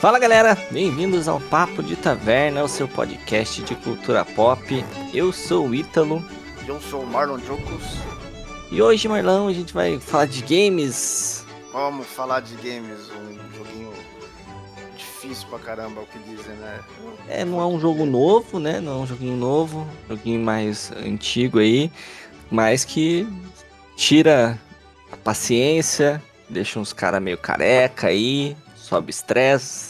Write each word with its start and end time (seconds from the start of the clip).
Fala 0.00 0.18
galera, 0.18 0.56
bem-vindos 0.70 1.28
ao 1.28 1.38
Papo 1.38 1.82
de 1.82 1.94
Taverna, 1.94 2.64
o 2.64 2.68
seu 2.68 2.88
podcast 2.88 3.60
de 3.62 3.74
cultura 3.74 4.24
pop. 4.24 4.82
Eu 5.12 5.30
sou 5.30 5.68
o 5.68 5.74
Ítalo. 5.74 6.24
Eu 6.66 6.80
sou 6.80 7.02
o 7.02 7.06
Marlon 7.06 7.38
Jocos. 7.40 7.98
E 8.70 8.80
hoje, 8.80 9.06
Marlon, 9.06 9.48
a 9.48 9.52
gente 9.52 9.74
vai 9.74 10.00
falar 10.00 10.24
de 10.24 10.40
games. 10.40 11.44
Vamos 11.70 12.06
falar 12.06 12.40
de 12.40 12.54
games, 12.54 12.98
um 13.10 13.58
joguinho 13.58 13.92
difícil 14.96 15.46
pra 15.50 15.58
caramba, 15.58 16.00
o 16.00 16.06
que 16.06 16.18
dizem, 16.20 16.54
né? 16.54 16.80
É, 17.28 17.44
não 17.44 17.60
é 17.60 17.66
um 17.66 17.78
jogo 17.78 18.06
novo, 18.06 18.58
né? 18.58 18.80
Não 18.80 18.92
é 18.92 19.02
um 19.02 19.06
joguinho 19.06 19.36
novo, 19.36 19.86
um 20.06 20.16
joguinho 20.16 20.40
mais 20.40 20.90
antigo 20.92 21.58
aí, 21.58 21.92
mas 22.50 22.86
que 22.86 23.28
tira 23.98 24.58
a 25.12 25.16
paciência, 25.18 26.22
deixa 26.48 26.80
uns 26.80 26.94
caras 26.94 27.20
meio 27.20 27.36
careca 27.36 28.06
aí, 28.06 28.56
sobe 28.90 29.10
estresse, 29.10 29.89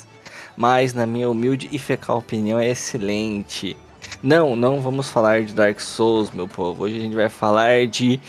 mas 0.60 0.92
na 0.92 1.06
minha 1.06 1.30
humilde 1.30 1.70
e 1.72 1.78
fecal 1.78 2.18
opinião 2.18 2.58
é 2.58 2.68
excelente. 2.68 3.74
Não, 4.22 4.54
não 4.54 4.82
vamos 4.82 5.08
falar 5.08 5.42
de 5.42 5.54
Dark 5.54 5.80
Souls, 5.80 6.30
meu 6.32 6.46
povo. 6.46 6.84
Hoje 6.84 6.98
a 6.98 7.00
gente 7.00 7.16
vai 7.16 7.30
falar 7.30 7.86
de 7.86 8.20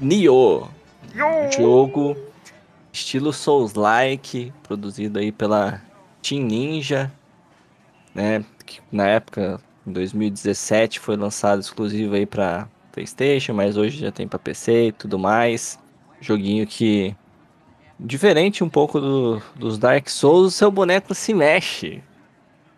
Nioh. 0.00 0.68
Jogo 1.56 2.16
estilo 2.92 3.32
Souls-like, 3.32 4.52
produzido 4.64 5.20
aí 5.20 5.30
pela 5.30 5.80
Team 6.20 6.42
Ninja, 6.42 7.12
né? 8.12 8.44
Que 8.64 8.80
na 8.90 9.06
época, 9.06 9.60
em 9.86 9.92
2017, 9.92 10.98
foi 10.98 11.16
lançado 11.16 11.60
exclusivo 11.60 12.16
aí 12.16 12.26
para 12.26 12.66
PlayStation, 12.90 13.54
mas 13.54 13.76
hoje 13.76 14.00
já 14.00 14.10
tem 14.10 14.26
para 14.26 14.40
PC 14.40 14.88
e 14.88 14.92
tudo 14.92 15.20
mais. 15.20 15.78
Joguinho 16.20 16.66
que 16.66 17.14
diferente 17.98 18.62
um 18.62 18.68
pouco 18.68 19.00
do, 19.00 19.42
dos 19.54 19.78
Dark 19.78 20.08
Souls, 20.08 20.48
o 20.48 20.56
seu 20.56 20.70
boneco 20.70 21.14
se 21.14 21.32
mexe. 21.32 22.02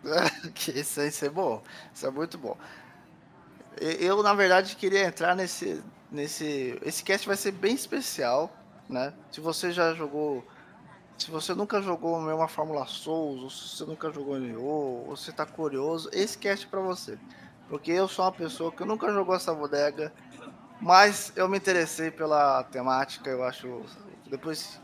isso, 0.73 1.01
isso 1.01 1.25
é 1.25 1.29
bom. 1.29 1.61
Isso 1.93 2.07
é 2.07 2.11
muito 2.11 2.37
bom. 2.37 2.57
Eu, 3.79 4.21
na 4.23 4.33
verdade, 4.33 4.75
queria 4.75 5.05
entrar 5.05 5.35
nesse. 5.35 5.83
nesse 6.11 6.77
esse 6.83 7.03
cast 7.03 7.27
vai 7.27 7.37
ser 7.37 7.51
bem 7.51 7.75
especial, 7.75 8.51
né? 8.89 9.13
Se 9.31 9.39
você 9.39 9.71
já 9.71 9.93
jogou. 9.93 10.45
Se 11.17 11.29
você 11.29 11.53
nunca 11.53 11.81
jogou 11.81 12.17
uma 12.17 12.47
Fórmula 12.47 12.85
Souls, 12.85 13.43
ou 13.43 13.49
se 13.49 13.75
você 13.75 13.85
nunca 13.85 14.09
jogou 14.09 14.39
Nioh, 14.39 15.05
ou 15.09 15.17
você 15.17 15.33
tá 15.33 15.45
curioso, 15.45 16.09
esse 16.13 16.37
cast 16.37 16.65
é 16.65 16.69
pra 16.69 16.79
você. 16.79 17.17
Porque 17.67 17.91
eu 17.91 18.07
sou 18.07 18.23
uma 18.23 18.31
pessoa 18.31 18.71
que 18.71 18.85
nunca 18.85 19.11
jogou 19.11 19.35
essa 19.35 19.53
bodega, 19.53 20.13
mas 20.79 21.33
eu 21.35 21.49
me 21.49 21.57
interessei 21.57 22.09
pela 22.09 22.63
temática, 22.63 23.29
eu 23.29 23.43
acho. 23.43 23.81
Depois 24.29 24.79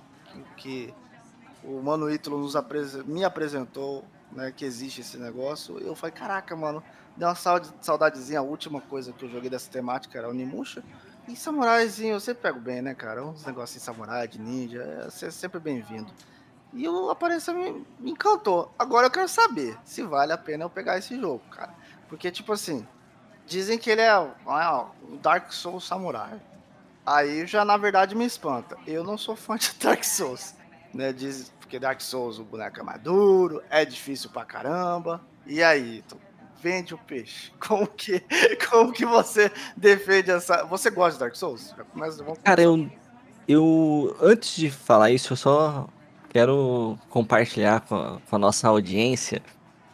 que, 0.58 0.94
o 1.64 1.82
Mano 1.82 2.10
Ítalo 2.10 2.38
nos 2.38 2.56
me 3.06 3.24
apresentou, 3.24 4.06
né, 4.32 4.54
que 4.56 4.66
existe 4.66 5.02
esse 5.02 5.18
negócio, 5.18 5.80
eu 5.80 5.96
falei, 5.96 6.14
caraca, 6.14 6.56
mano, 6.56 6.84
deu 7.18 7.28
uma 7.28 7.36
saudadezinha, 7.82 8.40
a 8.40 8.44
última 8.44 8.82
coisa 8.82 9.12
que 9.12 9.26
eu 9.26 9.30
joguei 9.30 9.50
dessa 9.50 9.70
temática 9.72 10.18
era 10.18 10.30
o 10.30 10.34
Nimusha. 10.34 10.84
E 11.28 11.36
samuraizinho, 11.36 12.14
eu 12.14 12.20
sempre 12.20 12.44
pego 12.44 12.60
bem, 12.60 12.84
né, 12.84 12.94
cara? 12.94 13.26
Uns 13.26 13.46
negócios 13.46 13.80
de 13.80 13.84
samurai, 13.84 14.28
de 14.28 14.40
ninja, 14.40 15.08
é 15.08 15.32
sempre 15.32 15.60
bem-vindo. 15.60 16.12
E 16.72 16.88
o 16.88 17.10
aparência 17.10 17.54
me, 17.54 17.84
me 18.00 18.12
encantou. 18.12 18.72
Agora 18.78 19.08
eu 19.08 19.12
quero 19.12 19.28
saber 19.28 19.78
se 19.84 20.04
vale 20.04 20.34
a 20.34 20.38
pena 20.38 20.66
eu 20.66 20.70
pegar 20.70 20.98
esse 20.98 21.20
jogo, 21.20 21.42
cara. 21.50 21.74
Porque, 22.08 22.30
tipo 22.30 22.54
assim, 22.54 22.86
dizem 23.48 23.80
que 23.80 23.90
ele 23.90 24.02
é 24.02 24.20
um 24.20 25.18
Dark 25.22 25.52
Souls 25.52 25.88
Samurai. 25.88 26.40
Aí 27.06 27.46
já 27.46 27.64
na 27.64 27.78
verdade 27.78 28.16
me 28.16 28.26
espanta. 28.26 28.78
Eu 28.88 29.04
não 29.04 29.18
sou 29.18 29.36
fã 29.36 29.58
de 29.58 29.72
Dark 29.80 30.04
Souls. 30.04 30.56
Né? 30.94 31.14
Diz, 31.14 31.54
porque 31.60 31.78
Dark 31.78 32.02
Souls 32.02 32.40
o 32.40 32.44
boneco 32.44 32.80
é 32.80 32.84
mais 32.84 33.02
duro, 33.02 33.62
é 33.70 33.86
difícil 33.86 34.30
pra 34.30 34.46
caramba. 34.46 35.22
E 35.46 35.62
aí, 35.62 36.04
tu 36.08 36.18
vende 36.62 36.94
o 36.94 36.98
peixe. 36.98 37.52
Como 37.60 37.86
que, 37.88 38.24
como 38.70 38.92
que 38.92 39.06
você 39.06 39.52
defende 39.78 40.32
essa. 40.32 40.64
Você 40.66 40.90
gosta 40.90 41.14
de 41.14 41.20
Dark 41.20 41.36
Souls? 41.36 41.76
Mas 41.94 42.18
vamos 42.18 42.40
Cara, 42.44 42.62
eu, 42.62 42.90
eu. 43.48 44.16
Antes 44.20 44.56
de 44.56 44.72
falar 44.72 45.12
isso, 45.12 45.34
eu 45.34 45.38
só 45.38 45.88
quero 46.30 46.98
compartilhar 47.10 47.82
com 47.82 47.96
a, 47.96 48.20
com 48.28 48.36
a 48.36 48.40
nossa 48.40 48.68
audiência 48.68 49.42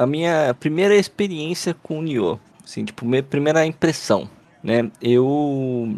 a 0.01 0.07
minha 0.07 0.55
primeira 0.59 0.95
experiência 0.95 1.75
com 1.75 1.99
o 1.99 2.01
Nioh. 2.01 2.39
Assim, 2.63 2.83
tipo, 2.83 3.05
minha 3.05 3.21
primeira 3.21 3.65
impressão, 3.65 4.27
né? 4.63 4.91
Eu. 4.99 5.95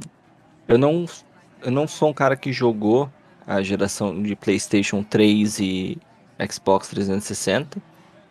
Eu 0.67 0.77
não. 0.77 1.05
Eu 1.61 1.71
não 1.71 1.87
sou 1.87 2.09
um 2.09 2.13
cara 2.13 2.35
que 2.35 2.51
jogou 2.51 3.09
a 3.47 3.61
geração 3.61 4.21
de 4.21 4.35
PlayStation 4.35 5.01
3 5.03 5.59
e 5.59 5.97
Xbox 6.49 6.89
360. 6.89 7.81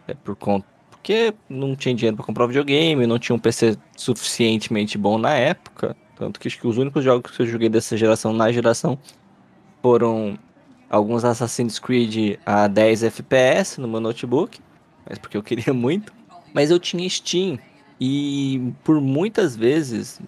É 0.06 0.15
por 0.15 0.37
conta 0.37 0.66
porque 1.03 1.34
não 1.48 1.75
tinha 1.75 1.92
dinheiro 1.92 2.16
para 2.16 2.25
comprar 2.25 2.47
videogame, 2.47 3.09
não 3.09 3.19
tinha 3.19 3.34
um 3.34 3.38
PC 3.38 3.76
suficientemente 3.97 4.97
bom 4.97 5.19
na 5.19 5.34
época. 5.34 5.97
Tanto 6.15 6.38
que 6.38 6.48
que 6.48 6.66
os 6.66 6.78
únicos 6.78 7.03
jogos 7.03 7.32
que 7.32 7.42
eu 7.42 7.47
joguei 7.47 7.69
dessa 7.69 7.97
geração 7.97 8.32
na 8.32 8.53
geração 8.53 8.97
foram 9.82 10.38
alguns 10.88 11.25
Assassin's 11.25 11.81
Creed 11.81 12.38
a 12.47 12.69
10 12.69 13.03
FPS 13.03 13.81
no 13.81 13.88
meu 13.88 13.98
notebook, 13.98 14.60
mas 15.09 15.19
porque 15.19 15.37
eu 15.37 15.42
queria 15.42 15.75
muito. 15.75 16.12
Mas 16.54 16.71
eu 16.71 16.78
tinha 16.78 17.09
Steam 17.09 17.59
e 18.00 18.72
por 18.84 19.00
muitas 19.00 19.56
vezes, 19.56 20.21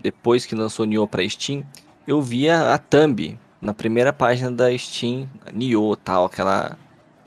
depois 0.00 0.46
que 0.46 0.54
lançou 0.54 0.86
Nioh 0.86 1.06
para 1.06 1.28
Steam, 1.28 1.64
eu 2.06 2.22
via 2.22 2.72
a 2.72 2.78
thumb 2.78 3.38
na 3.60 3.74
primeira 3.74 4.12
página 4.12 4.50
da 4.50 4.76
Steam, 4.76 5.28
Nioh 5.52 5.96
tal, 5.96 6.24
aquela 6.24 6.76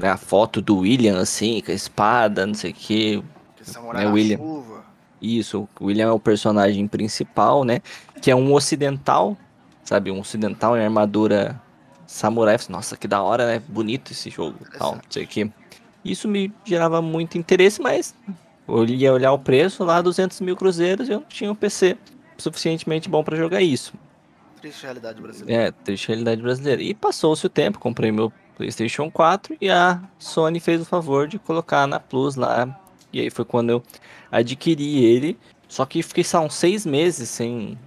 né, 0.02 0.10
a 0.10 0.18
foto 0.18 0.62
do 0.62 0.80
William, 0.80 1.20
assim, 1.20 1.62
com 1.62 1.72
a 1.72 1.76
espada, 1.76 2.46
não 2.46 2.56
sei 2.56 2.72
o 2.72 2.74
que. 2.74 3.24
Né, 3.94 4.08
William. 4.08 4.38
Chuva. 4.38 4.84
Isso, 5.22 5.70
o 5.80 5.86
William 5.86 6.08
é 6.08 6.12
o 6.12 6.20
personagem 6.20 6.88
principal, 6.88 7.64
né? 7.64 7.82
Que 8.20 8.32
é 8.32 8.36
um 8.36 8.52
ocidental, 8.54 9.38
sabe? 9.84 10.10
Um 10.10 10.20
ocidental 10.20 10.76
em 10.76 10.84
armadura 10.84 11.62
samurai. 12.08 12.58
Nossa, 12.70 12.98
que 12.98 13.08
da 13.08 13.22
hora, 13.22 13.46
né? 13.46 13.62
Bonito 13.68 14.12
esse 14.12 14.32
jogo, 14.32 14.58
tal, 14.80 14.96
não 14.96 15.02
sei 15.08 15.26
o 15.26 15.28
que. 15.28 15.52
Isso 16.04 16.28
me 16.28 16.52
gerava 16.66 17.00
muito 17.04 17.38
interesse, 17.38 17.80
mas 17.80 18.16
eu 18.68 18.84
ia 18.86 19.14
olhar 19.14 19.32
o 19.32 19.38
preço 19.38 19.84
lá, 19.84 20.02
200 20.02 20.42
mil 20.42 20.56
cruzeiros, 20.56 21.08
e 21.08 21.12
eu 21.12 21.20
não 21.20 21.28
tinha 21.28 21.52
um 21.52 21.56
PC 21.56 21.96
suficientemente 22.42 23.08
bom 23.08 23.24
para 23.24 23.38
jogar 23.38 23.62
isso. 23.62 23.94
Triste 24.60 24.84
realidade 24.84 25.22
brasileira. 25.22 25.64
É, 25.64 25.72
triste 25.72 26.08
realidade 26.10 26.42
brasileira. 26.42 26.82
E 26.82 26.94
passou-se 26.94 27.46
o 27.46 27.50
tempo, 27.50 27.80
comprei 27.80 28.12
meu 28.12 28.32
PlayStation 28.56 29.10
4 29.10 29.58
e 29.60 29.70
a 29.70 30.02
Sony 30.20 30.60
fez 30.60 30.82
o 30.82 30.86
favor 30.86 31.28
de 31.28 31.40
colocar 31.40 31.88
na 31.88 32.00
Plus 32.00 32.36
lá. 32.36 32.80
E 33.12 33.20
aí 33.20 33.30
foi 33.30 33.44
quando 33.44 33.72
eu 33.72 33.84
adquiri 34.32 35.04
ele. 35.04 35.38
Só 35.68 35.86
que 35.86 36.04
fiquei 36.04 36.24
só 36.24 36.42
uns 36.42 36.54
seis 36.54 36.86
meses 36.86 37.30
sem, 37.30 37.78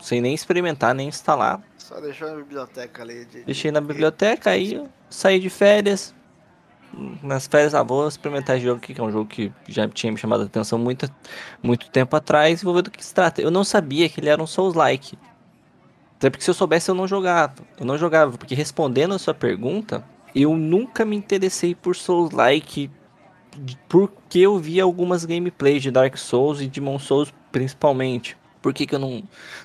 sem 0.00 0.20
nem 0.20 0.34
experimentar, 0.34 0.94
nem 0.94 1.08
instalar. 1.08 1.62
Só 1.78 2.00
deixou 2.00 2.28
na 2.30 2.36
biblioteca 2.36 3.02
ali. 3.02 3.24
De... 3.24 3.44
Deixei 3.44 3.70
na 3.70 3.80
biblioteca, 3.80 4.50
aí 4.50 4.82
saí 5.08 5.38
de 5.38 5.50
férias. 5.50 6.14
Nas 7.22 7.46
férias, 7.46 7.74
ah, 7.74 7.82
vou 7.82 8.08
experimentar 8.08 8.56
esse 8.56 8.64
jogo 8.64 8.78
aqui, 8.78 8.92
que 8.92 9.00
é 9.00 9.04
um 9.04 9.12
jogo 9.12 9.26
que 9.26 9.52
já 9.68 9.88
tinha 9.88 10.12
me 10.12 10.18
chamado 10.18 10.42
a 10.42 10.46
atenção 10.46 10.78
muito, 10.78 11.08
muito 11.62 11.88
tempo 11.90 12.16
atrás. 12.16 12.60
E 12.60 12.64
vou 12.64 12.74
ver 12.74 12.82
do 12.82 12.90
que 12.90 13.04
se 13.04 13.14
trata. 13.14 13.40
Eu 13.40 13.50
não 13.50 13.64
sabia 13.64 14.08
que 14.08 14.20
ele 14.20 14.28
era 14.28 14.42
um 14.42 14.46
Souls-like. 14.46 15.16
Até 16.16 16.28
porque 16.28 16.44
se 16.44 16.50
eu 16.50 16.54
soubesse 16.54 16.90
eu 16.90 16.94
não 16.94 17.06
jogava. 17.06 17.54
Eu 17.78 17.86
não 17.86 17.96
jogava, 17.96 18.36
porque 18.36 18.54
respondendo 18.54 19.14
a 19.14 19.18
sua 19.18 19.32
pergunta, 19.32 20.04
eu 20.34 20.56
nunca 20.56 21.04
me 21.04 21.16
interessei 21.16 21.74
por 21.74 21.96
Souls-like 21.96 22.90
porque 23.88 24.40
eu 24.40 24.58
vi 24.58 24.80
algumas 24.80 25.24
gameplays 25.24 25.82
de 25.82 25.90
Dark 25.90 26.16
Souls 26.16 26.60
e 26.60 26.68
Demon 26.68 26.98
Souls 26.98 27.32
principalmente. 27.50 28.36
Por 28.62 28.74
que, 28.74 28.86
que 28.86 28.94
eu 28.94 28.98
não, 28.98 29.22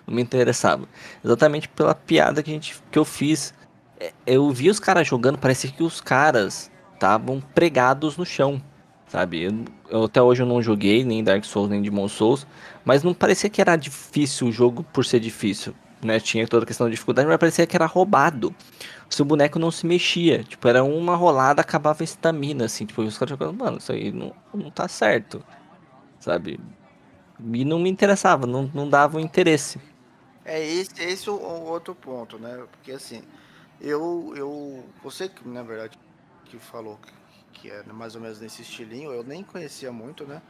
não 0.07 0.15
me 0.15 0.21
interessava? 0.21 0.87
Exatamente 1.23 1.67
pela 1.67 1.93
piada 1.93 2.41
que, 2.41 2.49
a 2.49 2.53
gente, 2.53 2.81
que 2.89 2.97
eu 2.97 3.05
fiz. 3.05 3.53
É, 3.99 4.13
eu 4.25 4.49
vi 4.51 4.69
os 4.69 4.79
caras 4.79 5.07
jogando, 5.07 5.37
parecia 5.37 5.69
que 5.69 5.83
os 5.83 6.01
caras 6.01 6.71
estavam 6.95 7.39
pregados 7.53 8.17
no 8.17 8.25
chão, 8.25 8.61
sabe? 9.07 9.43
Eu, 9.43 9.65
eu, 9.89 10.03
até 10.05 10.21
hoje 10.21 10.41
eu 10.41 10.47
não 10.47 10.61
joguei 10.61 11.03
nem 11.03 11.23
Dark 11.23 11.43
Souls 11.45 11.69
nem 11.69 11.81
Demon 11.81 12.07
Souls, 12.07 12.47
mas 12.83 13.03
não 13.03 13.13
parecia 13.13 13.49
que 13.49 13.61
era 13.61 13.75
difícil 13.75 14.47
o 14.47 14.51
jogo 14.51 14.83
por 14.91 15.05
ser 15.05 15.19
difícil 15.19 15.75
né? 16.05 16.19
Tinha 16.19 16.47
toda 16.47 16.63
a 16.63 16.67
questão 16.67 16.87
de 16.87 16.91
dificuldade, 16.91 17.27
mas 17.27 17.37
parecia 17.37 17.65
que 17.65 17.75
era 17.75 17.85
roubado. 17.85 18.55
O 19.09 19.13
seu 19.13 19.25
boneco 19.25 19.59
não 19.59 19.71
se 19.71 19.85
mexia. 19.85 20.43
Tipo, 20.43 20.67
era 20.67 20.83
uma 20.83 21.15
rolada, 21.15 21.61
acabava 21.61 22.03
a 22.03 22.05
estamina, 22.05 22.65
assim. 22.65 22.85
Tipo, 22.85 23.01
os 23.01 23.17
caras 23.17 23.31
jogando, 23.31 23.57
mano, 23.57 23.77
isso 23.77 23.91
aí 23.91 24.11
não, 24.11 24.33
não 24.53 24.69
tá 24.69 24.87
certo. 24.87 25.43
Sabe? 26.19 26.59
E 27.53 27.65
não 27.65 27.79
me 27.79 27.89
interessava, 27.89 28.47
não, 28.47 28.69
não 28.73 28.89
dava 28.89 29.17
o 29.17 29.19
interesse. 29.19 29.79
É 30.45 30.63
esse, 30.63 31.01
esse 31.01 31.27
é 31.27 31.31
o 31.31 31.65
outro 31.65 31.93
ponto, 31.95 32.37
né? 32.37 32.63
Porque 32.71 32.91
assim, 32.91 33.21
eu, 33.81 34.33
eu. 34.35 34.85
Você 35.03 35.27
que, 35.27 35.47
na 35.47 35.63
verdade, 35.63 35.97
que 36.45 36.57
falou 36.57 36.97
que, 36.97 37.61
que 37.61 37.71
é 37.71 37.83
mais 37.83 38.15
ou 38.15 38.21
menos 38.21 38.39
nesse 38.39 38.61
estilinho, 38.61 39.11
eu 39.11 39.23
nem 39.23 39.43
conhecia 39.43 39.91
muito, 39.91 40.25
né? 40.25 40.41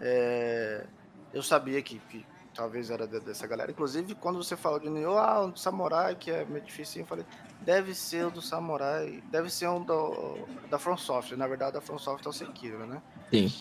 É, 0.00 0.86
eu 1.32 1.42
sabia 1.42 1.82
que, 1.82 1.98
que 2.08 2.24
talvez 2.54 2.90
era 2.90 3.06
dessa 3.06 3.46
galera. 3.46 3.70
Inclusive, 3.70 4.14
quando 4.14 4.42
você 4.42 4.56
falou 4.56 4.78
de 4.78 4.88
Nioh, 4.88 5.18
ah, 5.18 5.44
um 5.44 5.54
Samurai, 5.54 6.14
que 6.14 6.30
é 6.30 6.44
meio 6.44 6.64
difícil, 6.64 7.02
eu 7.02 7.06
falei, 7.06 7.24
deve 7.60 7.94
ser 7.94 8.26
o 8.26 8.30
do 8.30 8.42
Samurai, 8.42 9.22
deve 9.30 9.50
ser 9.50 9.68
um 9.68 9.82
do, 9.82 10.38
da 10.68 10.78
From 10.78 10.96
Software. 10.96 11.36
Na 11.36 11.46
verdade, 11.46 11.74
da 11.74 11.80
From 11.80 11.98
Software 11.98 12.26
é 12.26 12.28
o 12.28 12.32
Sekiro, 12.32 12.86
né? 12.86 13.02
Sim. 13.30 13.52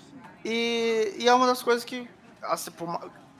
E, 0.43 1.15
e 1.17 1.27
é 1.27 1.33
uma 1.33 1.47
das 1.47 1.61
coisas 1.61 1.83
que, 1.83 2.09
assim, 2.41 2.71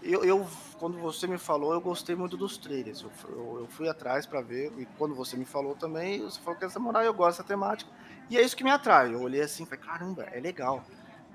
eu, 0.02 0.24
eu, 0.24 0.48
quando 0.78 0.98
você 1.00 1.28
me 1.28 1.38
falou, 1.38 1.74
eu 1.74 1.82
gostei 1.82 2.16
muito 2.16 2.38
dos 2.38 2.58
trailers. 2.58 3.02
Eu, 3.02 3.12
eu, 3.30 3.60
eu 3.62 3.68
fui 3.68 3.90
atrás 3.90 4.26
para 4.26 4.42
ver, 4.42 4.72
e 4.78 4.86
quando 4.98 5.16
você 5.16 5.36
me 5.36 5.46
falou 5.46 5.76
também, 5.76 6.22
você 6.22 6.40
falou 6.40 6.60
que 6.60 6.66
é 6.66 6.70
Samurai, 6.70 7.08
eu 7.08 7.14
gosto 7.14 7.38
dessa 7.38 7.44
temática. 7.44 7.90
E 8.30 8.38
é 8.38 8.42
isso 8.42 8.56
que 8.56 8.64
me 8.64 8.72
atrai. 8.72 9.14
Eu 9.14 9.22
olhei 9.22 9.42
assim 9.42 9.64
e 9.64 9.66
falei, 9.66 9.84
caramba, 9.84 10.24
é 10.32 10.40
legal. 10.40 10.84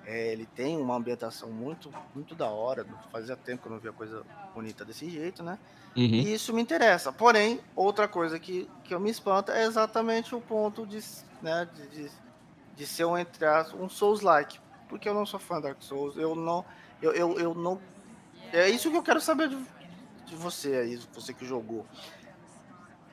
É, 0.06 0.32
ele 0.32 0.46
tem 0.46 0.76
uma 0.76 0.94
ambientação 0.94 1.50
muito, 1.50 1.90
muito 2.14 2.34
da 2.34 2.46
hora. 2.46 2.86
Fazia 3.10 3.36
tempo 3.36 3.62
que 3.62 3.68
eu 3.68 3.72
não 3.72 3.78
via 3.78 3.92
coisa 3.92 4.22
bonita 4.54 4.84
desse 4.84 5.08
jeito, 5.08 5.42
né? 5.42 5.58
Uhum. 5.96 6.02
E 6.02 6.34
isso 6.34 6.52
me 6.52 6.60
interessa. 6.60 7.12
Porém, 7.12 7.60
outra 7.74 8.06
coisa 8.06 8.38
que, 8.38 8.68
que 8.84 8.94
eu 8.94 9.00
me 9.00 9.10
espanta 9.10 9.52
é 9.52 9.64
exatamente 9.64 10.34
o 10.34 10.40
ponto 10.40 10.86
de, 10.86 11.00
né, 11.40 11.68
de, 11.74 11.88
de, 11.88 12.10
de 12.76 12.86
ser 12.86 13.04
um, 13.04 13.16
entre 13.16 13.46
um 13.78 13.88
Souls-like. 13.88 14.60
Porque 14.88 15.08
eu 15.08 15.14
não 15.14 15.24
sou 15.24 15.40
fã 15.40 15.56
de 15.56 15.62
Dark 15.62 15.82
Souls, 15.82 16.16
eu 16.16 16.34
não. 16.34 16.64
Eu, 17.00 17.12
eu, 17.12 17.38
eu 17.38 17.54
não. 17.54 17.80
É 18.52 18.68
isso 18.68 18.90
que 18.90 18.96
eu 18.96 19.02
quero 19.02 19.20
saber 19.20 19.48
de, 19.48 19.56
de 20.26 20.36
você 20.36 20.76
aí, 20.76 20.96
você 21.12 21.32
que 21.32 21.46
jogou. 21.46 21.86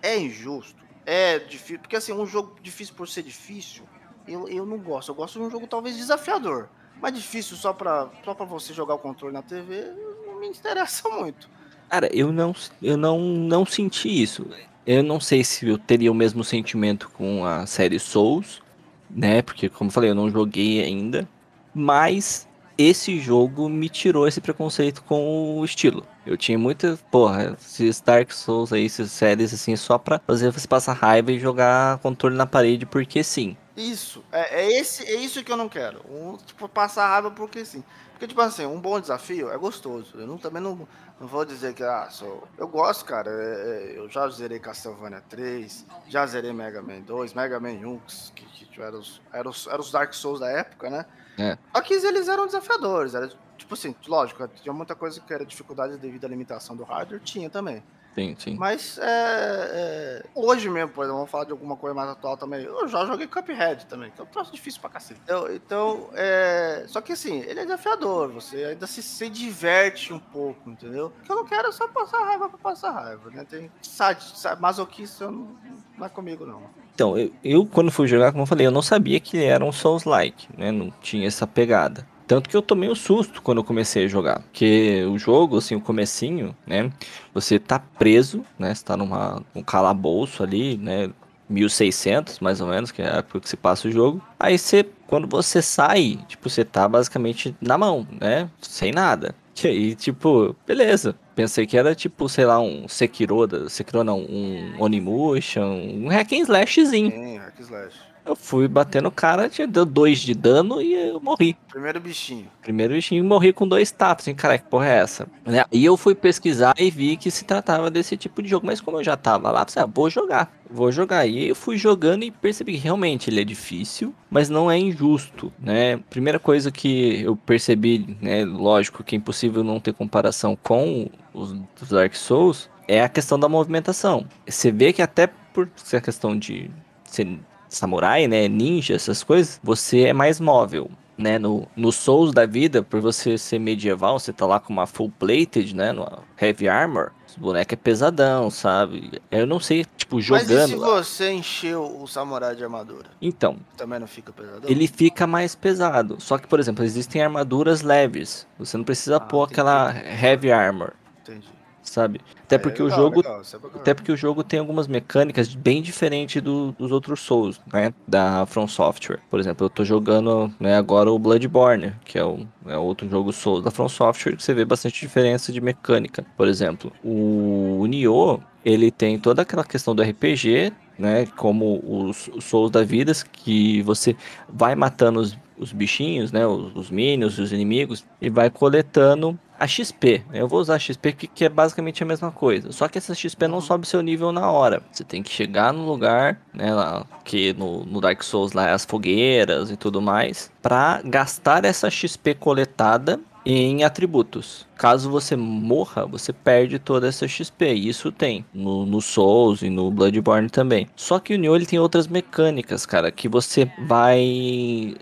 É 0.01 0.18
injusto? 0.18 0.81
É 1.06 1.39
difícil? 1.39 1.80
Porque 1.80 1.95
assim, 1.95 2.13
um 2.13 2.25
jogo 2.25 2.56
difícil 2.62 2.94
por 2.95 3.07
ser 3.07 3.24
difícil, 3.24 3.83
eu, 4.27 4.48
eu 4.48 4.65
não 4.65 4.77
gosto. 4.77 5.09
Eu 5.09 5.15
gosto 5.15 5.39
de 5.39 5.45
um 5.45 5.50
jogo 5.50 5.68
talvez 5.68 5.98
desafiador. 5.98 6.69
Mas 7.01 7.13
difícil 7.13 7.57
só 7.57 7.74
pra, 7.74 8.09
só 8.24 8.33
pra 8.33 8.45
você 8.45 8.74
jogar 8.74 8.94
o 8.94 9.00
controle 9.00 9.33
na 9.33 9.42
TV, 9.42 9.92
não 10.25 10.39
me 10.39 10.48
interessa 10.48 11.09
muito. 11.09 11.50
Cara, 11.89 12.09
eu 12.15 12.31
não, 12.31 12.56
eu 12.81 12.95
não, 12.95 13.19
não 13.19 13.65
senti 13.65 14.21
isso. 14.21 14.48
Eu 14.86 15.03
não 15.03 15.19
sei 15.19 15.44
se 15.44 15.68
eu 15.68 15.77
teria 15.77 16.12
o 16.12 16.15
mesmo 16.15 16.44
sentimento 16.44 17.09
com 17.09 17.45
a 17.45 17.65
série 17.65 18.00
Souls, 18.00 18.62
né? 19.09 19.42
Porque, 19.42 19.69
como 19.69 19.89
eu 19.89 19.94
falei, 19.94 20.09
eu 20.09 20.15
não 20.15 20.30
joguei 20.30 20.83
ainda. 20.83 21.27
Mas 21.74 22.48
esse 22.77 23.19
jogo 23.19 23.69
me 23.69 23.89
tirou 23.89 24.27
esse 24.27 24.39
preconceito 24.39 25.03
com 25.03 25.59
o 25.59 25.65
estilo. 25.65 26.06
Eu 26.25 26.38
tinha 26.38 26.57
muita, 26.57 27.00
porra, 27.09 27.57
esses 27.59 28.00
Dark 28.00 28.31
Souls 28.31 28.71
aí, 28.71 28.85
essas 28.85 29.12
séries 29.12 29.53
assim, 29.53 29.75
só 29.75 29.97
pra 29.97 30.19
fazer 30.19 30.51
você 30.51 30.68
passar 30.68 30.94
raiva 30.94 31.31
e 31.31 31.39
jogar 31.39 31.97
controle 32.00 32.35
na 32.35 32.45
parede, 32.45 32.85
porque 32.85 33.23
sim. 33.23 33.57
Isso, 33.75 34.23
é, 34.31 34.62
é, 34.62 34.79
esse, 34.79 35.03
é 35.06 35.15
isso 35.15 35.44
que 35.44 35.51
eu 35.51 35.57
não 35.57 35.68
quero. 35.68 36.01
Um, 36.09 36.38
tipo, 36.38 36.69
passar 36.69 37.07
raiva 37.07 37.31
porque 37.31 37.65
sim. 37.65 37.83
Porque, 38.12 38.27
tipo 38.27 38.41
assim, 38.41 38.68
um 38.68 38.79
bom 38.79 39.00
desafio 39.00 39.50
é 39.51 39.57
gostoso. 39.57 40.13
Eu 40.13 40.27
não, 40.27 40.38
também 40.38 40.62
não, 40.62 40.88
não 41.19 41.27
vou 41.27 41.44
dizer 41.44 41.73
que, 41.73 41.81
ah, 41.81 42.07
sou... 42.12 42.47
Eu 42.56 42.67
gosto, 42.67 43.03
cara. 43.03 43.31
É, 43.31 43.94
é 43.94 43.97
eu 43.97 44.07
já 44.07 44.29
zerei 44.29 44.59
Castlevania 44.59 45.24
3, 45.27 45.88
já 46.07 46.27
zerei 46.27 46.53
Mega 46.53 46.83
Man 46.83 47.01
2, 47.01 47.33
Mega 47.33 47.59
Man 47.59 47.69
1, 47.69 48.00
que, 48.35 48.45
que, 48.45 48.65
que 48.67 48.79
eram, 48.79 49.00
os, 49.00 49.19
eram, 49.33 49.50
os, 49.50 49.65
eram 49.65 49.79
os 49.79 49.91
Dark 49.91 50.13
Souls 50.13 50.39
da 50.39 50.51
época, 50.51 50.91
né? 50.91 51.03
É. 51.39 51.57
Só 51.74 51.81
que 51.81 51.95
eles 51.95 52.27
eram 52.27 52.45
desafiadores. 52.45 53.15
Era, 53.15 53.31
tipo 53.62 53.74
assim, 53.74 53.96
lógico, 54.08 54.48
tinha 54.48 54.74
muita 54.74 54.96
coisa 54.96 55.19
que 55.19 55.34
era 55.34 55.46
dificuldade 55.46 55.98
devido 55.98 56.25
à 56.25 56.28
limitação 56.28 56.75
do 56.75 56.84
hardware, 56.84 57.22
tinha 57.22 57.50
também. 57.50 57.84
Sim, 58.13 58.36
sim. 58.38 58.56
Mas 58.56 58.98
é, 58.98 59.04
é, 59.06 60.25
hoje 60.36 60.69
mesmo, 60.69 60.90
por 60.90 61.04
exemplo, 61.04 61.19
vamos 61.19 61.31
falar 61.31 61.46
de 61.46 61.52
alguma 61.52 61.78
coisa 61.78 61.96
mais 61.96 62.10
atual 62.10 62.36
também. 62.36 62.66
Eu 62.66 62.88
já 62.88 63.06
joguei 63.06 63.25
Cuphead 63.25 63.86
também, 63.86 64.12
que 64.12 64.19
é 64.19 64.24
um 64.24 64.28
troço 64.28 64.52
difícil 64.52 64.81
pra 64.81 64.90
cacete. 64.90 65.22
Então, 65.24 65.50
então 65.54 66.10
é, 66.13 66.84
só 66.88 67.00
que 67.00 67.13
assim, 67.13 67.40
ele 67.40 67.62
é 67.62 67.63
desafiador, 67.63 68.30
você 68.30 68.66
ainda 68.66 68.86
se, 68.86 69.02
se 69.02 69.30
diverte 69.30 70.12
um 70.12 70.19
pouco, 70.19 70.69
entendeu? 70.69 71.12
Porque 71.12 71.31
eu 71.31 71.38
não 71.38 71.46
quero 71.46 71.72
só 71.72 71.88
passar 71.88 72.19
raiva 72.25 72.50
pra 72.50 72.58
passar 72.58 72.92
raiva, 72.92 73.30
né? 73.30 73.46
Tem 73.50 73.72
sabe, 73.81 74.19
masoquista 74.60 75.31
não, 75.31 75.56
não 75.98 76.06
é 76.06 76.10
comigo, 76.10 76.46
não. 76.46 76.63
Então, 76.94 77.18
eu, 77.18 77.31
eu, 77.42 77.66
quando 77.66 77.90
fui 77.92 78.08
jogar, 78.08 78.31
como 78.31 78.44
eu 78.44 78.48
falei, 78.48 78.68
eu 78.68 78.72
não 78.72 78.81
sabia 78.81 79.19
que 79.19 79.42
era 79.42 79.63
um 79.63 79.72
Souls-like, 79.72 80.50
né? 80.58 80.69
Não 80.69 80.92
tinha 81.02 81.28
essa 81.28 81.48
pegada. 81.48 82.06
Tanto 82.31 82.50
que 82.50 82.56
eu 82.56 82.62
tomei 82.62 82.89
um 82.89 82.95
susto 82.95 83.42
quando 83.42 83.57
eu 83.57 83.63
comecei 83.66 84.06
a 84.06 84.07
jogar. 84.07 84.39
Porque 84.44 85.04
o 85.04 85.18
jogo, 85.18 85.57
assim, 85.57 85.75
o 85.75 85.81
comecinho, 85.81 86.56
né? 86.66 86.89
Você 87.33 87.60
tá 87.60 87.78
preso, 87.78 88.45
né? 88.57 88.74
Você 88.74 88.86
tá 88.86 88.95
numa, 88.95 89.44
um 89.54 89.62
calabouço 89.62 90.42
ali, 90.42 90.78
né? 90.78 91.10
1600, 91.50 92.39
mais 92.39 92.62
ou 92.62 92.69
menos, 92.69 92.89
que 92.89 93.01
é 93.01 93.06
a 93.06 93.18
época 93.18 93.42
que 93.42 93.50
se 93.50 93.57
passa 93.57 93.89
o 93.89 93.92
jogo. 93.92 94.22
Aí 94.39 94.57
você, 94.57 94.86
quando 95.07 95.28
você 95.28 95.62
sai, 95.62 96.19
tipo, 96.30 96.50
você 96.50 96.63
tá 96.63 96.88
basicamente 96.88 97.54
na 97.60 97.78
mão, 97.78 98.07
né? 98.18 98.50
Sem 98.62 98.94
nada. 98.94 99.36
E 99.63 99.68
aí, 99.68 99.94
tipo, 99.94 100.56
beleza. 100.66 101.13
Pensei 101.36 101.68
que 101.68 101.77
era 101.77 101.94
tipo, 101.94 102.27
sei 102.30 102.45
lá, 102.45 102.60
um 102.60 102.88
Sekiro, 102.88 103.69
Sekiro 103.69 104.04
não, 104.04 104.19
um 104.19 104.75
Onimusha, 104.80 105.62
um 105.63 106.07
hack 106.07 106.31
and 106.31 106.44
slashzinho. 106.44 107.12
Sim, 107.12 107.38
hack 107.38 107.60
and 107.60 107.63
slash. 107.63 108.11
Eu 108.31 108.36
fui 108.38 108.66
bater 108.66 109.01
no 109.01 109.12
cara, 109.12 109.50
tinha 109.50 109.68
deu 109.68 109.86
dois 109.86 110.19
de 110.19 110.33
dano 110.33 110.81
e 110.81 110.94
eu 110.94 111.19
morri. 111.19 111.57
Primeiro 111.68 112.00
bichinho. 112.00 112.48
Primeiro 112.62 112.94
bichinho 112.94 113.25
morri 113.25 113.51
com 113.51 113.68
dois 113.68 113.92
tapas. 113.92 114.24
Assim, 114.24 114.33
cara, 114.33 114.57
que 114.57 114.63
porra 114.69 114.88
é 114.88 115.00
essa? 115.00 115.28
Né? 115.45 115.66
E 115.69 115.83
eu 115.83 115.98
fui 115.98 116.16
pesquisar 116.16 116.74
e 116.80 116.89
vi 116.89 117.18
que 117.18 117.30
se 117.30 117.44
tratava 117.44 117.92
desse 117.92 118.16
tipo 118.16 118.42
de 118.42 118.48
jogo. 118.48 118.66
Mas 118.66 118.80
como 118.80 119.00
eu 119.00 119.04
já 119.04 119.18
tava 119.18 119.51
lá, 119.51 119.66
pensei, 119.66 119.81
ah, 119.81 119.86
vou 119.86 120.10
jogar. 120.10 120.50
Vou 120.69 120.94
jogar. 120.94 121.28
E 121.28 121.50
eu 121.50 121.56
fui 121.56 121.75
jogando 121.75 122.24
e 122.24 122.31
percebi 122.31 122.72
que 122.72 122.78
realmente 122.78 123.30
ele 123.30 123.42
é 123.42 123.44
difícil, 123.44 124.16
mas 124.30 124.50
não 124.50 124.72
é 124.72 124.77
injusto, 124.77 125.51
né? 125.60 125.98
Primeira 126.10 126.39
coisa 126.39 126.72
que 126.72 127.22
eu 127.24 127.36
percebi, 127.36 128.16
né? 128.22 128.45
Lógico 128.45 129.04
que 129.04 129.13
é 129.13 129.18
impossível 129.18 129.62
não 129.62 129.77
ter 129.77 129.92
comparação 129.92 130.57
com 130.63 131.10
os, 131.34 131.54
os 131.81 131.89
Dark 131.89 132.16
Souls, 132.16 132.69
é 132.88 133.04
a 133.04 133.10
questão 133.10 133.38
da 133.38 133.50
movimentação. 133.50 134.25
Você 134.48 134.72
vê 134.72 134.94
que 134.94 135.01
até 135.01 135.27
por 135.27 135.69
ser 135.75 135.98
a 135.98 136.01
questão 136.01 136.39
de 136.39 136.72
ser 137.04 137.27
samurai, 137.71 138.27
né, 138.27 138.47
ninja, 138.47 138.94
essas 138.94 139.23
coisas, 139.23 139.59
você 139.63 140.01
é 140.01 140.13
mais 140.13 140.39
móvel. 140.39 140.89
Né, 141.18 141.38
no, 141.38 141.68
no 141.75 141.91
Souls 141.91 142.33
da 142.33 142.47
vida, 142.47 142.81
por 142.81 143.00
você 143.00 143.38
ser 143.38 143.59
medieval, 143.59 144.18
você 144.18 144.33
tá 144.33 144.44
lá 144.47 144.59
com 144.59 144.73
uma 144.73 144.88
full 144.88 145.12
plated, 145.19 145.75
né, 145.75 145.91
no 145.91 146.07
heavy 146.41 146.68
armor, 146.68 147.12
o 147.38 147.39
boneco 147.39 147.75
é 147.75 147.77
pesadão, 147.77 148.50
sabe? 148.50 149.21
Eu 149.29 149.45
não 149.45 149.59
sei, 149.59 149.85
tipo, 149.95 150.19
jogando. 150.19 150.50
Mas 150.50 150.69
e 150.69 150.73
se 150.73 150.75
lá... 150.75 150.88
você 150.88 151.31
encheu 151.31 152.01
o 152.01 152.07
samurai 152.07 152.56
de 152.56 152.63
armadura? 152.63 153.06
Então. 153.21 153.57
Também 153.77 154.00
não 154.00 154.07
fica 154.07 154.33
pesadão? 154.33 154.67
Ele 154.67 154.88
fica 154.88 155.27
mais 155.27 155.53
pesado. 155.53 156.17
Só 156.19 156.39
que, 156.39 156.47
por 156.47 156.59
exemplo, 156.59 156.83
existem 156.83 157.21
armaduras 157.21 157.84
leves. 157.84 158.48
Você 158.57 158.75
não 158.75 158.84
precisa 158.84 159.17
ah, 159.17 159.19
pôr 159.19 159.43
aquela 159.43 159.93
heavy 159.93 160.51
armor. 160.51 160.93
Entendi 161.22 161.61
sabe? 161.83 162.21
Até 162.43 162.55
é, 162.55 162.59
porque 162.59 162.81
é 162.81 162.85
legal, 162.85 163.00
o 163.00 163.01
jogo, 163.01 163.17
legal, 163.17 163.41
é 163.41 163.77
até 163.77 163.93
porque 163.93 164.11
o 164.11 164.17
jogo 164.17 164.43
tem 164.43 164.59
algumas 164.59 164.88
mecânicas 164.88 165.53
bem 165.53 165.81
diferentes 165.81 166.41
do, 166.41 166.71
dos 166.73 166.91
outros 166.91 167.21
Souls, 167.21 167.59
né? 167.71 167.93
Da 168.07 168.45
From 168.45 168.67
Software. 168.67 169.19
Por 169.29 169.39
exemplo, 169.39 169.65
eu 169.65 169.69
tô 169.69 169.83
jogando 169.83 170.53
né, 170.59 170.75
agora 170.75 171.11
o 171.11 171.19
Bloodborne, 171.19 171.93
que 172.05 172.17
é, 172.17 172.23
o, 172.23 172.47
é 172.67 172.77
outro 172.77 173.09
jogo 173.09 173.31
Souls 173.31 173.63
da 173.63 173.71
From 173.71 173.89
Software, 173.89 174.35
que 174.35 174.43
você 174.43 174.53
vê 174.53 174.65
bastante 174.65 175.00
diferença 175.00 175.51
de 175.51 175.61
mecânica. 175.61 176.25
Por 176.38 176.47
exemplo, 176.47 176.91
o, 177.03 177.79
o 177.79 177.85
Nioh, 177.85 178.39
ele 178.63 178.91
tem 178.91 179.19
toda 179.19 179.41
aquela 179.41 179.63
questão 179.63 179.95
do 179.95 180.03
RPG, 180.03 180.73
né? 180.97 181.25
Como 181.35 181.81
os, 181.83 182.29
os 182.33 182.43
Souls 182.43 182.71
da 182.71 182.83
vida, 182.83 183.11
que 183.31 183.81
você 183.81 184.15
vai 184.47 184.75
matando 184.75 185.19
os, 185.19 185.38
os 185.57 185.71
bichinhos, 185.73 186.31
né? 186.31 186.45
Os, 186.45 186.75
os 186.75 186.91
minions, 186.91 187.39
os 187.39 187.51
inimigos, 187.51 188.05
e 188.21 188.29
vai 188.29 188.50
coletando 188.50 189.38
a 189.62 189.68
XP. 189.68 190.24
Eu 190.34 190.48
vou 190.48 190.60
usar 190.60 190.75
a 190.75 190.80
XP 190.80 191.13
que, 191.13 191.27
que 191.27 191.46
é 191.46 191.50
basicamente 191.50 192.01
a 192.01 192.06
mesma 192.06 192.32
coisa. 192.32 192.72
Só 192.72 192.88
que 192.88 192.98
essa 192.98 193.13
XP 193.13 193.48
não 193.48 193.62
sobe 193.62 193.88
seu 193.88 194.01
nível 194.01 194.32
na 194.32 194.50
hora. 194.50 194.82
Você 194.91 195.03
tem 195.03 195.22
que 195.22 195.30
chegar 195.30 195.72
no 195.72 195.86
lugar, 195.86 196.41
né? 196.51 196.74
Lá, 196.74 197.06
que 197.24 197.53
no, 197.53 197.86
no 197.86 198.01
Dark 198.01 198.24
Souls 198.24 198.53
lá 198.53 198.70
é 198.70 198.74
as 198.74 198.86
fogueiras 198.86 199.70
e 199.70 199.77
tudo 199.77 200.01
mais. 200.01 200.51
para 200.63 201.01
gastar 201.03 201.63
essa 201.63 201.91
XP 201.91 202.34
coletada 202.34 203.20
em 203.46 203.84
atributos. 203.84 204.68
Caso 204.75 205.10
você 205.10 205.36
morra, 205.36 206.06
você 206.06 206.34
perde 206.34 206.80
toda 206.80 207.08
essa 207.08 207.27
XP. 207.27 207.74
Isso 207.74 208.12
tem 208.12 208.46
no, 208.53 208.86
no 208.86 209.01
Souls 209.01 209.62
e 209.62 209.70
no 209.70 209.91
Bloodborne 209.91 210.50
também. 210.50 210.88
Só 210.96 211.20
que 211.20 211.36
o 211.36 211.38
Nioh 211.38 211.56
ele 211.56 211.65
tem 211.65 211.80
outras 211.80 212.08
mecânicas, 212.08 212.86
cara, 212.86 213.12
que 213.12 213.27
você 213.27 213.72
vai 213.88 214.96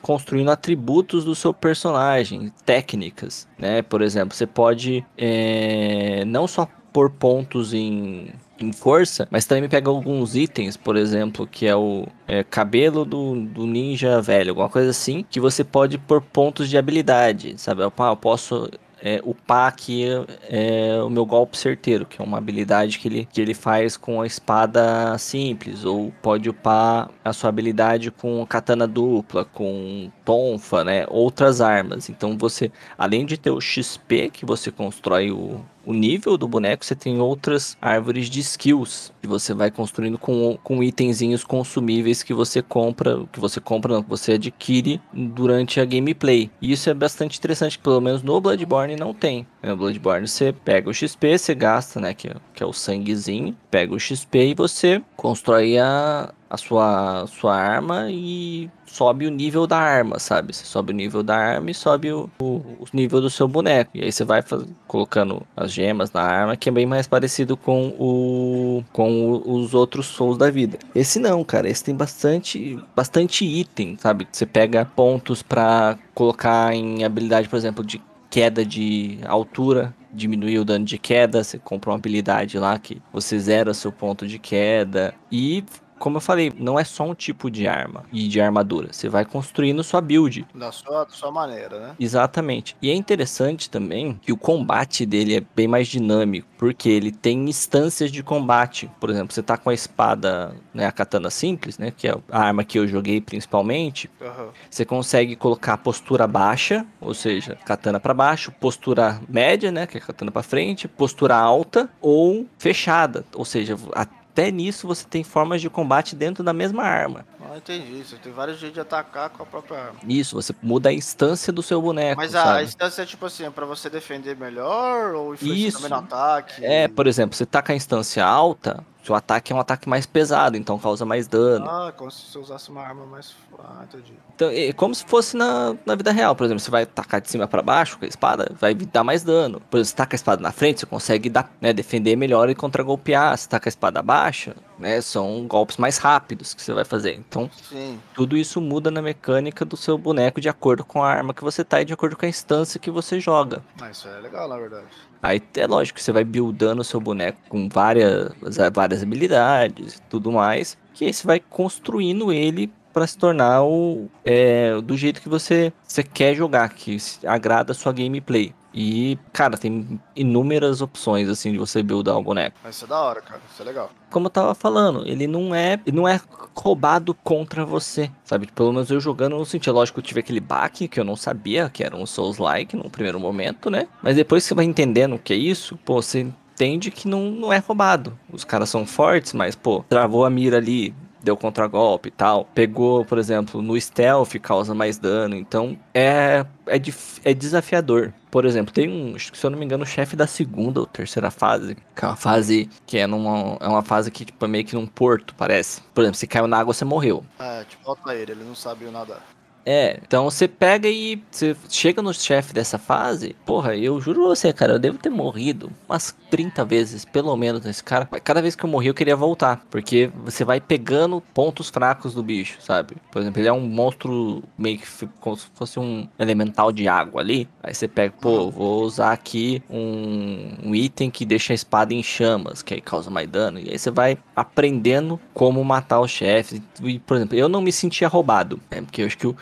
construindo 0.00 0.50
atributos 0.50 1.24
do 1.24 1.34
seu 1.34 1.52
personagem, 1.52 2.52
técnicas, 2.64 3.46
né? 3.58 3.82
Por 3.82 4.00
exemplo, 4.00 4.34
você 4.34 4.46
pode 4.46 5.04
é, 5.16 6.24
não 6.24 6.46
só 6.46 6.66
pôr 6.92 7.10
pontos 7.10 7.74
em, 7.74 8.32
em 8.58 8.72
força, 8.72 9.28
mas 9.30 9.44
também 9.44 9.68
pega 9.68 9.90
alguns 9.90 10.34
itens, 10.34 10.76
por 10.76 10.96
exemplo, 10.96 11.46
que 11.46 11.66
é 11.66 11.76
o 11.76 12.06
é, 12.26 12.42
cabelo 12.42 13.04
do, 13.04 13.34
do 13.46 13.66
ninja 13.66 14.20
velho, 14.22 14.50
alguma 14.50 14.68
coisa 14.68 14.90
assim, 14.90 15.24
que 15.28 15.38
você 15.38 15.62
pode 15.62 15.98
pôr 15.98 16.22
pontos 16.22 16.68
de 16.68 16.78
habilidade, 16.78 17.54
sabe? 17.58 17.82
Eu, 17.82 17.92
eu 17.96 18.16
posso 18.16 18.70
é, 19.02 19.20
upar 19.24 19.68
aqui 19.68 20.06
é, 20.48 21.00
o 21.02 21.10
meu 21.10 21.24
golpe 21.24 21.56
certeiro, 21.56 22.06
que 22.06 22.20
é 22.20 22.24
uma 22.24 22.38
habilidade 22.38 22.98
que 22.98 23.08
ele, 23.08 23.28
que 23.30 23.40
ele 23.40 23.54
faz 23.54 23.96
com 23.96 24.20
a 24.20 24.26
espada 24.26 25.16
simples, 25.18 25.84
ou 25.84 26.12
pode 26.22 26.48
upar 26.48 27.10
a 27.24 27.32
sua 27.32 27.48
habilidade 27.48 28.10
com 28.10 28.44
katana 28.46 28.86
dupla, 28.86 29.44
com 29.44 30.10
tonfa, 30.28 30.84
né? 30.84 31.06
Outras 31.08 31.62
armas. 31.62 32.10
Então 32.10 32.36
você, 32.36 32.70
além 32.98 33.24
de 33.24 33.38
ter 33.38 33.50
o 33.50 33.62
XP 33.62 34.28
que 34.28 34.44
você 34.44 34.70
constrói 34.70 35.30
o, 35.30 35.64
o 35.86 35.94
nível 35.94 36.36
do 36.36 36.46
boneco, 36.46 36.84
você 36.84 36.94
tem 36.94 37.18
outras 37.18 37.78
árvores 37.80 38.28
de 38.28 38.40
skills 38.40 39.10
que 39.22 39.26
você 39.26 39.54
vai 39.54 39.70
construindo 39.70 40.18
com, 40.18 40.58
com 40.62 40.82
itenzinhos 40.82 41.44
consumíveis 41.44 42.22
que 42.22 42.34
você 42.34 42.60
compra, 42.60 43.24
que 43.32 43.40
você 43.40 43.58
compra 43.58 43.94
não, 43.94 44.02
que 44.02 44.10
você 44.10 44.32
adquire 44.32 45.00
durante 45.14 45.80
a 45.80 45.86
gameplay. 45.86 46.50
E 46.60 46.72
isso 46.72 46.90
é 46.90 46.94
bastante 46.94 47.38
interessante, 47.38 47.78
pelo 47.78 48.02
menos 48.02 48.22
no 48.22 48.38
Bloodborne 48.38 48.96
não 48.96 49.14
tem. 49.14 49.46
No 49.62 49.76
Bloodborne 49.76 50.26
você 50.26 50.52
pega 50.52 50.88
o 50.88 50.94
XP, 50.94 51.36
você 51.38 51.54
gasta, 51.54 52.00
né, 52.00 52.14
que 52.14 52.28
é, 52.28 52.36
que 52.54 52.62
é 52.62 52.66
o 52.66 52.72
sanguezinho, 52.72 53.56
pega 53.70 53.94
o 53.94 53.98
XP 53.98 54.50
e 54.50 54.54
você 54.54 55.02
constrói 55.16 55.78
a, 55.78 56.32
a 56.48 56.56
sua, 56.56 57.26
sua 57.26 57.56
arma 57.56 58.06
e 58.08 58.70
sobe 58.86 59.26
o 59.26 59.30
nível 59.30 59.66
da 59.66 59.78
arma, 59.78 60.18
sabe? 60.18 60.54
Você 60.54 60.64
sobe 60.64 60.92
o 60.92 60.96
nível 60.96 61.22
da 61.22 61.36
arma 61.36 61.70
e 61.70 61.74
sobe 61.74 62.12
o, 62.12 62.30
o, 62.40 62.44
o 62.44 62.86
nível 62.92 63.20
do 63.20 63.28
seu 63.28 63.46
boneco. 63.46 63.90
E 63.94 64.02
aí 64.02 64.10
você 64.10 64.24
vai 64.24 64.42
faz, 64.42 64.64
colocando 64.86 65.42
as 65.56 65.72
gemas 65.72 66.12
na 66.12 66.22
arma, 66.22 66.56
que 66.56 66.68
é 66.68 66.72
bem 66.72 66.86
mais 66.86 67.06
parecido 67.06 67.56
com 67.56 67.88
o 67.98 68.82
com 68.92 69.32
o, 69.32 69.56
os 69.56 69.74
outros 69.74 70.06
souls 70.06 70.38
da 70.38 70.50
vida. 70.50 70.78
Esse 70.94 71.18
não, 71.18 71.44
cara. 71.44 71.68
Esse 71.68 71.84
tem 71.84 71.94
bastante 71.94 72.78
bastante 72.96 73.44
item, 73.44 73.96
sabe? 73.98 74.26
Você 74.30 74.46
pega 74.46 74.84
pontos 74.84 75.42
para 75.42 75.98
colocar 76.14 76.74
em 76.74 77.04
habilidade, 77.04 77.48
por 77.48 77.56
exemplo, 77.56 77.84
de 77.84 78.00
queda 78.38 78.64
de 78.64 79.18
altura, 79.26 79.92
diminuir 80.12 80.60
o 80.60 80.64
dano 80.64 80.84
de 80.84 80.96
queda, 80.96 81.42
você 81.42 81.58
compra 81.58 81.90
uma 81.90 81.96
habilidade 81.96 82.56
lá 82.56 82.78
que 82.78 83.02
você 83.12 83.36
zera 83.36 83.74
seu 83.74 83.90
ponto 83.90 84.28
de 84.28 84.38
queda 84.38 85.12
e 85.28 85.64
como 85.98 86.16
eu 86.16 86.20
falei, 86.20 86.52
não 86.56 86.78
é 86.78 86.84
só 86.84 87.04
um 87.04 87.14
tipo 87.14 87.50
de 87.50 87.66
arma 87.66 88.04
e 88.12 88.28
de 88.28 88.40
armadura. 88.40 88.92
Você 88.92 89.08
vai 89.08 89.24
construindo 89.24 89.82
sua 89.82 90.00
build. 90.00 90.46
Da 90.54 90.72
sua, 90.72 91.04
da 91.04 91.10
sua 91.10 91.30
maneira, 91.30 91.78
né? 91.78 91.96
Exatamente. 91.98 92.76
E 92.80 92.90
é 92.90 92.94
interessante 92.94 93.68
também 93.68 94.18
que 94.22 94.32
o 94.32 94.36
combate 94.36 95.04
dele 95.04 95.36
é 95.36 95.42
bem 95.54 95.68
mais 95.68 95.88
dinâmico, 95.88 96.48
porque 96.56 96.88
ele 96.88 97.12
tem 97.12 97.48
instâncias 97.48 98.10
de 98.10 98.22
combate. 98.22 98.90
Por 99.00 99.10
exemplo, 99.10 99.32
você 99.32 99.42
tá 99.42 99.56
com 99.56 99.70
a 99.70 99.74
espada, 99.74 100.54
né, 100.72 100.86
a 100.86 100.92
katana 100.92 101.30
simples, 101.30 101.78
né, 101.78 101.92
que 101.96 102.08
é 102.08 102.16
a 102.30 102.40
arma 102.40 102.64
que 102.64 102.78
eu 102.78 102.86
joguei 102.86 103.20
principalmente. 103.20 104.10
Uhum. 104.20 104.48
Você 104.70 104.84
consegue 104.84 105.36
colocar 105.36 105.76
postura 105.78 106.26
baixa, 106.26 106.86
ou 107.00 107.14
seja, 107.14 107.56
katana 107.64 108.00
para 108.00 108.14
baixo, 108.14 108.52
postura 108.60 109.20
média, 109.28 109.70
né, 109.70 109.86
que 109.86 109.96
é 109.96 110.00
katana 110.00 110.30
para 110.30 110.42
frente, 110.42 110.88
postura 110.88 111.36
alta 111.36 111.88
ou 112.00 112.46
fechada, 112.58 113.24
ou 113.34 113.44
seja, 113.44 113.76
a 113.94 114.06
até 114.38 114.52
nisso 114.52 114.86
você 114.86 115.04
tem 115.04 115.24
formas 115.24 115.60
de 115.60 115.68
combate 115.68 116.14
dentro 116.14 116.44
da 116.44 116.52
mesma 116.52 116.84
arma. 116.84 117.26
Ah, 117.40 117.56
entendi. 117.56 118.04
Você 118.04 118.14
tem 118.16 118.32
vários 118.32 118.60
jeitos 118.60 118.74
de 118.74 118.80
atacar 118.80 119.30
com 119.30 119.42
a 119.42 119.46
própria 119.46 119.78
arma. 119.78 119.98
Isso, 120.06 120.36
você 120.36 120.54
muda 120.62 120.90
a 120.90 120.92
instância 120.92 121.52
do 121.52 121.60
seu 121.60 121.82
boneco. 121.82 122.20
Mas 122.20 122.36
a, 122.36 122.56
a 122.56 122.62
instância 122.62 123.02
é 123.02 123.06
tipo 123.06 123.26
assim, 123.26 123.44
é 123.44 123.50
pra 123.50 123.66
você 123.66 123.90
defender 123.90 124.36
melhor 124.36 125.14
ou 125.16 125.34
influencia 125.34 125.72
também 125.72 125.90
no 125.90 125.96
ataque? 125.96 126.64
É, 126.64 126.86
por 126.86 127.08
exemplo, 127.08 127.36
você 127.36 127.44
tá 127.44 127.60
com 127.60 127.72
a 127.72 127.74
instância 127.74 128.24
alta, 128.24 128.84
seu 129.08 129.14
ataque 129.14 129.52
é 129.52 129.56
um 129.56 129.60
ataque 129.60 129.88
mais 129.88 130.04
pesado, 130.04 130.56
então 130.56 130.78
causa 130.78 131.04
mais 131.04 131.26
dano. 131.26 131.66
Ah, 131.68 131.92
como 131.96 132.10
se 132.10 132.26
você 132.26 132.38
usasse 132.38 132.70
uma 132.70 132.82
arma 132.82 133.06
mais. 133.06 133.34
Ah, 133.58 133.84
entendi. 133.84 134.12
Então, 134.34 134.50
é 134.50 134.72
como 134.72 134.94
se 134.94 135.04
fosse 135.04 135.36
na, 135.36 135.74
na 135.86 135.94
vida 135.94 136.12
real. 136.12 136.36
Por 136.36 136.44
exemplo, 136.44 136.60
você 136.60 136.70
vai 136.70 136.84
tacar 136.84 137.20
de 137.20 137.30
cima 137.30 137.48
para 137.48 137.62
baixo 137.62 137.98
com 137.98 138.04
a 138.04 138.08
espada, 138.08 138.52
vai 138.60 138.74
dar 138.74 139.02
mais 139.02 139.22
dano. 139.24 139.60
Por 139.70 139.78
exemplo, 139.78 139.90
você 139.90 139.96
taca 139.96 140.14
a 140.14 140.16
espada 140.16 140.42
na 140.42 140.52
frente, 140.52 140.80
você 140.80 140.86
consegue 140.86 141.30
dar, 141.30 141.50
né, 141.60 141.72
defender 141.72 142.16
melhor 142.16 142.50
e 142.50 142.54
contra-golpear. 142.54 143.36
Se 143.38 143.48
taca 143.48 143.68
a 143.68 143.70
espada 143.70 144.02
baixa, 144.02 144.54
né, 144.78 145.00
são 145.00 145.46
golpes 145.46 145.76
mais 145.76 145.98
rápidos 145.98 146.54
que 146.54 146.62
você 146.62 146.72
vai 146.72 146.84
fazer. 146.84 147.14
Então, 147.14 147.50
Sim. 147.68 147.98
tudo 148.14 148.36
isso 148.36 148.60
muda 148.60 148.90
na 148.90 149.02
mecânica 149.02 149.64
do 149.64 149.76
seu 149.76 149.98
boneco 149.98 150.40
de 150.40 150.48
acordo 150.48 150.84
com 150.84 151.02
a 151.02 151.08
arma 151.08 151.34
que 151.34 151.42
você 151.42 151.64
tá 151.64 151.80
e 151.82 151.84
de 151.84 151.92
acordo 151.92 152.16
com 152.16 152.24
a 152.24 152.28
instância 152.28 152.78
que 152.78 152.90
você 152.90 153.18
joga. 153.20 153.62
Ah, 153.80 153.90
isso 153.90 154.08
é 154.08 154.20
legal, 154.20 154.48
na 154.48 154.56
verdade. 154.56 154.86
Aí 155.22 155.42
é 155.56 155.66
lógico 155.66 155.98
que 155.98 156.04
você 156.04 156.12
vai 156.12 156.24
buildando 156.24 156.82
o 156.82 156.84
seu 156.84 157.00
boneco 157.00 157.38
com 157.48 157.68
várias, 157.68 158.32
várias 158.72 159.02
habilidades 159.02 159.94
e 159.94 160.02
tudo 160.02 160.30
mais, 160.30 160.78
que 160.94 161.04
aí 161.04 161.12
você 161.12 161.26
vai 161.26 161.40
construindo 161.40 162.32
ele 162.32 162.72
para 162.92 163.06
se 163.06 163.18
tornar 163.18 163.62
o 163.62 164.08
é, 164.24 164.80
do 164.80 164.96
jeito 164.96 165.20
que 165.20 165.28
você, 165.28 165.72
você 165.86 166.02
quer 166.02 166.34
jogar, 166.34 166.68
que 166.70 166.96
agrada 167.24 167.72
a 167.72 167.74
sua 167.74 167.92
gameplay. 167.92 168.54
E, 168.80 169.18
cara, 169.32 169.58
tem 169.58 170.00
inúmeras 170.14 170.80
opções, 170.80 171.28
assim, 171.28 171.50
de 171.50 171.58
você 171.58 171.82
buildar 171.82 172.16
o 172.16 172.22
boneco. 172.22 172.56
Isso 172.70 172.84
é 172.84 172.88
da 172.88 173.00
hora, 173.00 173.20
cara. 173.20 173.40
Isso 173.52 173.60
é 173.60 173.64
legal. 173.64 173.90
Como 174.08 174.26
eu 174.26 174.30
tava 174.30 174.54
falando, 174.54 175.02
ele 175.04 175.26
não 175.26 175.52
é, 175.52 175.80
ele 175.84 175.96
não 175.96 176.06
é 176.06 176.20
roubado 176.54 177.12
contra 177.12 177.66
você, 177.66 178.08
sabe? 178.22 178.46
Pelo 178.54 178.72
menos 178.72 178.88
eu 178.88 179.00
jogando, 179.00 179.34
eu 179.34 179.44
senti, 179.44 179.68
lógico, 179.68 179.96
que 179.96 179.98
eu 180.00 180.08
tive 180.08 180.20
aquele 180.20 180.38
baque 180.38 180.86
que 180.86 181.00
eu 181.00 181.04
não 181.04 181.16
sabia 181.16 181.68
que 181.68 181.82
era 181.82 181.96
um 181.96 182.06
Souls-like 182.06 182.76
no 182.76 182.88
primeiro 182.88 183.18
momento, 183.18 183.68
né? 183.68 183.88
Mas 184.00 184.14
depois 184.14 184.44
que 184.44 184.48
você 184.50 184.54
vai 184.54 184.64
entendendo 184.64 185.16
o 185.16 185.18
que 185.18 185.32
é 185.32 185.36
isso, 185.36 185.76
pô, 185.84 186.00
você 186.00 186.20
entende 186.54 186.92
que 186.92 187.08
não, 187.08 187.32
não 187.32 187.52
é 187.52 187.58
roubado. 187.58 188.16
Os 188.32 188.44
caras 188.44 188.68
são 188.68 188.86
fortes, 188.86 189.32
mas, 189.32 189.56
pô, 189.56 189.84
travou 189.88 190.24
a 190.24 190.30
mira 190.30 190.58
ali, 190.58 190.94
deu 191.22 191.36
contragolpe 191.36 192.08
e 192.08 192.12
tal. 192.12 192.44
Pegou, 192.54 193.04
por 193.04 193.18
exemplo, 193.18 193.62
no 193.62 193.80
stealth, 193.80 194.34
causa 194.40 194.74
mais 194.74 194.98
dano. 194.98 195.34
Então 195.36 195.78
é, 195.94 196.44
é, 196.66 196.76
é 197.24 197.34
desafiador. 197.34 198.12
Por 198.30 198.44
exemplo, 198.44 198.72
tem 198.72 198.88
um, 198.88 199.18
se 199.18 199.44
eu 199.44 199.50
não 199.50 199.58
me 199.58 199.64
engano, 199.64 199.84
o 199.84 199.86
chefe 199.86 200.14
da 200.14 200.26
segunda 200.26 200.80
ou 200.80 200.86
terceira 200.86 201.30
fase, 201.30 201.76
que 201.96 202.04
é 202.04 202.08
uma 202.08 202.16
fase 202.16 202.68
que 202.86 202.98
é 202.98 203.06
numa. 203.06 203.56
É 203.60 203.68
uma 203.68 203.82
fase 203.82 204.10
que, 204.10 204.24
tipo, 204.24 204.44
é 204.44 204.48
meio 204.48 204.64
que 204.64 204.74
num 204.74 204.86
porto, 204.86 205.34
parece. 205.34 205.80
Por 205.94 206.02
exemplo, 206.02 206.18
se 206.18 206.26
caiu 206.26 206.46
na 206.46 206.58
água, 206.58 206.74
você 206.74 206.84
morreu. 206.84 207.24
É, 207.38 207.64
tipo, 207.64 207.82
volta 207.84 208.14
ele, 208.14 208.32
ele 208.32 208.44
não 208.44 208.54
sabe 208.54 208.84
nadar. 208.86 209.22
É, 209.64 210.00
então 210.06 210.24
você 210.24 210.48
pega 210.48 210.88
e 210.88 211.22
você 211.30 211.54
chega 211.68 212.00
no 212.00 212.14
chefe 212.14 212.54
dessa 212.54 212.78
fase, 212.78 213.36
porra, 213.44 213.76
eu 213.76 214.00
juro 214.00 214.22
você, 214.22 214.52
cara, 214.52 214.74
eu 214.74 214.78
devo 214.78 214.98
ter 214.98 215.10
morrido 215.10 215.70
umas 215.88 216.16
30 216.30 216.64
vezes, 216.64 217.04
pelo 217.04 217.36
menos, 217.36 217.62
nesse 217.62 217.82
cara. 217.82 218.06
Cada 218.24 218.40
vez 218.40 218.56
que 218.56 218.64
eu 218.64 218.70
morri, 218.70 218.88
eu 218.88 218.94
queria 218.94 219.16
voltar, 219.16 219.64
porque 219.70 220.10
você 220.24 220.44
vai 220.44 220.60
pegando 220.60 221.22
pontos 221.34 221.68
fracos 221.68 222.14
do 222.14 222.22
bicho, 222.22 222.58
sabe? 222.60 222.96
Por 223.10 223.20
exemplo, 223.20 223.40
ele 223.40 223.48
é 223.48 223.52
um 223.52 223.60
monstro 223.60 224.42
meio 224.56 224.78
que 224.78 225.06
como 225.20 225.36
se 225.36 225.46
fosse 225.54 225.78
um 225.78 226.08
elemental 226.18 226.72
de 226.72 226.88
água 226.88 227.20
ali. 227.20 227.48
Aí 227.62 227.74
você 227.74 227.86
pega, 227.86 228.14
pô, 228.20 228.50
vou 228.50 228.82
usar 228.82 229.12
aqui 229.12 229.62
um, 229.68 230.56
um 230.64 230.74
item 230.74 231.10
que 231.10 231.24
deixa 231.24 231.52
a 231.52 231.54
espada 231.54 231.92
em 231.92 232.02
chamas, 232.02 232.62
que 232.62 232.74
aí 232.74 232.80
causa 232.80 233.10
mais 233.10 233.28
dano. 233.28 233.58
E 233.58 233.70
aí 233.70 233.78
você 233.78 233.90
vai 233.90 234.18
aprendendo 234.34 235.20
como 235.34 235.62
matar 235.64 236.00
os 236.00 236.10
chefes. 236.10 236.60
E, 236.82 236.98
por 236.98 237.16
exemplo, 237.16 237.36
eu 237.36 237.48
não 237.48 237.60
me 237.60 237.72
sentia 237.72 238.08
roubado, 238.08 238.60
né? 238.70 238.82
Porque 238.82 239.02
eu 239.02 239.06
acho 239.06 239.18
que 239.18 239.26
o 239.26 239.36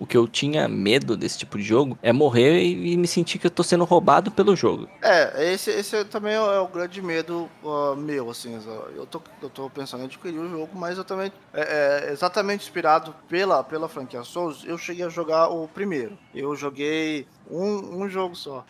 o 0.00 0.06
que 0.06 0.16
eu 0.16 0.26
tinha 0.26 0.66
medo 0.66 1.14
desse 1.14 1.38
tipo 1.38 1.58
de 1.58 1.62
jogo 1.62 1.98
é 2.02 2.10
morrer 2.12 2.62
e, 2.62 2.94
e 2.94 2.96
me 2.96 3.06
sentir 3.06 3.38
que 3.38 3.46
eu 3.46 3.50
tô 3.50 3.62
sendo 3.62 3.84
roubado 3.84 4.30
pelo 4.30 4.56
jogo. 4.56 4.88
É, 5.02 5.52
esse, 5.52 5.70
esse 5.70 6.04
também 6.06 6.34
é 6.34 6.40
o 6.40 6.66
grande 6.66 7.02
medo 7.02 7.48
uh, 7.62 7.94
meu, 7.94 8.30
assim. 8.30 8.58
Eu 8.96 9.04
tô, 9.04 9.20
eu 9.42 9.50
tô 9.50 9.68
pensando 9.68 10.02
em 10.02 10.06
adquirir 10.06 10.38
o 10.38 10.48
jogo, 10.48 10.70
mas 10.74 10.96
eu 10.96 11.04
também, 11.04 11.30
é, 11.52 12.06
é, 12.08 12.12
exatamente 12.12 12.62
inspirado 12.62 13.14
pela, 13.28 13.62
pela 13.62 13.88
franquia 13.88 14.24
Souls, 14.24 14.64
eu 14.64 14.78
cheguei 14.78 15.04
a 15.04 15.10
jogar 15.10 15.48
o 15.48 15.68
primeiro. 15.68 16.16
Eu 16.34 16.56
joguei 16.56 17.26
um, 17.50 18.02
um 18.02 18.08
jogo 18.08 18.34
só. 18.34 18.64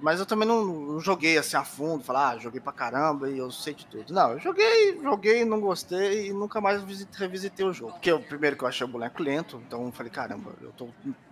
Mas 0.00 0.20
eu 0.20 0.26
também 0.26 0.46
não 0.46 1.00
joguei 1.00 1.38
assim 1.38 1.56
a 1.56 1.64
fundo, 1.64 2.04
falar, 2.04 2.30
ah, 2.30 2.38
joguei 2.38 2.60
pra 2.60 2.72
caramba 2.72 3.28
e 3.28 3.38
eu 3.38 3.50
sei 3.50 3.74
de 3.74 3.86
tudo. 3.86 4.12
Não, 4.12 4.32
eu 4.32 4.38
joguei, 4.38 5.00
joguei, 5.02 5.44
não 5.44 5.60
gostei 5.60 6.28
e 6.28 6.32
nunca 6.32 6.60
mais 6.60 6.82
revisitei 7.14 7.66
o 7.66 7.72
jogo. 7.72 7.92
Porque 7.92 8.12
o 8.12 8.20
primeiro 8.20 8.56
que 8.56 8.64
eu 8.64 8.68
achei 8.68 8.86
o 8.86 8.90
boneco 8.90 9.22
lento, 9.22 9.60
então 9.66 9.84
eu 9.86 9.92
falei, 9.92 10.10
caramba, 10.10 10.52
tô. 10.76 10.88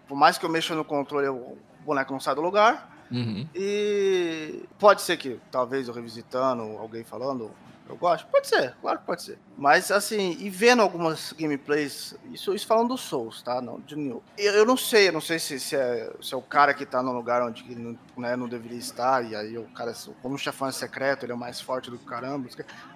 Por 0.08 0.16
mais 0.16 0.38
que 0.38 0.44
eu 0.44 0.50
mexa 0.50 0.74
no 0.74 0.84
controle, 0.84 1.28
o 1.28 1.56
boneco 1.84 2.12
não 2.12 2.20
sai 2.20 2.34
do 2.34 2.40
lugar. 2.40 2.92
Uhum. 3.10 3.46
E 3.54 4.64
pode 4.78 5.02
ser 5.02 5.16
que 5.16 5.38
talvez 5.50 5.88
eu 5.88 5.94
revisitando, 5.94 6.62
alguém 6.78 7.04
falando, 7.04 7.50
eu 7.88 7.96
gosto? 7.96 8.26
Pode 8.28 8.46
ser, 8.48 8.74
claro 8.80 8.98
que 8.98 9.04
pode 9.06 9.22
ser. 9.22 9.38
Mas 9.56 9.90
assim, 9.90 10.36
e 10.40 10.50
vendo 10.50 10.82
algumas 10.82 11.32
gameplays, 11.32 12.14
isso, 12.32 12.54
isso 12.54 12.66
falando 12.66 12.88
do 12.88 12.98
Souls, 12.98 13.42
tá? 13.42 13.60
Não, 13.60 13.80
de 13.80 13.96
New. 13.96 14.22
Eu, 14.36 14.52
eu 14.54 14.66
não 14.66 14.76
sei, 14.76 15.08
eu 15.08 15.12
não 15.12 15.20
sei 15.20 15.38
se, 15.38 15.58
se, 15.60 15.76
é, 15.76 16.12
se 16.20 16.34
é 16.34 16.36
o 16.36 16.42
cara 16.42 16.74
que 16.74 16.84
tá 16.84 17.02
no 17.02 17.12
lugar 17.12 17.42
onde 17.42 17.74
não, 17.74 17.98
né, 18.16 18.36
não 18.36 18.48
deveria 18.48 18.78
estar, 18.78 19.24
e 19.24 19.36
aí 19.36 19.56
o 19.56 19.64
cara, 19.68 19.92
como 20.20 20.34
o 20.34 20.38
chefão 20.38 20.68
é 20.68 20.72
secreto, 20.72 21.24
ele 21.24 21.32
é 21.32 21.36
mais 21.36 21.60
forte 21.60 21.90
do 21.90 21.98
que 21.98 22.04
caramba. 22.04 22.48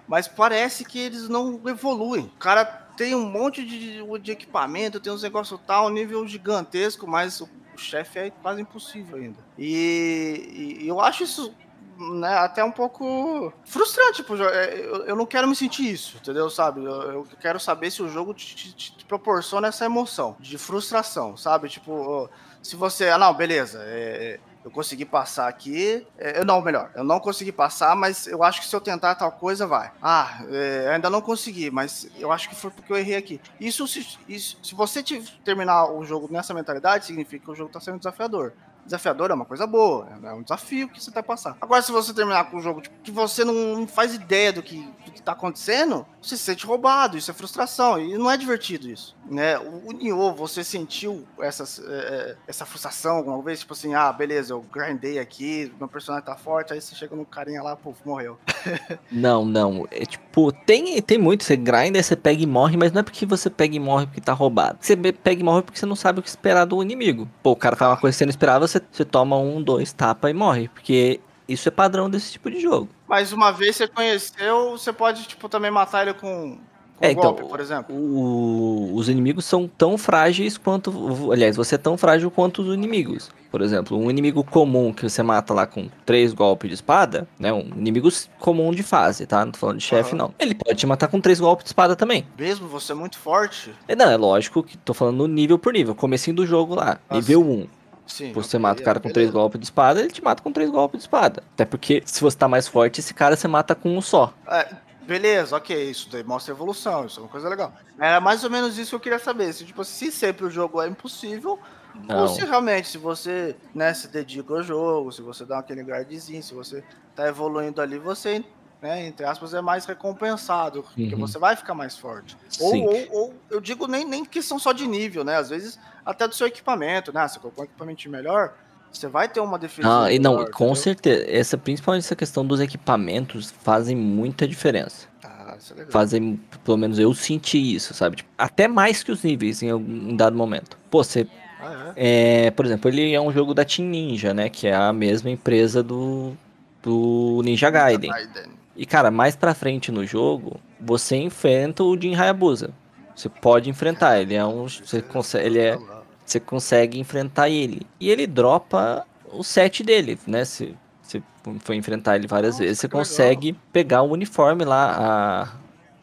Mas 0.07 0.27
parece 0.27 0.83
que 0.83 0.99
eles 0.99 1.29
não 1.29 1.61
evoluem. 1.65 2.25
O 2.25 2.39
cara 2.39 2.65
tem 2.65 3.15
um 3.15 3.25
monte 3.25 3.65
de, 3.65 4.03
de 4.19 4.31
equipamento, 4.31 4.99
tem 4.99 5.11
uns 5.11 5.23
negócios 5.23 5.59
tal, 5.65 5.89
nível 5.89 6.27
gigantesco, 6.27 7.07
mas 7.07 7.41
o, 7.41 7.49
o 7.73 7.77
chefe 7.77 8.19
é 8.19 8.29
quase 8.29 8.61
impossível 8.61 9.17
ainda. 9.17 9.39
E, 9.57 10.79
e 10.81 10.87
eu 10.87 10.99
acho 10.99 11.23
isso 11.23 11.55
né, 12.01 12.37
até 12.37 12.63
um 12.63 12.71
pouco 12.71 13.53
frustrante 13.63 14.23
jogo. 14.27 14.49
É, 14.49 14.79
eu, 14.79 15.05
eu 15.05 15.15
não 15.15 15.25
quero 15.25 15.47
me 15.47 15.55
sentir 15.55 15.91
isso, 15.91 16.17
entendeu? 16.17 16.49
Sabe? 16.49 16.83
Eu, 16.83 17.11
eu 17.11 17.27
quero 17.39 17.59
saber 17.59 17.91
se 17.91 18.01
o 18.01 18.09
jogo 18.09 18.33
te, 18.33 18.55
te, 18.55 18.73
te, 18.73 19.05
proporciona 19.05 19.67
essa 19.67 19.85
emoção 19.85 20.35
de 20.39 20.57
frustração, 20.57 21.37
sabe? 21.37 21.69
Tipo, 21.69 22.29
se 22.61 22.75
você. 22.75 23.09
Ah, 23.09 23.17
não, 23.17 23.33
beleza. 23.33 23.79
É, 23.83 24.39
eu 24.63 24.69
consegui 24.69 25.05
passar 25.05 25.47
aqui. 25.47 26.05
É, 26.17 26.39
eu 26.39 26.45
não, 26.45 26.61
melhor, 26.61 26.91
eu 26.95 27.03
não 27.03 27.19
consegui 27.19 27.51
passar, 27.51 27.95
mas 27.95 28.27
eu 28.27 28.43
acho 28.43 28.61
que 28.61 28.67
se 28.67 28.75
eu 28.75 28.81
tentar 28.81 29.15
tal 29.15 29.31
coisa, 29.31 29.65
vai. 29.65 29.91
Ah, 30.01 30.43
é, 30.49 30.91
ainda 30.93 31.09
não 31.09 31.21
consegui, 31.21 31.71
mas 31.71 32.07
eu 32.17 32.31
acho 32.31 32.49
que 32.49 32.55
foi 32.55 32.69
porque 32.71 32.91
eu 32.91 32.97
errei 32.97 33.15
aqui. 33.15 33.41
Isso, 33.59 33.87
se, 33.87 34.17
isso, 34.27 34.57
se 34.61 34.75
você 34.75 35.03
terminar 35.43 35.91
o 35.91 36.03
jogo 36.03 36.27
nessa 36.31 36.53
mentalidade, 36.53 37.05
significa 37.05 37.45
que 37.45 37.51
o 37.51 37.55
jogo 37.55 37.69
está 37.69 37.79
sendo 37.79 37.97
desafiador 37.97 38.53
desafiador 38.85 39.31
é 39.31 39.33
uma 39.33 39.45
coisa 39.45 39.65
boa, 39.65 40.07
é 40.23 40.33
um 40.33 40.41
desafio 40.41 40.89
que 40.89 41.01
você 41.01 41.11
vai 41.11 41.23
passar. 41.23 41.57
Agora, 41.61 41.81
se 41.81 41.91
você 41.91 42.13
terminar 42.13 42.49
com 42.49 42.57
um 42.57 42.61
jogo 42.61 42.81
tipo, 42.81 42.95
que 43.03 43.11
você 43.11 43.43
não 43.43 43.87
faz 43.87 44.13
ideia 44.13 44.51
do 44.51 44.61
que, 44.61 44.81
do 45.05 45.11
que 45.11 45.21
tá 45.21 45.31
acontecendo, 45.33 46.05
você 46.21 46.37
se 46.37 46.43
sente 46.43 46.65
roubado, 46.65 47.17
isso 47.17 47.31
é 47.31 47.33
frustração, 47.33 47.99
e 47.99 48.17
não 48.17 48.29
é 48.29 48.37
divertido 48.37 48.89
isso, 48.89 49.15
né? 49.29 49.57
O, 49.57 49.89
o 49.89 49.91
Nioh, 49.91 50.33
você 50.33 50.63
sentiu 50.63 51.25
essas, 51.39 51.79
é, 51.79 51.91
é, 51.91 52.35
essa 52.47 52.65
frustração 52.65 53.17
alguma 53.17 53.41
vez? 53.41 53.59
Tipo 53.59 53.73
assim, 53.73 53.93
ah, 53.93 54.11
beleza, 54.11 54.53
eu 54.53 54.61
grindei 54.61 55.19
aqui, 55.19 55.71
meu 55.79 55.87
personagem 55.87 56.25
tá 56.25 56.35
forte, 56.35 56.73
aí 56.73 56.81
você 56.81 56.95
chega 56.95 57.15
no 57.15 57.25
carinha 57.25 57.61
lá, 57.61 57.75
puf, 57.75 57.99
morreu. 58.05 58.37
não, 59.11 59.45
não, 59.45 59.87
é 59.91 60.05
tipo, 60.05 60.51
tem, 60.51 61.01
tem 61.01 61.17
muito, 61.17 61.43
você 61.43 61.55
grinda, 61.55 62.01
você 62.01 62.15
pega 62.15 62.41
e 62.41 62.47
morre, 62.47 62.77
mas 62.77 62.91
não 62.91 62.99
é 62.99 63.03
porque 63.03 63.25
você 63.25 63.49
pega 63.49 63.75
e 63.75 63.79
morre 63.79 64.05
porque 64.05 64.21
tá 64.21 64.33
roubado. 64.33 64.77
Você 64.81 64.95
pega 64.95 65.41
e 65.41 65.43
morre 65.43 65.61
porque 65.63 65.79
você 65.79 65.85
não 65.85 65.95
sabe 65.95 66.19
o 66.19 66.23
que 66.23 66.29
esperar 66.29 66.65
do 66.65 66.81
inimigo. 66.81 67.29
Pô, 67.41 67.51
o 67.51 67.55
cara 67.55 67.75
tá 67.75 67.95
que 67.95 68.11
você 68.11 68.25
não 68.25 68.29
esperava, 68.29 68.67
você, 68.71 68.81
você 68.91 69.05
toma 69.05 69.37
um, 69.37 69.61
dois, 69.61 69.93
tapa 69.93 70.29
e 70.29 70.33
morre. 70.33 70.67
Porque 70.69 71.19
isso 71.47 71.67
é 71.67 71.71
padrão 71.71 72.09
desse 72.09 72.31
tipo 72.31 72.49
de 72.49 72.59
jogo. 72.59 72.89
Mas 73.07 73.31
uma 73.33 73.51
vez 73.51 73.75
você 73.75 73.87
conheceu, 73.87 74.71
você 74.71 74.93
pode, 74.93 75.27
tipo, 75.27 75.49
também 75.49 75.69
matar 75.69 76.03
ele 76.03 76.13
com, 76.13 76.57
com 77.01 77.05
é, 77.05 77.13
golpe, 77.13 77.39
então, 77.39 77.49
por 77.49 77.59
exemplo. 77.59 77.95
O, 77.95 78.95
os 78.95 79.09
inimigos 79.09 79.43
são 79.43 79.67
tão 79.67 79.97
frágeis 79.97 80.57
quanto. 80.57 81.31
Aliás, 81.31 81.55
você 81.55 81.75
é 81.75 81.77
tão 81.77 81.97
frágil 81.97 82.29
quanto 82.29 82.61
os 82.61 82.73
inimigos. 82.73 83.31
Por 83.49 83.61
exemplo, 83.61 83.97
um 83.97 84.09
inimigo 84.09 84.45
comum 84.45 84.93
que 84.93 85.09
você 85.09 85.21
mata 85.21 85.53
lá 85.53 85.67
com 85.67 85.89
três 86.05 86.31
golpes 86.31 86.69
de 86.69 86.75
espada, 86.75 87.27
né? 87.37 87.51
Um 87.51 87.67
inimigo 87.75 88.07
comum 88.39 88.71
de 88.71 88.81
fase, 88.81 89.25
tá? 89.25 89.43
Não 89.43 89.51
tô 89.51 89.59
falando 89.59 89.77
de 89.77 89.83
chefe, 89.83 90.11
uhum. 90.11 90.19
não. 90.19 90.33
Ele 90.39 90.55
pode 90.55 90.79
te 90.79 90.87
matar 90.87 91.09
com 91.09 91.19
três 91.19 91.39
golpes 91.39 91.65
de 91.65 91.69
espada 91.69 91.93
também. 91.95 92.25
Mesmo 92.39 92.69
você 92.69 92.93
é 92.93 92.95
muito 92.95 93.17
forte? 93.17 93.73
É, 93.89 93.95
não, 93.95 94.09
é 94.09 94.15
lógico 94.15 94.63
que 94.63 94.77
tô 94.77 94.93
falando 94.93 95.27
nível 95.27 95.59
por 95.59 95.73
nível. 95.73 95.93
Comecinho 95.93 96.37
do 96.37 96.45
jogo 96.45 96.75
lá. 96.75 96.97
Nossa. 97.09 97.15
Nível 97.15 97.41
1. 97.41 97.67
Sim, 98.05 98.33
você 98.33 98.57
mata 98.57 98.81
o 98.81 98.85
cara 98.85 98.99
com 98.99 99.07
beleza. 99.07 99.13
três 99.13 99.31
golpes 99.31 99.59
de 99.59 99.65
espada, 99.65 99.99
ele 99.99 100.09
te 100.09 100.23
mata 100.23 100.43
com 100.43 100.51
três 100.51 100.69
golpes 100.69 100.99
de 100.99 101.03
espada. 101.03 101.43
Até 101.53 101.65
porque 101.65 102.03
se 102.05 102.21
você 102.21 102.37
tá 102.37 102.47
mais 102.47 102.67
forte, 102.67 102.99
esse 102.99 103.13
cara 103.13 103.35
você 103.35 103.47
mata 103.47 103.73
com 103.73 103.97
um 103.97 104.01
só. 104.01 104.33
É, 104.47 104.75
beleza, 105.05 105.55
ok, 105.55 105.89
isso 105.89 106.09
daí 106.11 106.23
mostra 106.23 106.53
evolução, 106.53 107.05
isso 107.05 107.19
é 107.19 107.23
uma 107.23 107.29
coisa 107.29 107.47
legal. 107.47 107.73
Era 107.99 108.19
mais 108.19 108.43
ou 108.43 108.49
menos 108.49 108.77
isso 108.77 108.91
que 108.91 108.95
eu 108.95 108.99
queria 108.99 109.19
saber. 109.19 109.53
Se, 109.53 109.65
tipo, 109.65 109.83
se 109.83 110.11
sempre 110.11 110.45
o 110.45 110.49
jogo 110.49 110.81
é 110.81 110.87
impossível, 110.87 111.59
não. 112.07 112.21
ou 112.21 112.27
se 112.27 112.43
realmente, 112.45 112.87
se 112.87 112.97
você 112.97 113.55
né, 113.73 113.93
se 113.93 114.07
dedica 114.07 114.53
ao 114.53 114.63
jogo, 114.63 115.11
se 115.11 115.21
você 115.21 115.45
dá 115.45 115.59
aquele 115.59 115.83
guardzinho, 115.83 116.41
se 116.41 116.53
você 116.53 116.83
tá 117.15 117.27
evoluindo 117.27 117.81
ali, 117.81 117.97
você 117.97 118.43
né, 118.81 119.05
entre 119.05 119.25
aspas, 119.25 119.53
é 119.53 119.61
mais 119.61 119.85
recompensado, 119.85 120.81
porque 120.81 121.13
uhum. 121.13 121.19
você 121.19 121.37
vai 121.37 121.55
ficar 121.55 121.75
mais 121.75 121.95
forte. 121.95 122.35
Ou, 122.59 122.83
ou, 122.83 123.07
ou, 123.11 123.33
eu 123.49 123.61
digo 123.61 123.85
nem, 123.85 124.03
nem 124.03 124.25
questão 124.25 124.57
só 124.57 124.71
de 124.71 124.87
nível, 124.87 125.23
né? 125.23 125.37
Às 125.37 125.51
vezes 125.51 125.79
até 126.05 126.27
do 126.27 126.35
seu 126.35 126.47
equipamento, 126.47 127.13
né? 127.13 127.27
Se 127.27 127.39
colocou 127.39 127.63
um 127.63 127.65
equipamento 127.65 128.09
melhor, 128.09 128.53
você 128.91 129.07
vai 129.07 129.27
ter 129.27 129.39
uma 129.39 129.57
defesa. 129.57 130.03
Ah, 130.03 130.11
e 130.11 130.19
não, 130.19 130.33
melhor, 130.35 130.51
com 130.51 130.65
entendeu? 130.65 130.83
certeza. 130.83 131.25
Essa, 131.29 131.57
principalmente 131.57 132.03
essa 132.03 132.15
questão 132.15 132.45
dos 132.45 132.59
equipamentos 132.59 133.51
fazem 133.63 133.95
muita 133.95 134.47
diferença. 134.47 135.07
Ah, 135.23 135.55
isso 135.57 135.73
é 135.73 135.77
legal. 135.77 135.91
Fazem, 135.91 136.39
pelo 136.63 136.77
menos 136.77 136.99
eu 136.99 137.13
senti 137.13 137.75
isso, 137.75 137.93
sabe? 137.93 138.17
Tipo, 138.17 138.29
até 138.37 138.67
mais 138.67 139.03
que 139.03 139.11
os 139.11 139.23
níveis 139.23 139.61
em 139.63 139.69
algum 139.69 140.15
dado 140.15 140.35
momento. 140.35 140.77
Pô, 140.89 141.03
você 141.03 141.27
ah, 141.61 141.93
é? 141.95 142.47
É, 142.47 142.51
por 142.51 142.65
exemplo, 142.65 142.89
ele 142.89 143.13
é 143.13 143.21
um 143.21 143.31
jogo 143.31 143.53
da 143.53 143.63
Team 143.63 143.87
Ninja, 143.87 144.33
né? 144.33 144.49
Que 144.49 144.67
é 144.67 144.75
a 144.75 144.91
mesma 144.91 145.29
empresa 145.29 145.83
do, 145.83 146.33
do 146.81 147.41
Ninja 147.43 147.69
Gaiden. 147.69 148.09
Gaiden. 148.09 148.51
E, 148.75 148.85
cara, 148.85 149.11
mais 149.11 149.35
pra 149.35 149.53
frente 149.53 149.91
no 149.91 150.05
jogo, 150.05 150.59
você 150.79 151.15
enfrenta 151.17 151.83
o 151.83 151.99
Jin 151.99 152.15
Hayabusa. 152.15 152.71
Você 153.15 153.29
pode 153.29 153.69
enfrentar, 153.69 154.19
ele 154.19 154.33
é 154.35 154.45
um. 154.45 154.67
Você 154.67 155.01
consegue, 155.01 155.45
ele 155.45 155.59
é, 155.59 155.77
você 156.25 156.39
consegue 156.39 156.99
enfrentar 156.99 157.49
ele. 157.49 157.85
E 157.99 158.09
ele 158.09 158.25
dropa 158.25 159.05
o 159.31 159.43
set 159.43 159.83
dele, 159.83 160.17
né? 160.27 160.45
Se 160.45 160.75
você 161.01 161.21
foi 161.59 161.75
enfrentar 161.75 162.15
ele 162.15 162.27
várias 162.27 162.53
Nossa, 162.53 162.63
vezes, 162.63 162.79
você 162.79 162.87
consegue 162.87 163.47
legal. 163.47 163.61
pegar 163.73 164.01
o 164.01 164.11
uniforme 164.11 164.63
lá, 164.63 164.95
a, 164.97 165.47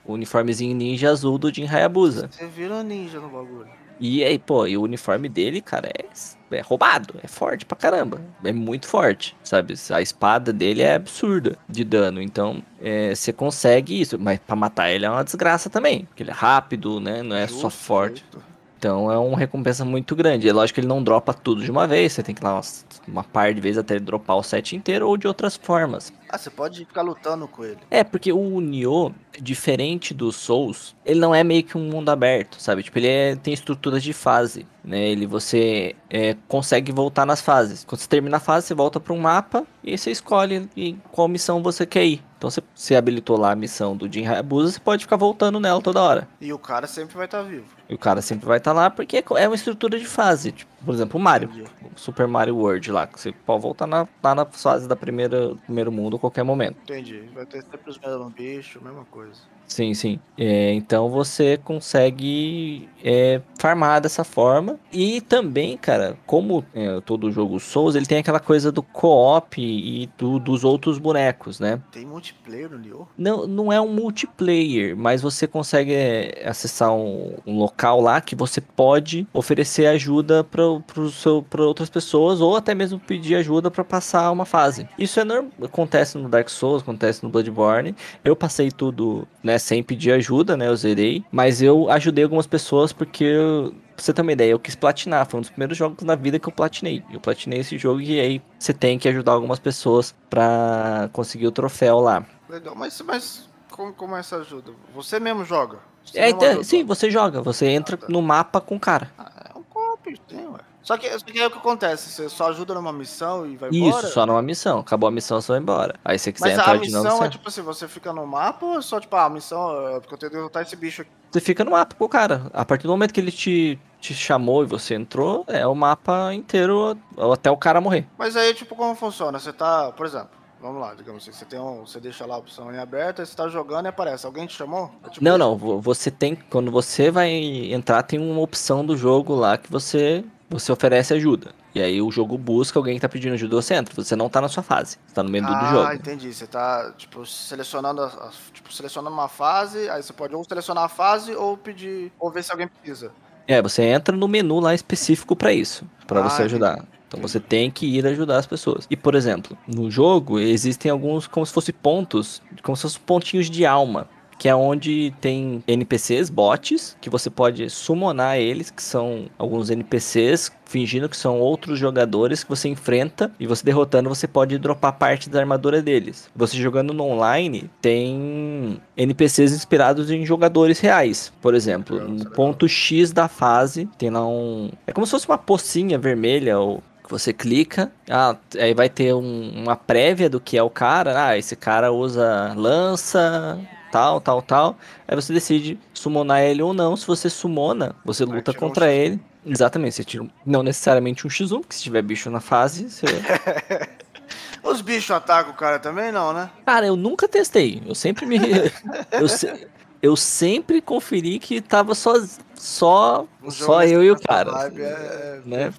o 0.04 0.12
uniformezinho 0.14 0.74
ninja 0.74 1.10
azul 1.10 1.38
do 1.38 1.52
Jin 1.52 1.66
Hayabusa. 1.66 2.28
Você 2.30 2.46
vira 2.46 2.82
ninja 2.82 3.20
no 3.20 3.28
bagulho. 3.28 3.77
E 4.00 4.22
aí, 4.24 4.38
pô, 4.38 4.66
e 4.66 4.76
o 4.76 4.82
uniforme 4.82 5.28
dele, 5.28 5.60
cara, 5.60 5.88
é, 5.88 6.56
é 6.56 6.60
roubado, 6.60 7.14
é 7.22 7.26
forte 7.26 7.64
pra 7.64 7.76
caramba. 7.76 8.20
É 8.44 8.52
muito 8.52 8.86
forte, 8.86 9.36
sabe? 9.42 9.74
A 9.90 10.00
espada 10.00 10.52
dele 10.52 10.82
é 10.82 10.94
absurda 10.94 11.56
de 11.68 11.84
dano. 11.84 12.22
Então, 12.22 12.62
é, 12.80 13.14
você 13.14 13.32
consegue 13.32 14.00
isso. 14.00 14.18
Mas 14.18 14.38
pra 14.38 14.54
matar 14.56 14.90
ele 14.90 15.04
é 15.04 15.10
uma 15.10 15.24
desgraça 15.24 15.68
também. 15.68 16.04
Porque 16.04 16.22
ele 16.22 16.30
é 16.30 16.34
rápido, 16.34 17.00
né? 17.00 17.22
Não 17.22 17.36
é 17.36 17.46
justo, 17.46 17.62
só 17.62 17.70
forte. 17.70 18.24
Justo. 18.32 18.48
Então 18.78 19.10
é 19.10 19.18
uma 19.18 19.36
recompensa 19.36 19.84
muito 19.84 20.14
grande. 20.14 20.48
É 20.48 20.52
lógico 20.52 20.76
que 20.76 20.80
ele 20.80 20.86
não 20.86 21.02
dropa 21.02 21.34
tudo 21.34 21.62
de 21.62 21.70
uma 21.70 21.86
vez, 21.86 22.12
você 22.12 22.22
tem 22.22 22.32
que 22.32 22.40
ir 22.40 22.44
lá 22.44 22.54
uma, 22.54 22.62
uma 23.08 23.24
par 23.24 23.52
de 23.52 23.60
vezes 23.60 23.78
até 23.78 23.96
ele 23.96 24.04
dropar 24.04 24.36
o 24.36 24.42
set 24.42 24.76
inteiro 24.76 25.08
ou 25.08 25.16
de 25.16 25.26
outras 25.26 25.56
formas. 25.56 26.12
Ah, 26.28 26.38
você 26.38 26.50
pode 26.50 26.84
ficar 26.84 27.02
lutando 27.02 27.48
com 27.48 27.64
ele. 27.64 27.78
É, 27.90 28.04
porque 28.04 28.32
o 28.32 28.60
Nioh, 28.60 29.14
diferente 29.40 30.12
do 30.12 30.30
Souls, 30.30 30.94
ele 31.04 31.18
não 31.18 31.34
é 31.34 31.42
meio 31.42 31.64
que 31.64 31.78
um 31.78 31.88
mundo 31.88 32.10
aberto, 32.10 32.60
sabe? 32.60 32.82
Tipo, 32.82 32.98
ele 32.98 33.08
é, 33.08 33.36
tem 33.36 33.54
estruturas 33.54 34.02
de 34.02 34.12
fase, 34.12 34.66
né? 34.84 35.08
Ele, 35.08 35.26
você 35.26 35.96
é, 36.10 36.36
consegue 36.46 36.92
voltar 36.92 37.24
nas 37.24 37.40
fases. 37.40 37.84
Quando 37.84 38.00
você 38.00 38.08
termina 38.08 38.36
a 38.36 38.40
fase, 38.40 38.66
você 38.66 38.74
volta 38.74 39.00
para 39.00 39.12
um 39.12 39.18
mapa 39.18 39.66
e 39.82 39.96
você 39.96 40.10
escolhe 40.10 40.68
em 40.76 41.00
qual 41.10 41.28
missão 41.28 41.62
você 41.62 41.86
quer 41.86 42.04
ir. 42.04 42.22
Então 42.36 42.48
você, 42.48 42.62
você 42.72 42.94
habilitou 42.94 43.36
lá 43.36 43.50
a 43.50 43.56
missão 43.56 43.96
do 43.96 44.10
Jin 44.10 44.26
Hayabusa, 44.26 44.72
você 44.72 44.80
pode 44.80 45.04
ficar 45.04 45.16
voltando 45.16 45.58
nela 45.58 45.82
toda 45.82 46.00
hora. 46.00 46.28
E 46.40 46.52
o 46.52 46.58
cara 46.58 46.86
sempre 46.86 47.16
vai 47.16 47.26
estar 47.26 47.38
tá 47.38 47.44
vivo. 47.44 47.66
E 47.88 47.94
o 47.94 47.98
cara 47.98 48.22
sempre 48.22 48.46
vai 48.46 48.58
estar 48.58 48.72
tá 48.72 48.80
lá 48.80 48.90
porque 48.90 49.24
é 49.36 49.48
uma 49.48 49.56
estrutura 49.56 49.98
de 49.98 50.06
fase. 50.06 50.52
Tipo, 50.52 50.70
por 50.84 50.94
exemplo, 50.94 51.18
o 51.18 51.22
Mario. 51.22 51.50
O 51.82 51.98
Super 51.98 52.26
Mario 52.26 52.56
World 52.56 52.90
lá, 52.92 53.06
que 53.06 53.20
você 53.20 53.32
pode 53.32 53.62
voltar 53.62 53.86
na, 53.86 54.06
lá 54.22 54.34
na 54.34 54.46
fase 54.46 54.88
da 54.88 54.96
primeira, 54.96 55.54
primeiro 55.64 55.90
mundo 55.90 56.16
a 56.16 56.18
qualquer 56.20 56.44
momento. 56.44 56.76
Entendi. 56.82 57.28
Vai 57.34 57.46
ter 57.46 57.62
sempre 57.62 57.90
os 57.90 57.98
mesmos 57.98 58.32
bichos, 58.32 58.82
mesma 58.82 59.04
coisa. 59.06 59.40
Sim, 59.66 59.92
sim. 59.92 60.18
É, 60.36 60.72
então 60.72 61.10
você 61.10 61.58
consegue 61.58 62.88
é, 63.04 63.40
farmar 63.58 64.00
dessa 64.00 64.24
forma. 64.24 64.78
E 64.92 65.20
também, 65.20 65.76
cara, 65.76 66.16
como 66.26 66.64
é, 66.74 67.00
todo 67.00 67.30
jogo 67.30 67.60
Souls, 67.60 67.94
ele 67.94 68.06
tem 68.06 68.18
aquela 68.18 68.40
coisa 68.40 68.72
do 68.72 68.82
co-op 68.82 69.60
e 69.60 70.08
do, 70.16 70.38
dos 70.38 70.64
outros 70.64 70.98
bonecos, 70.98 71.60
né? 71.60 71.80
Tem 71.92 72.06
multiplayer 72.06 72.70
no 72.70 72.78
Nioh? 72.78 73.06
Não, 73.16 73.46
não 73.46 73.72
é 73.72 73.80
um 73.80 73.88
multiplayer, 73.88 74.96
mas 74.96 75.20
você 75.20 75.46
consegue 75.46 75.92
é, 75.92 76.44
acessar 76.46 76.92
um, 76.92 77.34
um 77.46 77.58
local 77.58 78.00
lá 78.00 78.20
que 78.20 78.34
você 78.34 78.60
pode 78.60 79.26
oferecer 79.32 79.86
ajuda 79.86 80.42
para 80.42 80.64
outras 80.64 81.90
pessoas 81.90 82.40
ou 82.40 82.56
até 82.56 82.74
mesmo 82.74 82.98
pedir 82.98 83.34
ajuda 83.36 83.70
para 83.70 83.84
passar 83.84 84.30
uma 84.30 84.44
fase. 84.44 84.88
Isso 84.98 85.20
é 85.20 85.24
normal, 85.24 85.50
acontece 85.62 86.16
no 86.16 86.28
Dark 86.28 86.48
Souls, 86.48 86.82
acontece 86.82 87.22
no 87.22 87.28
Bloodborne. 87.28 87.94
Eu 88.24 88.34
passei 88.34 88.70
tudo, 88.70 89.26
né? 89.42 89.58
sem 89.58 89.82
pedir 89.82 90.12
ajuda, 90.12 90.56
né? 90.56 90.68
Eu 90.68 90.76
zerei. 90.76 91.24
Mas 91.30 91.60
eu 91.60 91.90
ajudei 91.90 92.24
algumas 92.24 92.46
pessoas 92.46 92.92
porque 92.92 93.24
eu, 93.24 93.47
pra 93.94 94.04
você 94.04 94.12
ter 94.12 94.22
uma 94.22 94.32
ideia, 94.32 94.50
eu 94.50 94.58
quis 94.58 94.74
platinar. 94.74 95.26
Foi 95.26 95.38
um 95.38 95.40
dos 95.40 95.50
primeiros 95.50 95.76
jogos 95.76 96.04
na 96.04 96.14
vida 96.14 96.38
que 96.38 96.48
eu 96.48 96.52
platinei. 96.52 97.02
Eu 97.10 97.20
platinei 97.20 97.60
esse 97.60 97.76
jogo 97.78 98.00
e 98.00 98.20
aí 98.20 98.42
você 98.58 98.72
tem 98.72 98.98
que 98.98 99.08
ajudar 99.08 99.32
algumas 99.32 99.58
pessoas 99.58 100.14
para 100.30 101.08
conseguir 101.12 101.46
o 101.46 101.52
troféu 101.52 102.00
lá. 102.00 102.24
Legal, 102.48 102.74
mas, 102.74 103.00
mas 103.02 103.48
como, 103.70 103.92
como 103.92 104.16
é 104.16 104.20
essa 104.20 104.36
ajuda? 104.36 104.72
Você 104.94 105.20
mesmo 105.20 105.44
joga? 105.44 105.78
Você 106.04 106.18
é, 106.18 106.30
então, 106.30 106.64
sim, 106.64 106.84
você 106.84 107.10
joga. 107.10 107.42
Você 107.42 107.66
entra 107.66 107.96
ah, 107.96 107.98
tá. 107.98 108.06
no 108.08 108.22
mapa 108.22 108.60
com 108.60 108.76
o 108.76 108.80
cara. 108.80 109.12
Ah, 109.18 109.50
é 109.54 109.58
um 109.58 109.62
copy, 109.62 110.18
tem, 110.26 110.46
ué. 110.46 110.60
Só 110.88 110.96
que, 110.96 111.06
só 111.18 111.22
que 111.22 111.38
aí 111.38 111.46
o 111.46 111.50
que 111.50 111.58
acontece? 111.58 112.10
Você 112.10 112.30
só 112.30 112.48
ajuda 112.48 112.72
numa 112.72 112.94
missão 112.94 113.46
e 113.46 113.58
vai 113.58 113.68
Isso, 113.68 113.78
embora? 113.78 114.06
Isso, 114.06 114.14
só 114.14 114.24
numa 114.24 114.40
missão. 114.40 114.78
Acabou 114.78 115.06
a 115.06 115.10
missão, 115.10 115.38
você 115.38 115.52
vai 115.52 115.60
embora. 115.60 115.94
Aí 116.02 116.18
você 116.18 116.32
quiser 116.32 116.56
Mas 116.56 116.58
entrar 116.58 116.78
de 116.78 116.90
novo... 116.90 117.04
Mas 117.04 117.12
a 117.12 117.12
missão 117.12 117.26
é 117.26 117.28
tipo 117.28 117.46
assim, 117.46 117.60
você 117.60 117.86
fica 117.86 118.10
no 118.10 118.26
mapa 118.26 118.64
ou 118.64 118.78
é 118.78 118.80
só 118.80 118.98
tipo, 118.98 119.14
ah, 119.14 119.26
a 119.26 119.28
missão 119.28 119.96
é 119.96 120.00
porque 120.00 120.14
eu 120.14 120.18
tenho 120.18 120.30
que 120.30 120.36
derrotar 120.38 120.62
esse 120.62 120.74
bicho 120.76 121.02
aqui? 121.02 121.10
Você 121.30 121.40
fica 121.42 121.62
no 121.62 121.72
mapa 121.72 121.94
com 121.94 122.06
o 122.06 122.08
cara. 122.08 122.50
A 122.54 122.64
partir 122.64 122.84
do 122.84 122.88
momento 122.88 123.12
que 123.12 123.20
ele 123.20 123.30
te, 123.30 123.78
te 124.00 124.14
chamou 124.14 124.62
e 124.62 124.66
você 124.66 124.94
entrou, 124.94 125.44
é 125.46 125.66
o 125.66 125.74
mapa 125.74 126.32
inteiro 126.32 126.96
até 127.34 127.50
o 127.50 127.56
cara 127.58 127.82
morrer. 127.82 128.06
Mas 128.16 128.34
aí, 128.34 128.54
tipo, 128.54 128.74
como 128.74 128.94
funciona? 128.94 129.38
Você 129.38 129.52
tá, 129.52 129.92
por 129.92 130.06
exemplo, 130.06 130.38
Vamos 130.60 130.80
lá, 130.80 130.92
digamos 130.92 131.22
assim, 131.22 131.30
você 131.30 131.44
tem 131.44 131.60
um, 131.60 131.86
você 131.86 132.00
deixa 132.00 132.26
lá 132.26 132.34
a 132.34 132.38
opção 132.38 132.74
em 132.74 132.78
aberta, 132.78 133.24
você 133.24 133.36
tá 133.36 133.46
jogando 133.46 133.86
e 133.86 133.88
aparece. 133.90 134.26
Alguém 134.26 134.44
te 134.44 134.56
chamou? 134.56 134.90
É 135.04 135.08
tipo 135.08 135.24
não, 135.24 135.36
isso? 135.36 135.38
não. 135.38 135.80
Você 135.80 136.10
tem. 136.10 136.34
Quando 136.34 136.68
você 136.72 137.12
vai 137.12 137.30
entrar, 137.30 138.02
tem 138.02 138.18
uma 138.18 138.40
opção 138.40 138.84
do 138.84 138.96
jogo 138.96 139.36
lá 139.36 139.56
que 139.56 139.70
você 139.70 140.24
você 140.50 140.72
oferece 140.72 141.12
ajuda. 141.12 141.52
E 141.74 141.80
aí 141.80 142.00
o 142.00 142.10
jogo 142.10 142.38
busca 142.38 142.78
alguém 142.78 142.94
que 142.94 143.00
tá 143.00 143.08
pedindo 143.08 143.34
ajuda, 143.34 143.56
você 143.56 143.74
entra. 143.74 143.94
Você 143.94 144.16
não 144.16 144.28
tá 144.28 144.40
na 144.40 144.48
sua 144.48 144.62
fase. 144.62 144.98
Você 145.06 145.14
tá 145.14 145.22
no 145.22 145.30
meio 145.30 145.44
ah, 145.46 145.54
do 145.54 145.66
jogo. 145.70 145.88
Ah, 145.88 145.94
entendi. 145.94 146.32
Você 146.32 146.46
tá, 146.46 146.92
tipo, 146.96 147.24
selecionando, 147.26 148.10
tipo, 148.52 148.72
selecionando 148.72 149.14
uma 149.14 149.28
fase, 149.28 149.88
aí 149.90 150.02
você 150.02 150.12
pode 150.12 150.34
ou 150.34 150.44
selecionar 150.44 150.84
a 150.84 150.88
fase 150.88 151.34
ou 151.34 151.56
pedir, 151.56 152.12
ou 152.18 152.30
ver 152.30 152.42
se 152.42 152.50
alguém 152.50 152.68
precisa. 152.68 153.12
É, 153.46 153.60
você 153.62 153.82
entra 153.82 154.16
no 154.16 154.28
menu 154.28 154.60
lá 154.60 154.74
específico 154.74 155.34
para 155.34 155.52
isso, 155.52 155.84
para 156.06 156.20
ah, 156.20 156.28
você 156.28 156.42
ajudar. 156.42 156.84
Então 157.06 157.20
você 157.20 157.40
tem 157.40 157.70
que 157.70 157.86
ir 157.86 158.06
ajudar 158.06 158.36
as 158.36 158.46
pessoas. 158.46 158.86
E, 158.90 158.96
por 158.96 159.14
exemplo, 159.14 159.56
no 159.66 159.90
jogo 159.90 160.38
existem 160.38 160.90
alguns 160.90 161.26
como 161.26 161.44
se 161.46 161.52
fossem 161.52 161.74
pontos, 161.74 162.42
como 162.62 162.76
se 162.76 162.82
fossem 162.82 163.00
pontinhos 163.06 163.48
de 163.48 163.64
alma 163.64 164.06
que 164.38 164.48
é 164.48 164.54
onde 164.54 165.12
tem 165.20 165.62
NPCs, 165.66 166.30
bots, 166.30 166.96
que 167.00 167.10
você 167.10 167.28
pode 167.28 167.68
summonar 167.68 168.38
eles, 168.38 168.70
que 168.70 168.82
são 168.82 169.26
alguns 169.36 169.68
NPCs 169.68 170.52
fingindo 170.64 171.08
que 171.08 171.16
são 171.16 171.40
outros 171.40 171.78
jogadores 171.78 172.44
que 172.44 172.50
você 172.50 172.68
enfrenta 172.68 173.32
e 173.40 173.46
você 173.46 173.64
derrotando 173.64 174.08
você 174.08 174.28
pode 174.28 174.58
dropar 174.58 174.92
parte 174.92 175.28
da 175.30 175.40
armadura 175.40 175.80
deles. 175.80 176.30
Você 176.36 176.56
jogando 176.58 176.92
no 176.92 177.04
online 177.04 177.70
tem 177.80 178.80
NPCs 178.96 179.52
inspirados 179.52 180.10
em 180.10 180.26
jogadores 180.26 180.78
reais. 180.78 181.32
Por 181.40 181.54
exemplo, 181.54 181.98
no 182.06 182.30
ponto 182.30 182.68
X 182.68 183.12
da 183.12 183.28
fase 183.28 183.88
tem 183.98 184.10
lá 184.10 184.26
um 184.26 184.70
é 184.86 184.92
como 184.92 185.06
se 185.06 185.12
fosse 185.12 185.26
uma 185.26 185.38
pocinha 185.38 185.98
vermelha 185.98 186.58
ou 186.58 186.82
você 187.08 187.32
clica, 187.32 187.90
ah, 188.10 188.36
aí 188.58 188.74
vai 188.74 188.90
ter 188.90 189.14
um, 189.14 189.50
uma 189.56 189.74
prévia 189.74 190.28
do 190.28 190.38
que 190.38 190.58
é 190.58 190.62
o 190.62 190.68
cara. 190.68 191.28
Ah, 191.28 191.38
esse 191.38 191.56
cara 191.56 191.90
usa 191.90 192.52
lança, 192.54 193.58
tal, 193.90 194.20
tal, 194.20 194.42
tal. 194.42 194.76
Aí 195.06 195.14
você 195.14 195.32
decide 195.32 195.78
summonar 195.92 196.42
ele 196.42 196.62
ou 196.62 196.72
não. 196.72 196.96
Se 196.96 197.06
você 197.06 197.28
summona, 197.28 197.94
você 198.04 198.24
luta 198.24 198.52
contra 198.52 198.86
um 198.86 198.88
ele. 198.88 199.20
Exatamente, 199.44 199.94
você 199.94 200.04
tira 200.04 200.26
não 200.44 200.62
necessariamente 200.62 201.26
um 201.26 201.30
X1, 201.30 201.60
porque 201.60 201.74
se 201.74 201.82
tiver 201.82 202.02
bicho 202.02 202.30
na 202.30 202.40
fase, 202.40 202.90
você. 202.90 203.06
Os 204.62 204.80
bichos 204.80 205.10
atacam 205.10 205.52
o 205.52 205.56
cara 205.56 205.78
também, 205.78 206.12
não, 206.12 206.32
né? 206.32 206.50
Cara, 206.66 206.86
eu 206.86 206.96
nunca 206.96 207.26
testei. 207.26 207.82
Eu 207.86 207.94
sempre 207.94 208.26
me. 208.26 208.38
eu, 209.12 209.28
se... 209.28 209.68
eu 210.02 210.16
sempre 210.16 210.82
conferi 210.82 211.38
que 211.38 211.60
tava 211.60 211.94
só, 211.94 212.14
só, 212.58 213.26
só 213.48 213.84
eu 213.84 214.02
e 214.02 214.10
o 214.10 214.20
cara. 214.20 214.70
É, 214.76 215.40
né? 215.44 215.72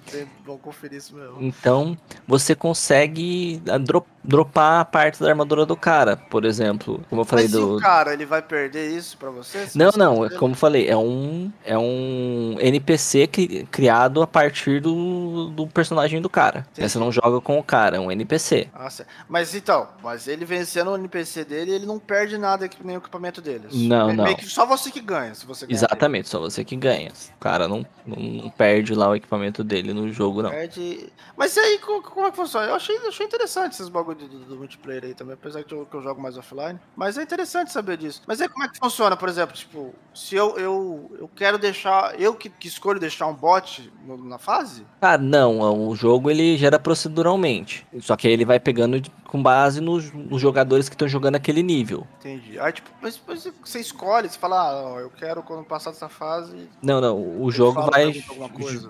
Vou 0.44 0.58
conferir 0.58 0.98
isso 0.98 1.14
mesmo. 1.14 1.36
Então, 1.40 1.96
você 2.26 2.54
consegue 2.54 3.62
dro 3.82 4.04
dropar 4.22 4.80
a 4.80 4.84
parte 4.84 5.18
da 5.20 5.30
armadura 5.30 5.64
do 5.64 5.76
cara, 5.76 6.16
por 6.16 6.44
exemplo. 6.44 7.02
Como 7.08 7.22
eu 7.22 7.24
falei 7.24 7.46
Mas 7.46 7.52
do. 7.52 7.76
o 7.76 7.80
cara, 7.80 8.12
ele 8.12 8.26
vai 8.26 8.42
perder 8.42 8.90
isso 8.90 9.16
pra 9.16 9.30
você? 9.30 9.66
Não, 9.74 9.90
você 9.90 9.98
não. 9.98 10.28
Como 10.38 10.52
eu 10.52 10.58
falei, 10.58 10.88
é 10.88 10.96
um, 10.96 11.50
é 11.64 11.76
um 11.76 12.56
NPC 12.60 13.26
cri 13.26 13.66
criado 13.70 14.22
a 14.22 14.26
partir 14.26 14.80
do, 14.80 15.48
do 15.48 15.66
personagem 15.66 16.20
do 16.20 16.28
cara. 16.28 16.66
Você 16.74 16.98
não 16.98 17.10
joga 17.10 17.40
com 17.40 17.58
o 17.58 17.62
cara, 17.62 17.96
é 17.96 18.00
um 18.00 18.12
NPC. 18.12 18.68
Nossa. 18.78 19.06
Mas 19.28 19.54
então, 19.54 19.88
mas 20.02 20.28
ele 20.28 20.44
vencendo 20.44 20.90
o 20.90 20.96
NPC 20.96 21.44
dele, 21.44 21.72
ele 21.72 21.86
não 21.86 21.98
perde 21.98 22.36
nada 22.36 22.68
nem 22.84 22.96
o 22.96 22.98
equipamento 22.98 23.40
dele. 23.40 23.68
Não, 23.72 24.12
não. 24.12 24.24
Meio 24.24 24.36
que 24.36 24.46
só 24.46 24.66
você 24.66 24.90
que 24.90 25.00
ganha, 25.00 25.34
se 25.34 25.46
você 25.46 25.66
Exatamente, 25.68 26.28
só 26.28 26.38
você 26.38 26.62
que 26.64 26.69
ganha. 26.76 27.12
O 27.36 27.40
cara 27.40 27.66
não, 27.68 27.84
não, 28.06 28.16
não, 28.16 28.50
perde 28.50 28.94
lá 28.94 29.08
o 29.08 29.14
equipamento 29.14 29.64
dele 29.64 29.92
no 29.92 30.12
jogo, 30.12 30.42
não. 30.42 30.50
Perde. 30.50 31.12
Mas 31.36 31.56
e 31.56 31.60
aí, 31.60 31.78
como, 31.78 32.02
como 32.02 32.26
é 32.26 32.30
que 32.30 32.36
funciona? 32.36 32.66
Eu 32.66 32.74
achei, 32.74 32.96
achei 33.06 33.26
interessante 33.26 33.72
esses 33.72 33.88
bagulho 33.88 34.18
do, 34.18 34.28
do, 34.28 34.38
do, 34.44 34.56
multiplayer 34.56 35.04
aí 35.04 35.14
também, 35.14 35.34
apesar 35.34 35.62
que 35.64 35.74
eu, 35.74 35.86
que 35.86 35.94
eu, 35.94 36.02
jogo 36.02 36.20
mais 36.20 36.36
offline. 36.36 36.78
Mas 36.96 37.16
é 37.18 37.22
interessante 37.22 37.72
saber 37.72 37.96
disso. 37.96 38.22
Mas 38.26 38.40
aí 38.40 38.48
como 38.48 38.64
é 38.64 38.68
que 38.68 38.78
funciona, 38.78 39.16
por 39.16 39.28
exemplo, 39.28 39.54
tipo, 39.54 39.94
se 40.12 40.34
eu, 40.34 40.58
eu, 40.58 41.10
eu 41.18 41.30
quero 41.34 41.58
deixar. 41.58 42.18
Eu 42.20 42.34
que, 42.34 42.48
que 42.48 42.68
escolho 42.68 42.98
deixar 42.98 43.26
um 43.26 43.34
bot 43.34 43.90
no, 44.04 44.16
na 44.16 44.38
fase? 44.38 44.84
Ah, 45.00 45.16
não. 45.16 45.88
O 45.88 45.94
jogo 45.94 46.30
ele 46.30 46.56
gera 46.56 46.78
proceduralmente. 46.78 47.86
Só 48.00 48.16
que 48.16 48.26
aí 48.26 48.32
ele 48.32 48.44
vai 48.44 48.58
pegando 48.58 49.00
com 49.24 49.42
base 49.42 49.80
nos, 49.80 50.12
nos 50.12 50.40
jogadores 50.40 50.88
que 50.88 50.94
estão 50.94 51.06
jogando 51.06 51.36
aquele 51.36 51.62
nível. 51.62 52.06
Entendi. 52.18 52.58
Aí, 52.58 52.72
tipo, 52.72 52.90
mas, 53.00 53.20
mas 53.26 53.48
você 53.64 53.78
escolhe, 53.78 54.28
você 54.28 54.38
fala, 54.38 54.96
ah, 54.96 55.00
eu 55.00 55.10
quero 55.10 55.42
quando 55.42 55.64
passar 55.64 55.90
dessa 55.90 56.08
fase. 56.08 56.68
Não, 56.82 57.00
não, 57.00 57.42
o 57.42 57.50
jogo 57.50 57.82
vai. 57.82 58.12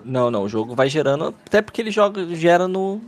Não, 0.03 0.31
não, 0.31 0.43
o 0.43 0.49
jogo 0.49 0.75
vai 0.75 0.89
gerando. 0.89 1.35
Até 1.45 1.61
porque 1.61 1.81
ele 1.81 1.91
joga, 1.91 2.25
gera 2.35 2.67
no, 2.67 2.99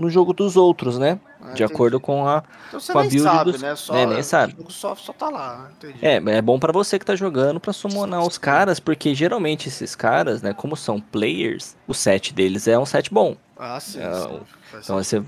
no 0.00 0.08
jogo 0.08 0.32
dos 0.32 0.56
outros, 0.56 0.98
né? 0.98 1.20
Ah, 1.40 1.52
de 1.52 1.62
acordo 1.62 2.00
com 2.00 2.26
a, 2.26 2.42
então 2.68 2.80
você 2.80 2.92
com 2.92 2.98
a 2.98 3.02
nem 3.02 3.10
build 3.10 3.24
sabe, 3.24 3.52
dos... 3.52 3.62
né? 3.62 3.76
Só, 3.76 3.94
é, 3.94 4.06
nem 4.06 4.22
sabe. 4.22 4.54
O 4.54 4.56
jogo 4.56 4.72
só, 4.72 4.94
só 4.94 5.12
tá 5.12 5.28
lá, 5.28 5.70
entendi. 5.76 5.98
É, 6.00 6.16
é 6.16 6.42
bom 6.42 6.58
para 6.58 6.72
você 6.72 6.98
que 6.98 7.04
tá 7.04 7.14
jogando 7.14 7.60
pra 7.60 7.72
summonar 7.72 8.26
os 8.26 8.38
caras, 8.38 8.80
porque 8.80 9.14
geralmente 9.14 9.68
esses 9.68 9.94
caras, 9.94 10.42
né, 10.42 10.52
como 10.52 10.76
são 10.76 11.00
players, 11.00 11.76
o 11.86 11.94
set 11.94 12.32
deles 12.32 12.66
é 12.66 12.78
um 12.78 12.86
set 12.86 13.12
bom. 13.12 13.36
Ah, 13.58 13.78
sim. 13.78 14.00
É, 14.00 14.12
sim. 14.14 14.40
Então 14.82 14.96
você, 14.96 15.22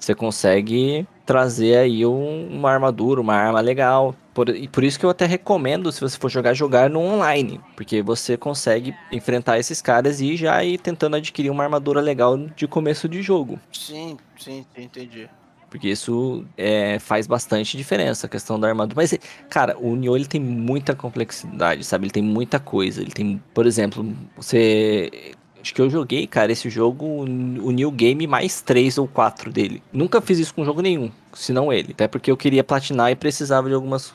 você 0.00 0.14
consegue 0.14 1.06
trazer 1.26 1.76
aí 1.76 2.06
um, 2.06 2.48
uma 2.48 2.70
armadura, 2.70 3.20
uma 3.20 3.34
arma 3.34 3.60
legal. 3.60 4.14
Por, 4.34 4.48
e 4.48 4.66
por 4.66 4.82
isso 4.82 4.98
que 4.98 5.06
eu 5.06 5.10
até 5.10 5.24
recomendo, 5.24 5.90
se 5.92 6.00
você 6.00 6.18
for 6.18 6.28
jogar, 6.28 6.52
jogar 6.52 6.90
no 6.90 7.00
online. 7.00 7.60
Porque 7.76 8.02
você 8.02 8.36
consegue 8.36 8.94
enfrentar 9.12 9.58
esses 9.58 9.80
caras 9.80 10.20
e 10.20 10.36
já 10.36 10.62
ir 10.64 10.78
tentando 10.78 11.14
adquirir 11.16 11.50
uma 11.50 11.62
armadura 11.62 12.00
legal 12.00 12.36
de 12.36 12.66
começo 12.66 13.08
de 13.08 13.22
jogo. 13.22 13.60
Sim, 13.72 14.16
sim, 14.36 14.66
entendi. 14.76 15.28
Porque 15.70 15.88
isso 15.88 16.44
é, 16.56 16.98
faz 17.00 17.26
bastante 17.26 17.76
diferença, 17.76 18.26
a 18.26 18.30
questão 18.30 18.58
da 18.58 18.68
armadura. 18.68 18.94
Mas, 18.96 19.18
cara, 19.48 19.76
o 19.78 19.96
Nioh 19.96 20.16
ele 20.16 20.26
tem 20.26 20.40
muita 20.40 20.94
complexidade, 20.94 21.84
sabe? 21.84 22.06
Ele 22.06 22.12
tem 22.12 22.22
muita 22.22 22.60
coisa. 22.60 23.00
Ele 23.00 23.10
tem, 23.10 23.42
por 23.52 23.66
exemplo, 23.66 24.06
você 24.36 25.34
Acho 25.64 25.72
que 25.72 25.80
eu 25.80 25.88
joguei, 25.88 26.26
cara, 26.26 26.52
esse 26.52 26.68
jogo, 26.68 27.06
o 27.06 27.24
New 27.70 27.90
Game 27.90 28.26
mais 28.26 28.60
3 28.60 28.98
ou 28.98 29.08
4 29.08 29.50
dele. 29.50 29.82
Nunca 29.90 30.20
fiz 30.20 30.38
isso 30.38 30.54
com 30.54 30.62
jogo 30.62 30.82
nenhum, 30.82 31.10
senão 31.32 31.72
ele. 31.72 31.92
Até 31.92 32.06
porque 32.06 32.30
eu 32.30 32.36
queria 32.36 32.62
platinar 32.62 33.10
e 33.10 33.16
precisava 33.16 33.66
de 33.66 33.74
algumas. 33.74 34.12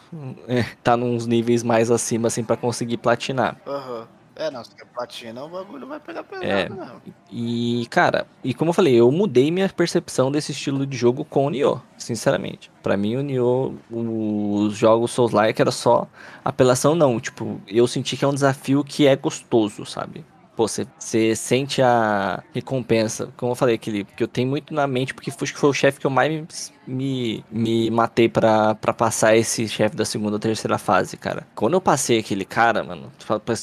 É, 0.47 0.63
tá 0.83 0.95
nos 0.95 1.25
níveis 1.25 1.63
mais 1.63 1.89
acima, 1.89 2.27
assim, 2.27 2.43
para 2.43 2.55
conseguir 2.55 2.97
platinar. 2.97 3.57
Aham. 3.65 4.01
Uhum. 4.01 4.19
É, 4.35 4.49
não, 4.49 4.63
se 4.63 4.73
quer 4.73 4.85
platina, 4.85 5.43
o 5.43 5.49
bagulho 5.49 5.85
vai 5.85 5.99
pegar 5.99 6.23
pesado, 6.23 6.45
é, 6.47 6.69
não. 6.69 7.01
E, 7.29 7.85
cara, 7.89 8.25
e 8.41 8.53
como 8.53 8.69
eu 8.69 8.73
falei, 8.73 8.95
eu 8.95 9.11
mudei 9.11 9.51
minha 9.51 9.67
percepção 9.67 10.31
desse 10.31 10.53
estilo 10.53 10.85
de 10.85 10.95
jogo 10.95 11.25
com 11.25 11.45
o 11.45 11.49
Nioh, 11.49 11.81
sinceramente. 11.97 12.71
para 12.81 12.95
mim, 12.95 13.17
o 13.17 13.21
Nioh, 13.21 13.73
os 13.91 14.77
jogos 14.77 15.11
Souls-like 15.11 15.61
era 15.61 15.71
só 15.71 16.07
apelação, 16.45 16.95
não. 16.95 17.19
Tipo, 17.19 17.59
eu 17.67 17.85
senti 17.85 18.15
que 18.15 18.23
é 18.23 18.27
um 18.29 18.33
desafio 18.33 18.81
que 18.81 19.05
é 19.05 19.15
gostoso, 19.15 19.85
sabe? 19.85 20.23
Pô, 20.59 20.67
você, 20.67 21.35
sente 21.37 21.81
a 21.81 22.43
recompensa. 22.53 23.29
Como 23.37 23.53
eu 23.53 23.55
falei, 23.55 23.75
aquele 23.75 24.03
que 24.03 24.21
eu 24.21 24.27
tenho 24.27 24.49
muito 24.49 24.73
na 24.73 24.85
mente, 24.85 25.13
porque 25.13 25.31
foi, 25.31 25.47
foi 25.47 25.69
o 25.69 25.73
chefe 25.73 26.01
que 26.01 26.05
eu 26.05 26.11
mais 26.11 26.73
me, 26.85 27.45
me 27.49 27.89
matei 27.89 28.27
para 28.27 28.75
passar 28.75 29.37
esse 29.37 29.69
chefe 29.69 29.95
da 29.95 30.03
segunda 30.03 30.33
ou 30.33 30.39
terceira 30.39 30.77
fase, 30.77 31.15
cara. 31.15 31.47
Quando 31.55 31.75
eu 31.75 31.81
passei 31.81 32.19
aquele 32.19 32.43
cara, 32.43 32.83
mano, 32.83 33.09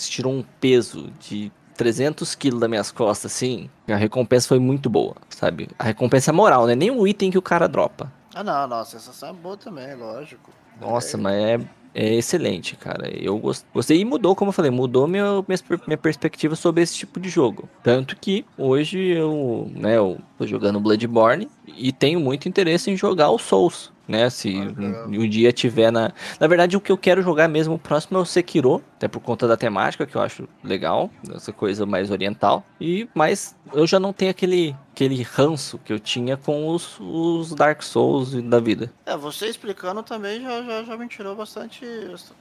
tirou 0.09 0.33
um 0.33 0.43
peso 0.59 1.13
de 1.21 1.53
300 1.77 2.35
quilos 2.35 2.61
das 2.61 2.71
minhas 2.71 2.91
costas, 2.91 3.31
assim, 3.31 3.69
a 3.87 3.97
recompensa 3.97 4.49
foi 4.49 4.59
muito 4.59 4.89
boa, 4.89 5.15
sabe? 5.29 5.69
A 5.79 5.85
recompensa 5.85 6.31
é 6.31 6.33
moral, 6.33 6.67
né? 6.67 6.75
Nem 6.75 6.91
o 6.91 7.07
item 7.07 7.31
que 7.31 7.37
o 7.37 7.43
cara 7.43 7.69
dropa. 7.69 8.11
Ah, 8.35 8.43
não, 8.43 8.67
não, 8.67 8.79
a 8.79 8.85
sensação 8.87 9.29
é 9.29 9.33
boa 9.35 9.59
também, 9.59 9.95
lógico. 9.95 10.51
Nossa, 10.81 11.19
é... 11.19 11.21
mas 11.21 11.35
é, 11.35 11.61
é 11.99 12.15
excelente, 12.15 12.77
cara. 12.77 13.09
Eu 13.09 13.39
gostei 13.73 13.99
e 13.99 14.05
mudou, 14.05 14.37
como 14.37 14.51
eu 14.51 14.53
falei, 14.53 14.71
mudou 14.71 15.09
minha, 15.09 15.43
minha, 15.87 15.97
perspectiva 15.97 16.55
sobre 16.55 16.83
esse 16.83 16.95
tipo 16.95 17.19
de 17.19 17.31
jogo. 17.31 17.67
Tanto 17.83 18.15
que 18.17 18.45
hoje 18.59 18.99
eu, 18.99 19.71
né, 19.75 19.97
eu 19.97 20.19
tô 20.37 20.47
jogando 20.47 20.79
Bloodborne 20.79 21.49
e 21.67 21.91
tenho 21.93 22.21
muito 22.21 22.51
interesse 22.51 22.91
em 22.91 22.97
jogar 22.99 23.31
o 23.31 23.39
Souls 23.39 23.91
né? 24.07 24.29
Se 24.31 24.55
um, 24.57 25.23
um, 25.23 25.29
dia 25.29 25.53
tiver 25.53 25.91
na. 25.91 26.13
Na 26.39 26.47
verdade, 26.47 26.77
o 26.77 26.81
que 26.81 26.93
eu 26.93 26.99
quero 26.99 27.23
jogar 27.23 27.49
mesmo 27.49 27.75
o 27.75 27.79
próximo 27.79 28.19
é 28.19 28.21
o 28.21 28.25
Sekiro, 28.25 28.83
até 28.97 29.09
por 29.09 29.21
conta 29.21 29.47
da 29.49 29.57
temática, 29.57 30.07
que 30.07 30.17
eu 30.17 30.21
acho 30.21 30.49
legal, 30.63 31.11
essa 31.35 31.53
coisa 31.53 31.85
mais 31.85 32.11
oriental. 32.11 32.65
E 32.81 33.09
mas 33.15 33.57
eu 33.73 33.87
já 33.87 33.99
não 33.99 34.13
tenho 34.13 34.31
aquele 34.31 34.75
aquele 34.93 35.23
ranço 35.23 35.79
que 35.79 35.93
eu 35.93 36.01
tinha 36.01 36.39
com 36.39 36.69
os, 36.69 36.99
os 36.99 37.55
Dark 37.55 37.83
Souls 37.83 38.33
da 38.45 38.59
vida. 38.59 38.91
É, 39.05 39.15
você 39.15 39.47
explicando 39.47 40.03
também 40.03 40.41
já, 40.41 40.63
já, 40.63 40.85
já 40.85 40.97
me 40.97 41.07
tirou 41.07 41.37
bastante, 41.37 41.85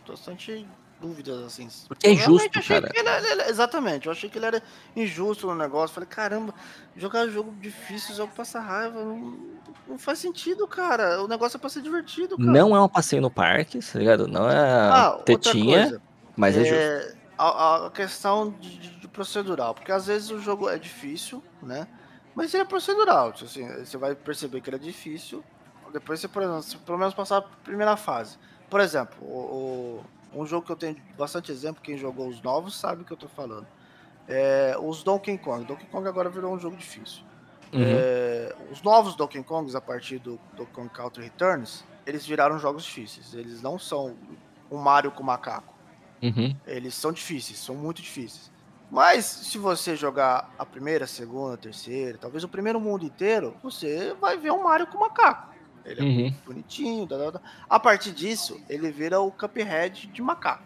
bastante 0.08 0.65
dúvidas, 1.05 1.43
assim. 1.43 1.67
Porque 1.87 2.07
é 2.07 2.15
justo, 2.15 2.49
cara. 2.67 2.89
Ele, 2.93 3.43
exatamente, 3.43 4.07
eu 4.07 4.11
achei 4.11 4.29
que 4.29 4.37
ele 4.37 4.47
era 4.47 4.63
injusto 4.95 5.47
no 5.47 5.55
negócio. 5.55 5.93
Falei, 5.93 6.09
caramba, 6.09 6.53
jogar 6.95 7.27
jogo 7.27 7.53
difícil, 7.61 8.15
jogo 8.15 8.33
passa 8.35 8.59
raiva, 8.59 9.03
não, 9.03 9.37
não 9.87 9.97
faz 9.97 10.19
sentido, 10.19 10.67
cara. 10.67 11.21
O 11.21 11.27
negócio 11.27 11.57
é 11.57 11.59
pra 11.59 11.69
ser 11.69 11.81
divertido, 11.81 12.37
cara. 12.37 12.51
Não 12.51 12.75
é 12.75 12.81
um 12.81 12.89
passeio 12.89 13.21
no 13.21 13.29
parque, 13.29 13.79
tá 13.79 13.99
ligado? 13.99 14.27
Não 14.27 14.49
é 14.49 14.57
ah, 14.57 15.19
tetinha, 15.23 16.01
mas 16.35 16.57
é, 16.57 16.61
é 16.61 16.65
justo. 16.65 17.17
A, 17.37 17.87
a 17.87 17.91
questão 17.91 18.49
de, 18.59 18.77
de, 18.77 19.07
procedural, 19.09 19.73
porque 19.73 19.91
às 19.91 20.07
vezes 20.07 20.31
o 20.31 20.39
jogo 20.39 20.69
é 20.69 20.79
difícil, 20.79 21.43
né? 21.61 21.85
Mas 22.33 22.53
ele 22.53 22.63
é 22.63 22.65
procedural, 22.65 23.31
tipo 23.33 23.45
assim, 23.45 23.67
você 23.85 23.97
vai 23.97 24.15
perceber 24.15 24.61
que 24.61 24.69
ele 24.69 24.77
é 24.77 24.79
difícil. 24.79 25.43
Depois 25.93 26.19
você, 26.19 26.27
por 26.27 26.41
exemplo, 26.41 26.79
pelo 26.85 26.97
menos 26.97 27.13
passar 27.13 27.37
a 27.37 27.41
primeira 27.41 27.95
fase. 27.95 28.37
Por 28.69 28.79
exemplo, 28.81 29.23
o, 29.23 30.03
um 30.36 30.45
jogo 30.45 30.65
que 30.65 30.71
eu 30.71 30.76
tenho 30.76 30.98
bastante 31.17 31.52
exemplo, 31.52 31.82
quem 31.82 31.98
jogou 31.98 32.28
os 32.28 32.41
novos 32.41 32.78
sabe 32.78 33.02
o 33.02 33.06
que 33.06 33.13
eu 33.13 33.17
tô 33.17 33.28
falando. 33.28 33.65
É, 34.28 34.76
os 34.80 35.04
Donkey 35.04 35.38
Kong. 35.38 35.65
Donkey 35.65 35.86
Kong 35.88 36.08
agora 36.08 36.30
virou 36.30 36.54
um 36.54 36.60
jogo 36.60 36.76
difícil. 36.76 37.24
Uhum. 37.74 37.82
É, 37.84 38.56
os 38.71 38.82
novos 38.82 39.15
Donkey 39.15 39.43
Kongs, 39.43 39.76
a 39.76 39.82
partir 39.82 40.19
do 40.19 40.39
Donkey 40.56 40.74
Kong 40.74 40.89
Country 40.89 41.24
Returns, 41.24 41.84
eles 42.06 42.26
viraram 42.26 42.60
jogos 42.60 42.84
difíceis. 42.84 43.34
Eles 43.34 43.62
não 43.62 43.80
são 43.80 44.15
um 44.69 44.78
Mario 44.78 45.12
com 45.12 45.24
macaco. 45.24 45.74
Uhum. 46.21 46.56
Eles 46.65 46.93
são 46.95 47.12
difíceis, 47.12 47.60
são 47.60 47.76
muito 47.76 48.02
difíceis. 48.02 48.52
Mas 48.89 49.26
se 49.26 49.58
você 49.58 49.95
jogar 49.95 50.54
a 50.58 50.65
primeira, 50.65 51.06
a 51.06 51.08
segunda, 51.08 51.56
a 51.56 51.58
terceira, 51.58 52.17
talvez 52.17 52.43
o 52.43 52.48
primeiro 52.48 52.80
mundo 52.80 53.06
inteiro, 53.06 53.56
você 53.62 54.15
vai 54.19 54.38
ver 54.38 54.52
um 54.52 54.63
Mario 54.63 54.88
com 54.88 55.00
macaco. 55.00 55.54
Ele 55.86 56.02
é 56.02 56.04
Uhum. 56.04 56.34
bonitinho, 56.45 57.08
tá, 57.08 57.17
tá, 57.17 57.32
tá. 57.34 57.41
a 57.69 57.80
partir 57.80 58.12
disso, 58.12 58.60
ele 58.67 58.91
vira 58.91 59.19
o 59.19 59.32
Cuphead 59.32 60.08
de 60.08 60.21
macaco. 60.21 60.63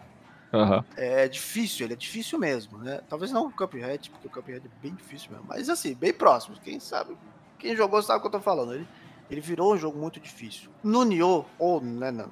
Aham. 0.52 0.84
É 0.96 1.28
difícil, 1.28 1.86
ele 1.86 1.92
é 1.92 1.96
difícil 1.96 2.38
mesmo, 2.38 2.78
né? 2.78 3.00
Talvez 3.08 3.30
não 3.30 3.46
o 3.46 3.52
Cuphead, 3.52 4.10
porque 4.10 4.26
o 4.26 4.30
Cuphead 4.30 4.66
é 4.66 4.82
bem 4.82 4.94
difícil 4.94 5.30
mesmo. 5.30 5.46
Mas 5.46 5.68
assim, 5.68 5.94
bem 5.94 6.12
próximo. 6.12 6.56
Quem 6.62 6.80
sabe, 6.80 7.16
quem 7.58 7.76
jogou 7.76 8.02
sabe 8.02 8.18
o 8.18 8.20
que 8.22 8.26
eu 8.26 8.32
tô 8.32 8.40
falando. 8.40 8.74
Ele, 8.74 8.86
ele 9.30 9.40
virou 9.40 9.72
um 9.72 9.78
jogo 9.78 9.98
muito 9.98 10.18
difícil. 10.18 10.70
No 10.82 11.04
Nioh, 11.04 11.44
ou 11.58 11.80
né, 11.80 12.10
no, 12.10 12.26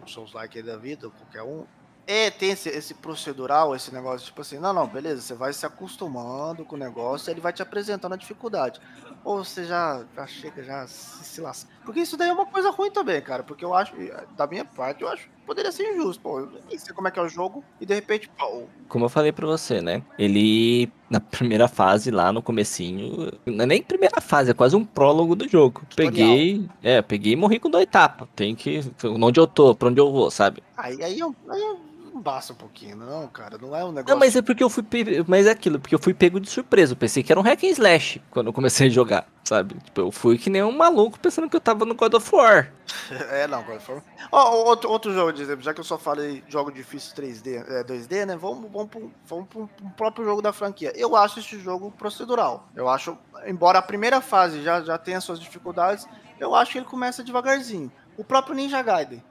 no 0.00 0.08
Souls-like 0.08 0.62
da 0.62 0.76
vida, 0.76 1.08
qualquer 1.08 1.42
um, 1.42 1.64
é, 2.06 2.30
tem 2.30 2.50
esse, 2.50 2.68
esse 2.68 2.92
procedural, 2.94 3.74
esse 3.74 3.92
negócio, 3.92 4.26
tipo 4.26 4.42
assim, 4.42 4.58
não, 4.58 4.72
não, 4.74 4.86
beleza, 4.86 5.22
você 5.22 5.34
vai 5.34 5.52
se 5.52 5.64
acostumando 5.64 6.64
com 6.64 6.76
o 6.76 6.78
negócio, 6.78 7.30
ele 7.30 7.40
vai 7.40 7.52
te 7.52 7.62
apresentando 7.62 8.12
a 8.12 8.16
dificuldade. 8.16 8.78
Ou 9.24 9.42
você 9.42 9.64
já, 9.64 10.04
já 10.14 10.26
chega, 10.26 10.62
já 10.62 10.86
se, 10.86 11.24
se 11.24 11.40
lasca. 11.40 11.70
Porque 11.84 12.00
isso 12.00 12.16
daí 12.16 12.28
é 12.28 12.32
uma 12.32 12.46
coisa 12.46 12.70
ruim 12.70 12.90
também, 12.90 13.20
cara, 13.22 13.42
porque 13.42 13.64
eu 13.64 13.74
acho, 13.74 13.94
da 14.36 14.46
minha 14.46 14.64
parte, 14.64 15.02
eu 15.02 15.08
acho 15.08 15.24
que 15.24 15.30
poderia 15.46 15.72
ser 15.72 15.94
injusto, 15.94 16.22
pô, 16.22 16.40
eu 16.40 16.52
nem 16.68 16.78
sei 16.78 16.94
como 16.94 17.08
é 17.08 17.10
que 17.10 17.18
é 17.18 17.22
o 17.22 17.28
jogo, 17.28 17.64
e 17.80 17.86
de 17.86 17.94
repente, 17.94 18.28
pô, 18.38 18.64
Como 18.88 19.04
eu 19.06 19.08
falei 19.08 19.32
pra 19.32 19.46
você, 19.46 19.80
né? 19.80 20.02
Ele, 20.18 20.90
na 21.08 21.20
primeira 21.20 21.68
fase, 21.68 22.10
lá 22.10 22.32
no 22.32 22.42
comecinho, 22.42 23.32
não 23.46 23.64
é 23.64 23.66
nem 23.66 23.82
primeira 23.82 24.20
fase, 24.20 24.50
é 24.50 24.54
quase 24.54 24.76
um 24.76 24.84
prólogo 24.84 25.34
do 25.34 25.48
jogo. 25.48 25.82
Tutorial. 25.88 26.12
Peguei, 26.12 26.68
é, 26.82 27.00
peguei 27.00 27.32
e 27.32 27.36
morri 27.36 27.58
com 27.58 27.70
dois 27.70 27.86
tapas. 27.86 28.28
Tem 28.36 28.54
que, 28.54 28.80
onde 29.04 29.40
eu 29.40 29.46
tô, 29.46 29.74
pra 29.74 29.88
onde 29.88 30.00
eu 30.00 30.12
vou, 30.12 30.30
sabe? 30.30 30.62
aí, 30.76 31.02
aí, 31.02 31.18
eu, 31.18 31.34
aí 31.48 31.60
eu 31.60 31.93
não 32.14 32.22
basta 32.22 32.52
um 32.52 32.56
pouquinho, 32.56 32.96
não, 32.96 33.26
cara, 33.26 33.58
não 33.60 33.74
é 33.74 33.84
um 33.84 33.90
negócio... 33.90 34.14
Não, 34.14 34.18
mas 34.18 34.36
é 34.36 34.40
porque 34.40 34.62
eu 34.62 34.70
fui, 34.70 34.84
pe- 34.84 35.24
mas 35.26 35.46
é 35.46 35.50
aquilo, 35.50 35.80
porque 35.80 35.94
eu 35.94 35.98
fui 35.98 36.14
pego 36.14 36.38
de 36.38 36.48
surpresa. 36.48 36.92
Eu 36.92 36.96
pensei 36.96 37.22
que 37.24 37.32
era 37.32 37.40
um 37.40 37.42
hack 37.42 37.64
and 37.64 37.68
slash 37.68 38.22
quando 38.30 38.46
eu 38.46 38.52
comecei 38.52 38.86
a 38.86 38.90
jogar, 38.90 39.26
sabe? 39.42 39.74
Tipo, 39.84 40.00
eu 40.02 40.12
fui 40.12 40.38
que 40.38 40.48
nem 40.48 40.62
um 40.62 40.70
maluco 40.70 41.18
pensando 41.18 41.50
que 41.50 41.56
eu 41.56 41.60
tava 41.60 41.84
no 41.84 41.94
God 41.96 42.14
of 42.14 42.34
War. 42.34 42.72
É, 43.30 43.46
não, 43.48 43.58
agora 43.58 43.80
foi. 43.80 44.00
Ó, 44.30 44.64
outro, 44.68 44.88
outro 44.90 45.12
jogo 45.12 45.32
de 45.32 45.42
exemplo, 45.42 45.62
já 45.62 45.74
que 45.74 45.80
eu 45.80 45.84
só 45.84 45.98
falei 45.98 46.44
jogo 46.48 46.70
difícil 46.70 47.14
3D, 47.16 47.64
é, 47.68 47.82
2D, 47.82 48.24
né? 48.26 48.36
Vamos, 48.36 48.70
vamos, 48.70 48.88
pro, 48.88 49.10
vamos 49.26 49.48
pro 49.48 49.68
próprio 49.96 50.24
jogo 50.24 50.40
da 50.40 50.52
franquia. 50.52 50.92
Eu 50.94 51.16
acho 51.16 51.40
esse 51.40 51.58
jogo 51.58 51.90
procedural. 51.90 52.68
Eu 52.76 52.88
acho, 52.88 53.18
embora 53.46 53.78
a 53.78 53.82
primeira 53.82 54.20
fase 54.20 54.62
já, 54.62 54.80
já 54.82 54.96
tenha 54.96 55.20
suas 55.20 55.40
dificuldades, 55.40 56.06
eu 56.38 56.54
acho 56.54 56.72
que 56.72 56.78
ele 56.78 56.86
começa 56.86 57.24
devagarzinho. 57.24 57.90
O 58.16 58.22
próprio 58.22 58.54
Ninja 58.54 58.80
Gaiden, 58.80 59.22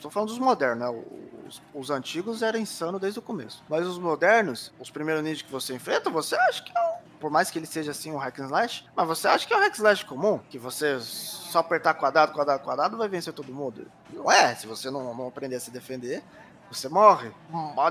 tô 0.00 0.08
falando 0.08 0.28
dos 0.28 0.38
modernos, 0.38 0.78
né? 0.78 1.04
Os, 1.48 1.60
os 1.74 1.90
antigos 1.90 2.42
eram 2.42 2.60
insano 2.60 2.98
desde 2.98 3.18
o 3.18 3.22
começo. 3.22 3.62
Mas 3.68 3.86
os 3.86 3.98
modernos, 3.98 4.72
os 4.78 4.90
primeiros 4.90 5.22
ninjas 5.22 5.42
que 5.42 5.50
você 5.50 5.74
enfrenta, 5.74 6.08
você 6.10 6.36
acha 6.36 6.62
que 6.62 6.72
é 6.76 6.80
um 6.80 7.00
por 7.20 7.30
mais 7.30 7.50
que 7.50 7.58
ele 7.58 7.66
seja 7.66 7.90
assim 7.90 8.10
um 8.10 8.16
hack 8.16 8.40
and 8.40 8.46
slash, 8.46 8.84
mas 8.96 9.06
você 9.06 9.28
acha 9.28 9.46
que 9.46 9.52
é 9.52 9.56
um 9.56 9.60
hack 9.60 9.72
and 9.72 9.76
slash 9.76 10.04
comum? 10.06 10.40
Que 10.48 10.58
você 10.58 10.98
só 11.00 11.58
apertar 11.58 11.92
quadrado, 11.94 12.32
quadrado, 12.32 12.64
quadrado 12.64 12.96
vai 12.96 13.08
vencer 13.08 13.34
todo 13.34 13.52
mundo? 13.52 13.86
Não 14.10 14.32
é, 14.32 14.54
se 14.54 14.66
você 14.66 14.90
não, 14.90 15.14
não 15.14 15.28
aprender 15.28 15.56
a 15.56 15.60
se 15.60 15.70
defender, 15.70 16.24
você 16.70 16.88
morre. 16.88 17.30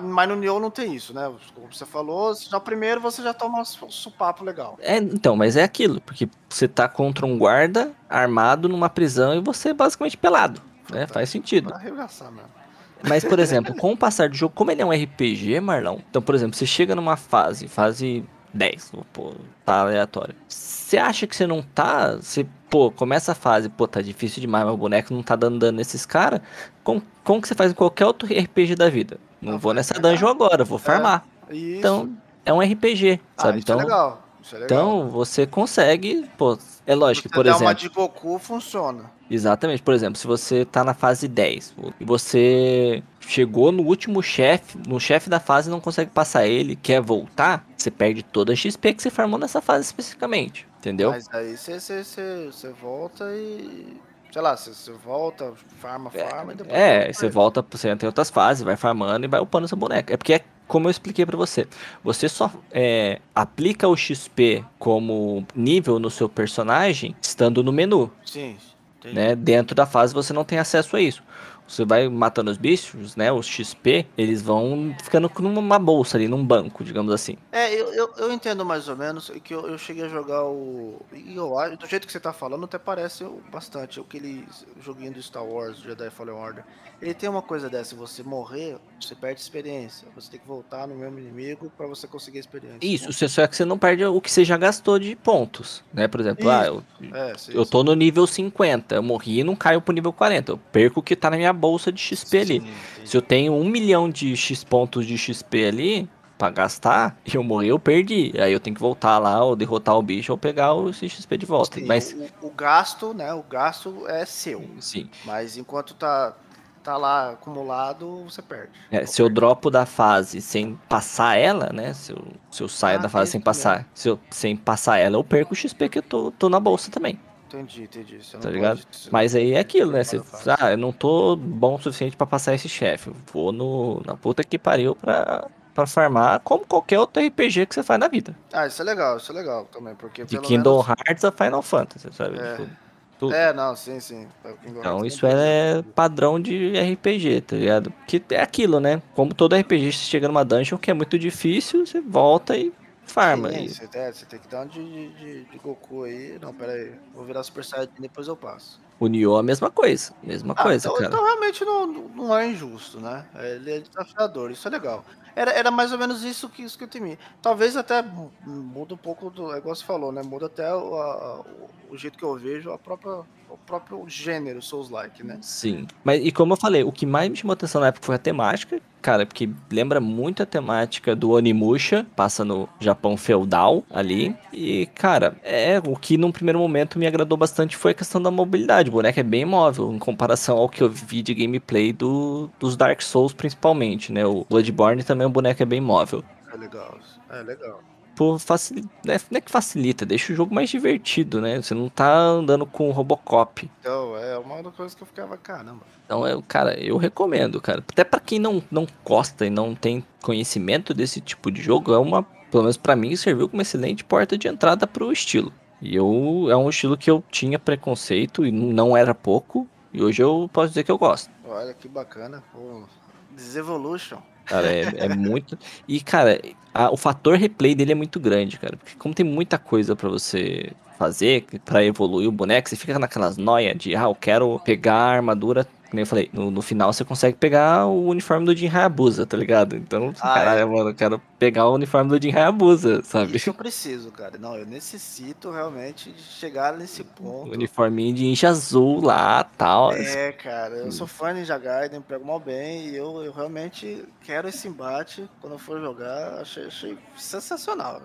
Mas 0.03 0.29
no 0.29 0.35
Nioh 0.35 0.59
não 0.59 0.71
tem 0.71 0.95
isso, 0.95 1.13
né? 1.13 1.31
Como 1.53 1.71
você 1.71 1.85
falou, 1.85 2.33
já 2.33 2.59
primeiro 2.59 3.01
você 3.01 3.21
já 3.21 3.33
toma 3.33 3.59
um 3.59 3.65
supapo 3.65 4.43
legal. 4.43 4.77
É, 4.81 4.97
então, 4.97 5.35
mas 5.35 5.57
é 5.57 5.63
aquilo, 5.63 5.99
porque 6.01 6.29
você 6.47 6.67
tá 6.67 6.87
contra 6.87 7.25
um 7.25 7.37
guarda 7.37 7.91
armado 8.09 8.69
numa 8.69 8.89
prisão 8.89 9.35
e 9.35 9.41
você 9.41 9.69
é 9.69 9.73
basicamente 9.73 10.17
pelado, 10.17 10.61
né? 10.89 11.07
Faz 11.07 11.29
sentido. 11.29 11.67
Pra 11.67 11.77
arregaçar 11.77 12.31
mesmo. 12.31 12.59
Mas, 13.07 13.23
por 13.23 13.39
exemplo, 13.39 13.73
com 13.75 13.93
o 13.93 13.97
passar 13.97 14.29
do 14.29 14.35
jogo, 14.35 14.53
como 14.53 14.71
ele 14.71 14.81
é 14.81 14.85
um 14.85 14.91
RPG, 14.91 15.59
Marlão, 15.61 16.01
então, 16.09 16.21
por 16.21 16.35
exemplo, 16.35 16.57
você 16.57 16.65
chega 16.65 16.95
numa 16.95 17.15
fase, 17.15 17.67
fase 17.67 18.25
10, 18.53 18.89
vou 18.93 19.05
pôr, 19.13 19.35
tá 19.65 19.81
aleatório. 19.81 20.35
Você 20.47 20.97
acha 20.97 21.27
que 21.27 21.35
você 21.35 21.45
não 21.45 21.61
tá. 21.61 22.15
Você, 22.15 22.45
pô, 22.69 22.89
começa 22.91 23.31
a 23.33 23.35
fase, 23.35 23.69
pô, 23.69 23.87
tá 23.87 24.01
difícil 24.01 24.41
demais, 24.41 24.65
meu 24.65 24.75
boneco 24.77 25.13
não 25.13 25.21
tá 25.23 25.35
dando 25.35 25.59
dano 25.59 25.77
nesses 25.77 26.05
caras. 26.05 26.41
Como, 26.83 27.01
como 27.23 27.41
que 27.41 27.47
você 27.47 27.55
faz 27.55 27.71
em 27.71 27.75
qualquer 27.75 28.05
outro 28.05 28.27
RPG 28.27 28.75
da 28.75 28.89
vida? 28.89 29.19
Não 29.41 29.53
Não, 29.53 29.59
vou 29.59 29.73
vai 29.73 29.75
nessa 29.75 29.93
farmar. 29.93 30.11
dungeon 30.11 30.27
agora, 30.29 30.63
vou 30.65 30.79
farmar. 30.79 31.25
Isso. 31.49 31.77
Então, 31.77 32.17
é 32.45 32.53
um 32.53 32.59
RPG, 32.61 33.19
ah, 33.37 33.41
sabe? 33.43 33.59
isso 33.59 33.65
então, 33.65 33.79
é 33.79 33.83
legal. 33.83 34.23
Isso 34.41 34.55
é 34.55 34.59
legal. 34.59 34.79
então, 34.79 35.09
você 35.09 35.45
consegue, 35.47 36.29
pô, 36.37 36.57
é 36.85 36.95
lógico 36.95 37.29
você 37.29 37.33
por 37.35 37.45
exemplo. 37.45 37.65
uma 37.67 37.73
de 37.75 37.89
Goku, 37.89 38.39
funciona. 38.39 39.11
Exatamente. 39.29 39.81
Por 39.81 39.93
exemplo, 39.93 40.17
se 40.17 40.25
você 40.25 40.65
tá 40.65 40.83
na 40.83 40.93
fase 40.93 41.27
10 41.27 41.75
e 41.99 42.05
você 42.05 43.03
chegou 43.19 43.71
no 43.71 43.83
último 43.83 44.23
chefe, 44.23 44.77
no 44.87 44.99
chefe 44.99 45.29
da 45.29 45.39
fase 45.39 45.69
não 45.69 45.79
consegue 45.79 46.09
passar 46.11 46.47
ele, 46.47 46.75
quer 46.75 47.01
voltar, 47.01 47.65
você 47.77 47.91
perde 47.91 48.23
toda 48.23 48.53
a 48.53 48.55
XP 48.55 48.93
que 48.93 49.03
você 49.03 49.09
farmou 49.09 49.39
nessa 49.39 49.61
fase 49.61 49.85
especificamente. 49.85 50.67
Entendeu? 50.79 51.11
Mas 51.11 51.27
aí 51.33 51.57
você, 51.57 52.69
volta 52.81 53.25
e. 53.35 53.97
Sei 54.31 54.41
lá, 54.41 54.55
você, 54.55 54.91
volta, 54.91 55.53
farma, 55.79 56.09
farma 56.09 56.53
e 56.53 56.55
depois. 56.55 56.75
É, 56.75 57.11
você 57.11 57.27
volta, 57.27 57.65
você 57.69 57.89
entra 57.89 58.05
em 58.05 58.09
outras 58.09 58.29
fases, 58.29 58.63
vai 58.63 58.77
farmando 58.77 59.25
e 59.25 59.27
vai 59.27 59.41
upando 59.41 59.67
seu 59.67 59.77
boneco. 59.77 60.13
É 60.13 60.17
porque 60.17 60.33
é 60.33 60.43
como 60.67 60.87
eu 60.87 60.91
expliquei 60.91 61.25
pra 61.25 61.35
você. 61.35 61.67
Você 62.03 62.29
só 62.29 62.49
é, 62.71 63.19
aplica 63.33 63.87
o 63.87 63.97
XP 63.97 64.63
como 64.77 65.45
nível 65.53 65.99
no 65.99 66.11
seu 66.11 66.29
personagem 66.29 67.15
estando 67.21 67.63
no 67.63 67.73
menu. 67.73 68.09
Sim, 68.23 68.55
entendi. 68.99 69.15
né? 69.15 69.35
Dentro 69.35 69.75
da 69.75 69.85
fase 69.85 70.13
você 70.13 70.33
não 70.33 70.43
tem 70.43 70.59
acesso 70.59 70.95
a 70.95 71.01
isso. 71.01 71.23
Você 71.69 71.85
vai 71.85 72.09
matando 72.09 72.49
os 72.49 72.57
bichos, 72.57 73.15
né? 73.15 73.31
Os 73.31 73.45
XP, 73.45 74.07
eles 74.17 74.41
vão 74.41 74.95
ficando 75.03 75.31
numa 75.39 75.77
bolsa 75.77 76.17
ali, 76.17 76.27
num 76.27 76.43
banco, 76.43 76.83
digamos 76.83 77.13
assim. 77.13 77.37
É, 77.51 77.71
eu, 77.73 77.93
eu, 77.93 78.13
eu 78.17 78.33
entendo 78.33 78.65
mais 78.65 78.87
ou 78.89 78.95
menos 78.95 79.31
que 79.43 79.53
eu, 79.53 79.67
eu 79.67 79.77
cheguei 79.77 80.05
a 80.05 80.09
jogar 80.09 80.45
o. 80.45 80.99
E 81.13 81.35
eu 81.35 81.57
acho, 81.59 81.77
do 81.77 81.87
jeito 81.87 82.07
que 82.07 82.11
você 82.11 82.19
tá 82.19 82.33
falando, 82.33 82.65
até 82.65 82.79
parece 82.79 83.23
bastante 83.51 83.99
aquele 83.99 84.47
joguinho 84.81 85.13
do 85.13 85.21
Star 85.21 85.45
Wars, 85.45 85.77
Jedi 85.77 86.09
Fallen 86.09 86.33
Order. 86.33 86.63
Ele 87.01 87.13
tem 87.13 87.29
uma 87.29 87.41
coisa 87.41 87.69
dessa, 87.69 87.95
você 87.95 88.23
morrer, 88.23 88.77
você 88.99 89.15
perde 89.15 89.39
experiência. 89.39 90.05
Você 90.15 90.31
tem 90.31 90.39
que 90.39 90.47
voltar 90.47 90.85
no 90.85 90.95
mesmo 90.95 91.17
inimigo 91.17 91.71
pra 91.77 91.87
você 91.87 92.07
conseguir 92.07 92.39
experiência. 92.39 92.79
Isso, 92.81 93.29
só 93.29 93.47
que 93.47 93.55
você 93.55 93.63
não 93.63 93.77
perde 93.77 94.03
o 94.03 94.19
que 94.19 94.29
você 94.29 94.43
já 94.43 94.57
gastou 94.57 94.99
de 94.99 95.15
pontos, 95.15 95.81
né? 95.93 96.07
Por 96.09 96.19
exemplo, 96.19 96.49
ah, 96.49 96.65
eu, 96.65 96.83
É, 97.13 97.37
sim, 97.37 97.53
eu 97.53 97.65
tô 97.65 97.83
no 97.83 97.95
nível 97.95 98.27
50, 98.27 98.95
eu 98.95 99.03
morri 99.03 99.39
e 99.39 99.43
não 99.43 99.55
caio 99.55 99.81
pro 99.81 99.93
nível 99.93 100.11
40. 100.11 100.51
Eu 100.51 100.57
perco 100.57 100.99
o 100.99 101.03
que 101.03 101.15
tá 101.15 101.29
na 101.29 101.37
minha 101.37 101.53
bolsa 101.59 101.91
de 101.91 102.01
XP 102.01 102.37
ali. 102.39 102.61
Sim. 102.61 103.05
Se 103.05 103.15
eu 103.17 103.21
tenho 103.21 103.53
um 103.53 103.65
milhão 103.65 104.09
de 104.09 104.35
X 104.35 104.63
pontos 104.63 105.05
de 105.05 105.17
XP 105.17 105.65
ali 105.65 106.09
pra 106.37 106.49
gastar, 106.49 107.17
e 107.25 107.35
eu 107.35 107.43
morri, 107.43 107.67
eu 107.67 107.77
perdi. 107.77 108.31
Aí 108.39 108.53
eu 108.53 108.59
tenho 108.61 108.73
que 108.75 108.81
voltar 108.81 109.19
lá, 109.19 109.43
ou 109.43 109.55
derrotar 109.57 109.95
o 109.97 110.01
bicho, 110.01 110.31
ou 110.31 110.37
pegar 110.37 110.73
o 110.73 110.91
XP 110.93 111.37
de 111.37 111.45
volta. 111.45 111.77
Sim, 111.79 111.85
Mas, 111.85 112.15
o, 112.41 112.47
o 112.47 112.49
gasto, 112.49 113.13
né? 113.13 113.33
O 113.33 113.43
gasto 113.43 114.07
é 114.07 114.25
seu. 114.25 114.65
sim, 114.79 115.09
Mas 115.25 115.57
enquanto 115.57 115.93
tá, 115.95 116.33
tá 116.81 116.95
lá 116.95 117.31
acumulado, 117.31 118.23
você 118.23 118.41
perde. 118.41 118.71
É, 118.89 119.05
se 119.05 119.21
eu 119.21 119.29
dropo 119.29 119.69
da 119.69 119.85
fase 119.85 120.39
sem 120.39 120.79
passar 120.87 121.35
ela, 121.35 121.71
né? 121.73 121.93
Se 121.93 122.13
eu, 122.13 122.23
se 122.49 122.63
eu 122.63 122.69
saio 122.69 122.99
Ah, 122.99 123.01
da 123.01 123.09
fase 123.09 123.31
sem 123.31 123.41
passar, 123.41 123.85
se 123.93 124.07
eu, 124.07 124.17
sem 124.31 124.55
passar 124.55 124.97
ela, 124.97 125.17
eu 125.17 125.23
perco 125.25 125.53
o 125.53 125.55
XP 125.57 125.89
que 125.89 125.97
eu 125.99 126.03
tô, 126.03 126.31
tô 126.31 126.47
na 126.47 126.59
bolsa 126.59 126.89
também, 126.89 127.19
Entendi, 127.51 127.83
entendi. 127.83 128.23
Você 128.23 128.33
tá 128.37 128.43
pode- 128.43 128.53
ligado? 128.53 128.81
você- 128.91 129.09
Mas 129.11 129.35
aí 129.35 129.53
é 129.53 129.59
aquilo, 129.59 129.91
né? 129.91 130.03
Você, 130.03 130.21
ah, 130.59 130.71
eu 130.71 130.77
não 130.77 130.91
tô 130.91 131.35
bom 131.35 131.75
o 131.75 131.81
suficiente 131.81 132.15
pra 132.15 132.27
passar 132.27 132.53
esse 132.53 132.69
chefe. 132.69 133.11
Vou 133.33 133.51
no, 133.51 134.01
na 134.05 134.15
puta 134.15 134.43
que 134.43 134.57
pariu 134.59 134.95
pra, 134.95 135.47
pra 135.73 135.87
farmar, 135.87 136.39
como 136.41 136.65
qualquer 136.65 136.99
outro 136.99 137.21
RPG 137.23 137.65
que 137.65 137.73
você 137.75 137.81
faz 137.83 137.99
na 137.99 138.07
vida. 138.07 138.35
Ah, 138.53 138.67
isso 138.67 138.81
é 138.81 138.85
legal, 138.85 139.17
isso 139.17 139.31
é 139.31 139.35
legal 139.35 139.65
também, 139.71 139.95
porque 139.95 140.23
De 140.25 140.37
Kingdom 140.39 140.83
menos... 140.83 140.87
Hearts 141.07 141.25
a 141.25 141.31
Final 141.31 141.61
Fantasy, 141.61 142.07
sabe? 142.11 142.37
É. 142.39 142.51
Tipo, 142.55 142.69
tudo. 143.17 143.33
É, 143.35 143.51
não, 143.51 143.75
sim, 143.75 143.99
sim. 143.99 144.27
É 144.45 144.53
Então 144.65 145.05
isso 145.05 145.25
é 145.25 145.81
tudo. 145.81 145.91
padrão 145.93 146.39
de 146.39 146.71
RPG, 146.79 147.41
tá 147.41 147.55
ligado? 147.57 147.91
Que 148.07 148.23
é 148.29 148.41
aquilo, 148.41 148.79
né? 148.79 149.01
Como 149.13 149.33
todo 149.33 149.55
RPG, 149.55 149.91
você 149.91 150.05
chega 150.05 150.27
numa 150.27 150.45
dungeon 150.45 150.77
que 150.77 150.89
é 150.89 150.93
muito 150.93 151.19
difícil, 151.19 151.85
você 151.85 151.99
volta 151.99 152.55
e 152.55 152.71
farma. 153.09 153.51
Sim, 153.51 153.63
E- 153.65 153.69
você, 153.69 153.89
é, 153.93 154.11
você 154.11 154.25
tem 154.25 154.39
que 154.39 154.47
dar 154.47 154.65
um 154.65 154.67
de, 154.67 155.09
de, 155.15 155.43
de- 155.45 155.57
Goku 155.57 156.03
aí. 156.03 156.37
Não, 156.39 156.53
pera 156.53 156.71
aí. 156.73 156.93
Vou 157.13 157.25
virar 157.25 157.43
Super 157.43 157.63
Saiyajin 157.65 157.91
e 157.97 158.01
depois 158.01 158.27
eu 158.27 158.35
passo. 158.37 158.79
O 158.99 159.07
Nioh 159.07 159.37
é 159.37 159.39
a 159.39 159.43
mesma 159.43 159.71
coisa, 159.71 160.13
mesma 160.21 160.53
Ah, 160.57 160.63
coisa, 160.63 160.87
então, 160.87 160.93
cara. 160.97 161.07
então 161.07 161.23
realmente 161.23 161.63
não, 161.63 161.87
não 161.87 162.37
é 162.37 162.47
injusto, 162.47 162.99
né? 162.99 163.25
Ele 163.35 163.71
é 163.71 163.79
desafiador, 163.79 164.51
isso 164.51 164.67
é 164.67 164.71
legal. 164.71 165.05
Era, 165.35 165.51
era 165.51 165.71
mais 165.71 165.93
ou 165.93 165.97
menos 165.97 166.21
isso 166.23 166.49
que, 166.49 166.63
isso 166.63 166.77
que 166.77 166.83
eu 166.83 166.87
temi. 166.89 167.17
Talvez 167.41 167.77
até 167.77 168.01
mu- 168.01 168.29
muda 168.45 168.95
um 168.95 168.97
pouco 168.97 169.29
do. 169.29 169.53
É 169.53 169.57
igual 169.59 169.73
você 169.73 169.85
falou, 169.85 170.11
né? 170.11 170.21
Muda 170.21 170.47
até 170.47 170.73
o, 170.75 170.95
a- 170.95 171.45
o 171.89 171.97
jeito 171.97 172.17
que 172.17 172.25
eu 172.25 172.35
vejo 172.37 172.71
a 172.71 172.77
própria, 172.77 173.21
o 173.49 173.57
próprio 173.57 174.03
gênero 174.07 174.61
Souls-like, 174.61 175.23
né? 175.23 175.37
Sim. 175.41 175.87
Mas 176.03 176.23
e 176.23 176.31
como 176.31 176.53
eu 176.53 176.57
falei, 176.57 176.83
o 176.83 176.91
que 176.91 177.05
mais 177.05 177.29
me 177.29 177.35
chamou 177.35 177.53
atenção 177.53 177.81
na 177.81 177.87
época 177.87 178.05
foi 178.05 178.15
a 178.15 178.19
temática, 178.19 178.81
cara, 179.01 179.25
porque 179.25 179.49
lembra 179.71 179.99
muito 179.99 180.43
a 180.43 180.45
temática 180.45 181.15
do 181.15 181.31
Onimusha, 181.31 182.05
passa 182.15 182.45
no 182.45 182.67
Japão 182.79 183.17
feudal 183.17 183.83
ali. 183.89 184.35
E, 184.53 184.85
cara, 184.95 185.35
é 185.43 185.79
o 185.79 185.95
que 185.95 186.17
num 186.17 186.31
primeiro 186.31 186.59
momento 186.59 186.99
me 186.99 187.07
agradou 187.07 187.37
bastante 187.37 187.75
foi 187.75 187.91
a 187.91 187.95
questão 187.95 188.21
da 188.21 188.31
mobilidade. 188.31 188.89
O 188.89 188.93
boneco 188.93 189.19
é 189.19 189.23
bem 189.23 189.45
móvel 189.45 189.91
em 189.93 189.99
comparação 189.99 190.57
ao 190.57 190.69
que 190.69 190.81
eu 190.81 190.89
vi 190.89 191.21
de 191.21 191.33
gameplay 191.33 191.91
do, 191.93 192.49
dos 192.59 192.75
Dark 192.75 193.01
Souls, 193.01 193.33
principalmente, 193.33 194.11
né? 194.11 194.25
O 194.25 194.45
Bloodborne 194.49 195.03
também 195.03 195.25
o 195.25 195.29
boneco 195.29 195.61
é 195.63 195.65
bem 195.65 195.81
móvel. 195.81 196.23
É 196.53 196.57
legal. 196.57 196.97
É 197.29 197.41
legal. 197.41 197.81
Por 198.19 198.37
facil... 198.37 198.83
Não 199.05 199.37
é 199.37 199.39
que 199.39 199.49
facilita, 199.49 200.05
deixa 200.05 200.33
o 200.33 200.35
jogo 200.35 200.53
mais 200.53 200.69
divertido, 200.69 201.39
né? 201.39 201.61
Você 201.61 201.73
não 201.73 201.87
tá 201.87 202.13
andando 202.13 202.65
com 202.65 202.91
Robocop. 202.91 203.71
Então, 203.79 204.17
é 204.17 204.37
uma 204.37 204.61
das 204.61 204.75
coisas 204.75 204.93
que 204.93 205.01
eu 205.01 205.07
ficava, 205.07 205.37
caramba. 205.37 205.85
Então, 206.03 206.27
eu, 206.27 206.43
cara, 206.45 206.77
eu 206.77 206.97
recomendo, 206.97 207.61
cara. 207.61 207.81
Até 207.89 208.03
para 208.03 208.19
quem 208.19 208.37
não, 208.37 208.61
não 208.69 208.85
gosta 209.05 209.45
e 209.45 209.49
não 209.49 209.73
tem 209.73 210.05
conhecimento 210.21 210.93
desse 210.93 211.21
tipo 211.21 211.49
de 211.49 211.61
jogo, 211.61 211.93
é 211.93 211.97
uma, 211.97 212.23
pelo 212.51 212.63
menos 212.63 212.75
para 212.75 212.93
mim, 212.93 213.15
serviu 213.15 213.47
como 213.47 213.61
excelente 213.61 214.03
porta 214.03 214.37
de 214.37 214.49
entrada 214.49 214.85
pro 214.85 215.13
estilo. 215.13 215.53
E 215.81 215.95
eu 215.95 216.47
é 216.49 216.57
um 216.57 216.67
estilo 216.67 216.97
que 216.97 217.09
eu 217.09 217.23
tinha 217.31 217.57
preconceito 217.57 218.45
e 218.45 218.51
não 218.51 218.97
era 218.97 219.15
pouco, 219.15 219.65
e 219.93 220.03
hoje 220.03 220.21
eu 220.21 220.49
posso 220.51 220.67
dizer 220.67 220.83
que 220.83 220.91
eu 220.91 220.97
gosto. 220.97 221.31
Olha 221.47 221.73
que 221.73 221.87
bacana. 221.87 222.43
Pô, 222.51 222.83
Desevolution. 223.31 224.19
Cara, 224.49 224.67
é, 224.67 225.05
é 225.05 225.09
muito. 225.09 225.57
E, 225.87 226.01
cara, 226.01 226.41
a, 226.73 226.91
o 226.91 226.97
fator 226.97 227.37
replay 227.37 227.75
dele 227.75 227.91
é 227.91 227.95
muito 227.95 228.19
grande, 228.19 228.57
cara. 228.57 228.75
Porque 228.77 228.95
como 228.97 229.13
tem 229.13 229.25
muita 229.25 229.57
coisa 229.57 229.95
para 229.95 230.09
você 230.09 230.71
fazer 230.97 231.45
para 231.63 231.83
evoluir 231.85 232.27
o 232.27 232.31
boneco, 232.31 232.67
você 232.67 232.75
fica 232.75 232.99
naquelas 232.99 233.37
noias 233.37 233.77
de, 233.77 233.95
ah, 233.95 234.03
eu 234.03 234.15
quero 234.15 234.59
pegar 234.59 234.95
a 234.95 235.11
armadura 235.11 235.65
como 235.89 235.99
eu 235.99 236.05
falei, 236.05 236.29
no, 236.31 236.51
no, 236.51 236.61
final 236.61 236.93
você 236.93 237.03
consegue 237.03 237.35
pegar 237.37 237.85
o 237.87 238.07
uniforme 238.07 238.45
do 238.45 238.55
Jin 238.55 238.67
Hayabusa, 238.67 239.25
tá 239.25 239.35
ligado? 239.35 239.75
Então, 239.75 240.13
ah, 240.19 240.33
caralho, 240.33 240.59
é. 240.59 240.65
mano, 240.65 240.89
eu 240.89 240.95
quero 240.95 241.21
pegar 241.39 241.67
o 241.67 241.73
uniforme 241.73 242.09
do 242.09 242.21
Jin 242.21 242.35
Hayabusa, 242.35 243.01
sabe? 243.03 243.35
Isso 243.35 243.49
eu 243.49 243.53
preciso, 243.53 244.11
cara. 244.11 244.37
Não, 244.37 244.55
eu 244.55 244.65
necessito 244.65 245.49
realmente 245.49 246.13
chegar 246.17 246.77
nesse 246.77 247.03
ponto. 247.03 247.49
O 247.49 247.53
uniforminho 247.53 248.13
de 248.13 248.23
Ninja 248.23 248.49
Azul 248.49 249.01
lá, 249.01 249.43
tal. 249.43 249.91
É, 249.93 250.31
cara, 250.31 250.75
eu 250.75 250.91
sou 250.91 251.07
fã 251.07 251.33
de 251.33 251.39
Ninja 251.39 251.57
Gaiden, 251.57 252.01
pego 252.01 252.25
mal 252.25 252.39
bem 252.39 252.87
e 252.89 252.95
eu, 252.95 253.23
eu 253.23 253.31
realmente 253.31 254.05
quero 254.21 254.47
esse 254.47 254.67
embate 254.67 255.27
quando 255.41 255.53
eu 255.53 255.59
for 255.59 255.79
jogar. 255.79 256.39
Achei, 256.39 256.65
achei 256.65 256.97
sensacional 257.17 258.01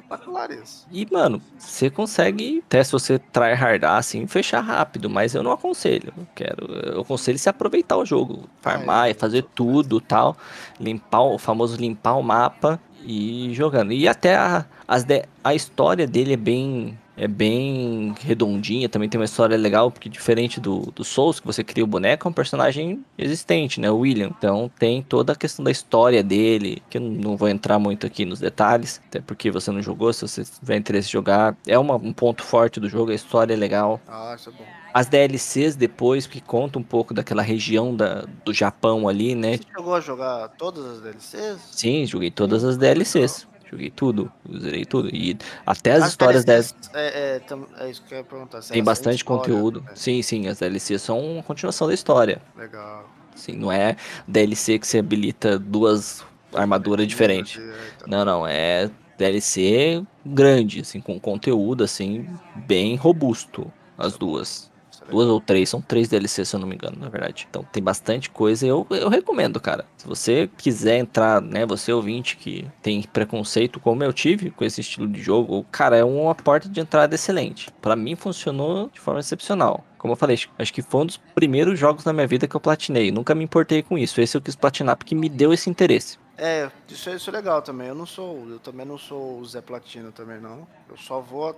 espetacular 0.00 0.50
isso. 0.50 0.86
E, 0.90 1.06
mano, 1.10 1.40
você 1.58 1.90
consegue, 1.90 2.62
até 2.66 2.82
se 2.82 2.92
você 2.92 3.18
tryhardar 3.18 3.96
assim, 3.96 4.26
fechar 4.26 4.60
rápido, 4.60 5.08
mas 5.08 5.34
eu 5.34 5.42
não 5.42 5.52
aconselho. 5.52 6.12
Eu 6.16 6.26
quero, 6.34 6.66
eu 6.72 7.00
aconselho 7.00 7.38
se 7.38 7.48
aproveitar 7.48 7.96
o 7.96 8.04
jogo, 8.04 8.48
farmar 8.60 9.04
ah, 9.04 9.10
e 9.10 9.14
fazer 9.14 9.44
tudo 9.54 10.00
tal, 10.00 10.36
limpar 10.78 11.22
o 11.22 11.38
famoso 11.38 11.76
limpar 11.76 12.14
o 12.14 12.22
mapa 12.22 12.80
e 13.02 13.52
jogando. 13.52 13.92
E 13.92 14.08
até 14.08 14.36
a, 14.36 14.64
as 14.86 15.04
de, 15.04 15.24
a 15.42 15.54
história 15.54 16.06
dele 16.06 16.34
é 16.34 16.36
bem 16.36 16.98
é 17.16 17.28
bem 17.28 18.14
redondinha, 18.20 18.88
também 18.88 19.08
tem 19.08 19.20
uma 19.20 19.24
história 19.24 19.56
legal, 19.56 19.90
porque 19.90 20.08
diferente 20.08 20.60
do, 20.60 20.92
do 20.94 21.04
Souls, 21.04 21.40
que 21.40 21.46
você 21.46 21.62
cria 21.62 21.84
o 21.84 21.86
boneco, 21.86 22.26
é 22.26 22.30
um 22.30 22.32
personagem 22.32 23.04
existente, 23.16 23.80
né? 23.80 23.90
O 23.90 23.98
William. 23.98 24.30
Então 24.36 24.70
tem 24.78 25.02
toda 25.02 25.32
a 25.32 25.36
questão 25.36 25.64
da 25.64 25.70
história 25.70 26.22
dele, 26.22 26.82
que 26.90 26.98
eu 26.98 27.02
não 27.02 27.36
vou 27.36 27.48
entrar 27.48 27.78
muito 27.78 28.06
aqui 28.06 28.24
nos 28.24 28.40
detalhes, 28.40 29.00
até 29.08 29.20
porque 29.20 29.50
você 29.50 29.70
não 29.70 29.82
jogou, 29.82 30.12
se 30.12 30.22
você 30.22 30.44
tiver 30.44 30.76
interesse 30.76 31.08
em 31.08 31.12
jogar. 31.12 31.56
É 31.66 31.78
uma, 31.78 31.96
um 31.96 32.12
ponto 32.12 32.42
forte 32.42 32.80
do 32.80 32.88
jogo, 32.88 33.10
a 33.10 33.14
história 33.14 33.54
é 33.54 33.56
legal. 33.56 34.00
Ah, 34.08 34.34
isso 34.36 34.50
é 34.50 34.52
bom. 34.52 34.64
As 34.92 35.08
DLCs 35.08 35.74
depois, 35.74 36.24
que 36.24 36.40
conta 36.40 36.78
um 36.78 36.82
pouco 36.82 37.12
daquela 37.12 37.42
região 37.42 37.96
da, 37.96 38.26
do 38.44 38.54
Japão 38.54 39.08
ali, 39.08 39.34
né? 39.34 39.56
Você 39.56 39.64
chegou 39.76 39.94
a 39.94 40.00
jogar 40.00 40.48
todas 40.50 40.84
as 40.86 41.00
DLCs? 41.00 41.58
Sim, 41.72 42.06
joguei 42.06 42.30
todas 42.30 42.62
as 42.62 42.76
DLCs. 42.76 43.44
Joguei 43.70 43.90
tudo, 43.90 44.30
zerei 44.58 44.84
tudo. 44.84 45.08
E 45.14 45.36
até 45.66 45.92
as, 45.92 46.04
as 46.04 46.10
histórias 46.10 46.44
DLCs, 46.44 46.90
É, 46.92 47.40
é, 47.48 47.84
é, 47.84 47.90
isso 47.90 48.02
que 48.02 48.14
eu 48.14 48.18
ia 48.18 48.24
perguntar. 48.24 48.60
Tem 48.60 48.82
bastante 48.84 49.16
história, 49.16 49.42
conteúdo. 49.42 49.80
Né? 49.80 49.92
Sim, 49.94 50.22
sim, 50.22 50.46
as 50.48 50.58
DLCs 50.58 51.02
são 51.02 51.20
uma 51.20 51.42
continuação 51.42 51.88
da 51.88 51.94
história. 51.94 52.40
Legal. 52.56 53.08
Sim, 53.34 53.52
não 53.52 53.72
é 53.72 53.96
DLC 54.28 54.78
que 54.78 54.86
você 54.86 54.98
habilita 54.98 55.58
duas 55.58 56.24
armaduras 56.54 57.06
diferentes. 57.06 57.60
É, 57.60 57.74
então. 57.96 58.08
Não, 58.08 58.24
não, 58.24 58.46
é 58.46 58.90
DLC 59.18 60.04
grande, 60.24 60.80
assim, 60.80 61.00
com 61.00 61.18
conteúdo, 61.18 61.84
assim, 61.84 62.28
bem 62.54 62.96
robusto, 62.96 63.72
as 63.98 64.16
duas. 64.16 64.70
Duas 65.10 65.28
ou 65.28 65.40
três, 65.40 65.68
são 65.68 65.80
três 65.80 66.08
DLCs, 66.08 66.48
se 66.48 66.56
eu 66.56 66.60
não 66.60 66.66
me 66.66 66.74
engano, 66.74 66.96
na 66.98 67.08
verdade. 67.08 67.46
Então 67.48 67.64
tem 67.72 67.82
bastante 67.82 68.30
coisa 68.30 68.66
e 68.66 68.68
eu, 68.68 68.86
eu 68.90 69.08
recomendo, 69.08 69.60
cara. 69.60 69.84
Se 69.96 70.06
você 70.06 70.50
quiser 70.56 70.98
entrar, 70.98 71.40
né, 71.40 71.66
você 71.66 71.92
ouvinte 71.92 72.36
que 72.36 72.66
tem 72.82 73.02
preconceito 73.02 73.80
como 73.80 74.02
eu 74.02 74.12
tive 74.12 74.50
com 74.50 74.64
esse 74.64 74.80
estilo 74.80 75.08
de 75.08 75.20
jogo, 75.20 75.64
cara, 75.70 75.96
é 75.96 76.04
uma 76.04 76.34
porta 76.34 76.68
de 76.68 76.80
entrada 76.80 77.14
excelente. 77.14 77.70
Para 77.80 77.96
mim 77.96 78.16
funcionou 78.16 78.90
de 78.92 79.00
forma 79.00 79.20
excepcional. 79.20 79.84
Como 79.98 80.12
eu 80.12 80.16
falei, 80.16 80.38
acho 80.58 80.72
que 80.72 80.82
foi 80.82 81.00
um 81.00 81.06
dos 81.06 81.16
primeiros 81.16 81.78
jogos 81.78 82.04
na 82.04 82.12
minha 82.12 82.26
vida 82.26 82.46
que 82.46 82.54
eu 82.54 82.60
platinei. 82.60 83.10
Nunca 83.10 83.34
me 83.34 83.42
importei 83.42 83.82
com 83.82 83.96
isso. 83.96 84.20
Esse 84.20 84.36
eu 84.36 84.40
quis 84.42 84.54
platinar 84.54 84.96
porque 84.96 85.14
me 85.14 85.30
deu 85.30 85.50
esse 85.50 85.70
interesse. 85.70 86.18
É, 86.36 86.70
isso, 86.88 87.08
é, 87.08 87.14
isso 87.14 87.30
é 87.30 87.32
legal 87.32 87.62
também. 87.62 87.88
Eu 87.88 87.94
não 87.94 88.04
sou, 88.04 88.46
eu 88.50 88.58
também 88.58 88.84
não 88.84 88.98
sou 88.98 89.38
o 89.38 89.44
Zé 89.46 89.60
Platino 89.60 90.12
também 90.12 90.40
não. 90.40 90.66
Eu 90.90 90.96
só 90.96 91.20
vou 91.20 91.56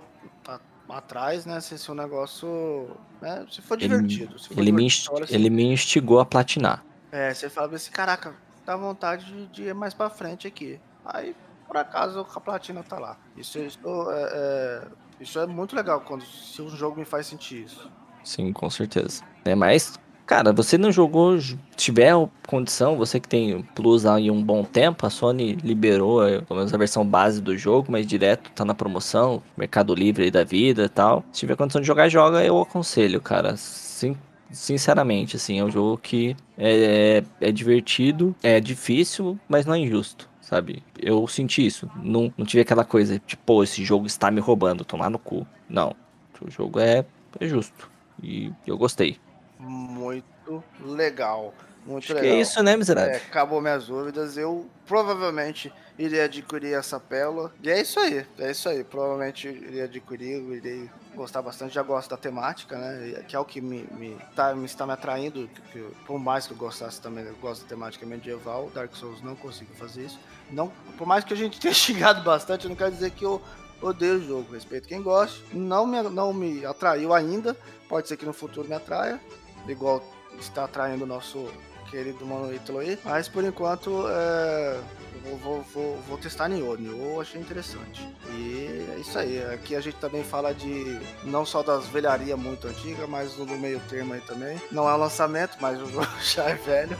atrás, 0.89 1.45
né? 1.45 1.59
Se, 1.59 1.91
o 1.91 1.93
negócio. 1.93 2.95
Né, 3.21 3.45
se 3.49 3.61
for 3.61 3.77
divertido. 3.77 4.37
Se 4.39 4.49
for 4.49 4.59
ele, 4.59 4.71
me, 4.71 4.87
assim, 4.87 5.07
ele 5.29 5.49
me 5.49 5.63
instigou 5.63 6.19
a 6.19 6.25
platinar. 6.25 6.83
É, 7.11 7.33
você 7.33 7.49
fala 7.49 7.75
assim, 7.75 7.91
caraca, 7.91 8.35
dá 8.65 8.75
vontade 8.75 9.25
de, 9.25 9.47
de 9.47 9.63
ir 9.63 9.73
mais 9.73 9.93
pra 9.93 10.09
frente 10.09 10.47
aqui. 10.47 10.79
Aí, 11.05 11.35
por 11.67 11.77
acaso, 11.77 12.25
a 12.33 12.39
platina 12.39 12.83
tá 12.83 12.99
lá. 12.99 13.17
Isso, 13.35 13.59
isso, 13.59 13.79
é, 14.11 14.29
é, 14.33 14.87
isso 15.19 15.39
é 15.39 15.47
muito 15.47 15.75
legal 15.75 16.01
quando 16.01 16.23
se 16.25 16.61
um 16.61 16.69
jogo 16.69 16.97
me 16.97 17.05
faz 17.05 17.27
sentir 17.27 17.63
isso. 17.63 17.89
Sim, 18.23 18.51
com 18.51 18.69
certeza. 18.69 19.23
É, 19.45 19.55
mas 19.55 19.97
Cara, 20.27 20.51
você 20.51 20.77
não 20.77 20.91
jogou, 20.91 21.39
tiver 21.77 22.11
condição, 22.45 22.97
você 22.97 23.17
que 23.17 23.29
tem 23.29 23.61
Plus 23.73 24.05
há 24.05 24.15
um 24.15 24.43
bom 24.43 24.61
tempo, 24.61 25.05
a 25.05 25.09
Sony 25.09 25.53
liberou 25.63 26.27
eh, 26.27 26.41
pelo 26.41 26.57
menos 26.57 26.73
a 26.73 26.77
versão 26.77 27.07
base 27.07 27.41
do 27.41 27.57
jogo, 27.57 27.89
mas 27.89 28.05
direto 28.05 28.51
tá 28.51 28.65
na 28.65 28.75
promoção, 28.75 29.41
Mercado 29.55 29.95
Livre 29.95 30.25
aí 30.25 30.31
da 30.31 30.43
vida 30.43 30.83
e 30.83 30.89
tal. 30.89 31.23
Se 31.31 31.39
tiver 31.39 31.55
condição 31.55 31.79
de 31.79 31.87
jogar, 31.87 32.09
joga, 32.09 32.43
eu 32.43 32.59
aconselho, 32.59 33.21
cara. 33.21 33.55
Sim, 33.55 34.17
sinceramente, 34.51 35.37
assim, 35.37 35.59
é 35.59 35.63
um 35.63 35.71
jogo 35.71 35.97
que 35.97 36.35
é, 36.57 37.23
é, 37.41 37.47
é 37.47 37.51
divertido, 37.53 38.35
é 38.43 38.59
difícil, 38.59 39.39
mas 39.47 39.65
não 39.65 39.75
é 39.75 39.79
injusto 39.79 40.29
sabe? 40.41 40.81
Eu 40.97 41.27
senti 41.27 41.65
isso. 41.65 41.91
Não, 42.01 42.33
não 42.37 42.45
tive 42.45 42.61
aquela 42.61 42.85
coisa, 42.85 43.19
tipo, 43.19 43.43
pô, 43.45 43.63
esse 43.63 43.83
jogo 43.83 44.07
está 44.07 44.31
me 44.31 44.39
roubando, 44.39 44.85
tomar 44.85 45.09
no 45.09 45.19
cu. 45.19 45.45
Não. 45.67 45.93
O 46.39 46.49
jogo 46.49 46.79
é, 46.79 47.03
é 47.37 47.47
justo. 47.49 47.91
E 48.23 48.49
eu 48.65 48.77
gostei 48.77 49.17
muito 49.59 50.63
legal. 50.79 51.53
Muito 51.85 52.03
Acho 52.03 52.13
legal. 52.15 52.29
Que 52.29 52.37
é 52.37 52.41
isso, 52.41 52.61
né, 52.61 52.75
miserável? 52.75 53.13
É, 53.13 53.17
acabou 53.17 53.61
minhas 53.61 53.87
dúvidas. 53.87 54.37
Eu 54.37 54.69
provavelmente 54.85 55.71
iria 55.97 56.25
adquirir 56.25 56.73
essa 56.73 56.99
pérola. 56.99 57.53
E 57.63 57.69
é 57.69 57.81
isso 57.81 57.99
aí, 57.99 58.25
é 58.37 58.51
isso 58.51 58.67
aí. 58.67 58.83
Provavelmente 58.83 59.47
iria 59.47 59.85
adquirir, 59.85 60.41
irei 60.51 60.89
gostar 61.15 61.41
bastante. 61.41 61.73
Já 61.73 61.81
gosto 61.81 62.09
da 62.09 62.17
temática, 62.17 62.77
né? 62.77 63.23
Que 63.25 63.35
é 63.35 63.39
o 63.39 63.45
que 63.45 63.61
me, 63.61 63.87
me, 63.91 64.17
tá, 64.35 64.53
me 64.53 64.65
está 64.65 64.85
me 64.85 64.91
atraindo. 64.91 65.49
Que, 65.71 65.79
por 66.05 66.19
mais 66.19 66.45
que 66.45 66.51
eu 66.51 66.57
gostasse 66.57 67.01
também, 67.01 67.23
eu 67.23 67.35
gosto 67.35 67.63
da 67.63 67.69
temática 67.69 68.05
medieval. 68.05 68.69
Dark 68.73 68.93
Souls 68.93 69.21
não 69.21 69.35
consigo 69.35 69.73
fazer 69.75 70.05
isso. 70.05 70.19
Não, 70.51 70.71
por 70.97 71.07
mais 71.07 71.23
que 71.23 71.33
a 71.33 71.37
gente 71.37 71.57
tenha 71.61 71.73
xingado 71.73 72.21
bastante, 72.21 72.67
não 72.67 72.75
quer 72.75 72.91
dizer 72.91 73.11
que 73.11 73.23
eu 73.23 73.41
odeio 73.81 74.17
o 74.17 74.21
jogo. 74.21 74.53
Respeito 74.53 74.89
quem 74.89 75.01
gosta. 75.01 75.39
Não 75.53 75.87
me, 75.87 76.01
não 76.03 76.33
me 76.33 76.65
atraiu 76.65 77.13
ainda. 77.13 77.55
Pode 77.87 78.09
ser 78.09 78.17
que 78.17 78.25
no 78.25 78.33
futuro 78.33 78.67
me 78.67 78.75
atraia 78.75 79.21
igual 79.71 80.03
está 80.39 80.65
atraindo 80.65 81.03
o 81.03 81.07
nosso 81.07 81.47
querido 81.89 82.25
Mano 82.25 82.53
Ítalo 82.53 82.79
aí. 82.79 82.97
Mas 83.03 83.27
por 83.27 83.43
enquanto 83.43 84.05
é, 84.07 84.79
vou, 85.23 85.37
vou, 85.37 85.65
vou, 85.73 85.99
vou, 86.07 86.17
testar 86.17 86.47
Nioh. 86.47 86.77
Nioh 86.77 87.21
achei 87.21 87.39
interessante. 87.39 88.07
E 88.31 88.85
é 88.95 88.99
isso 88.99 89.17
aí. 89.17 89.43
Aqui 89.53 89.75
a 89.75 89.81
gente 89.81 89.95
também 89.97 90.23
fala 90.23 90.53
de 90.53 90.99
não 91.23 91.45
só 91.45 91.63
das 91.63 91.87
velharias 91.87 92.37
muito 92.37 92.67
antigas, 92.67 93.07
mas 93.09 93.33
do 93.33 93.45
meio 93.45 93.79
termo 93.89 94.13
aí 94.13 94.21
também. 94.21 94.61
Não 94.71 94.87
é 94.87 94.93
um 94.93 94.97
lançamento, 94.97 95.57
mas 95.59 95.81
o 95.81 95.89
jogo 95.89 96.07
já 96.21 96.45
é 96.45 96.55
velho. 96.55 96.97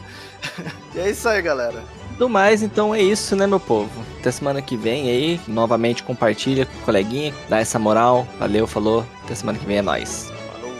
e 0.95 0.99
é 0.99 1.09
isso 1.09 1.27
aí, 1.27 1.41
galera. 1.41 1.83
Do 2.17 2.27
mais, 2.27 2.63
então 2.63 2.95
é 2.95 3.01
isso, 3.01 3.35
né, 3.35 3.45
meu 3.45 3.59
povo? 3.59 3.91
Até 4.19 4.31
semana 4.31 4.61
que 4.61 4.75
vem 4.75 5.09
aí. 5.09 5.41
Novamente 5.47 6.03
compartilha 6.03 6.65
com 6.65 6.77
o 6.79 6.81
coleguinha, 6.81 7.33
dá 7.47 7.59
essa 7.59 7.77
moral. 7.77 8.27
Valeu, 8.39 8.65
falou. 8.65 9.05
Até 9.23 9.35
semana 9.35 9.59
que 9.59 9.65
vem 9.65 9.77
é 9.77 9.81
nóis. 9.81 10.31
Falou, 10.51 10.73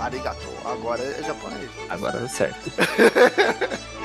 arigato. 0.00 0.45
Agora 0.66 1.02
é 1.02 1.22
japonês. 1.22 1.70
Agora 1.88 2.24
é 2.24 2.28
certo. 2.28 2.70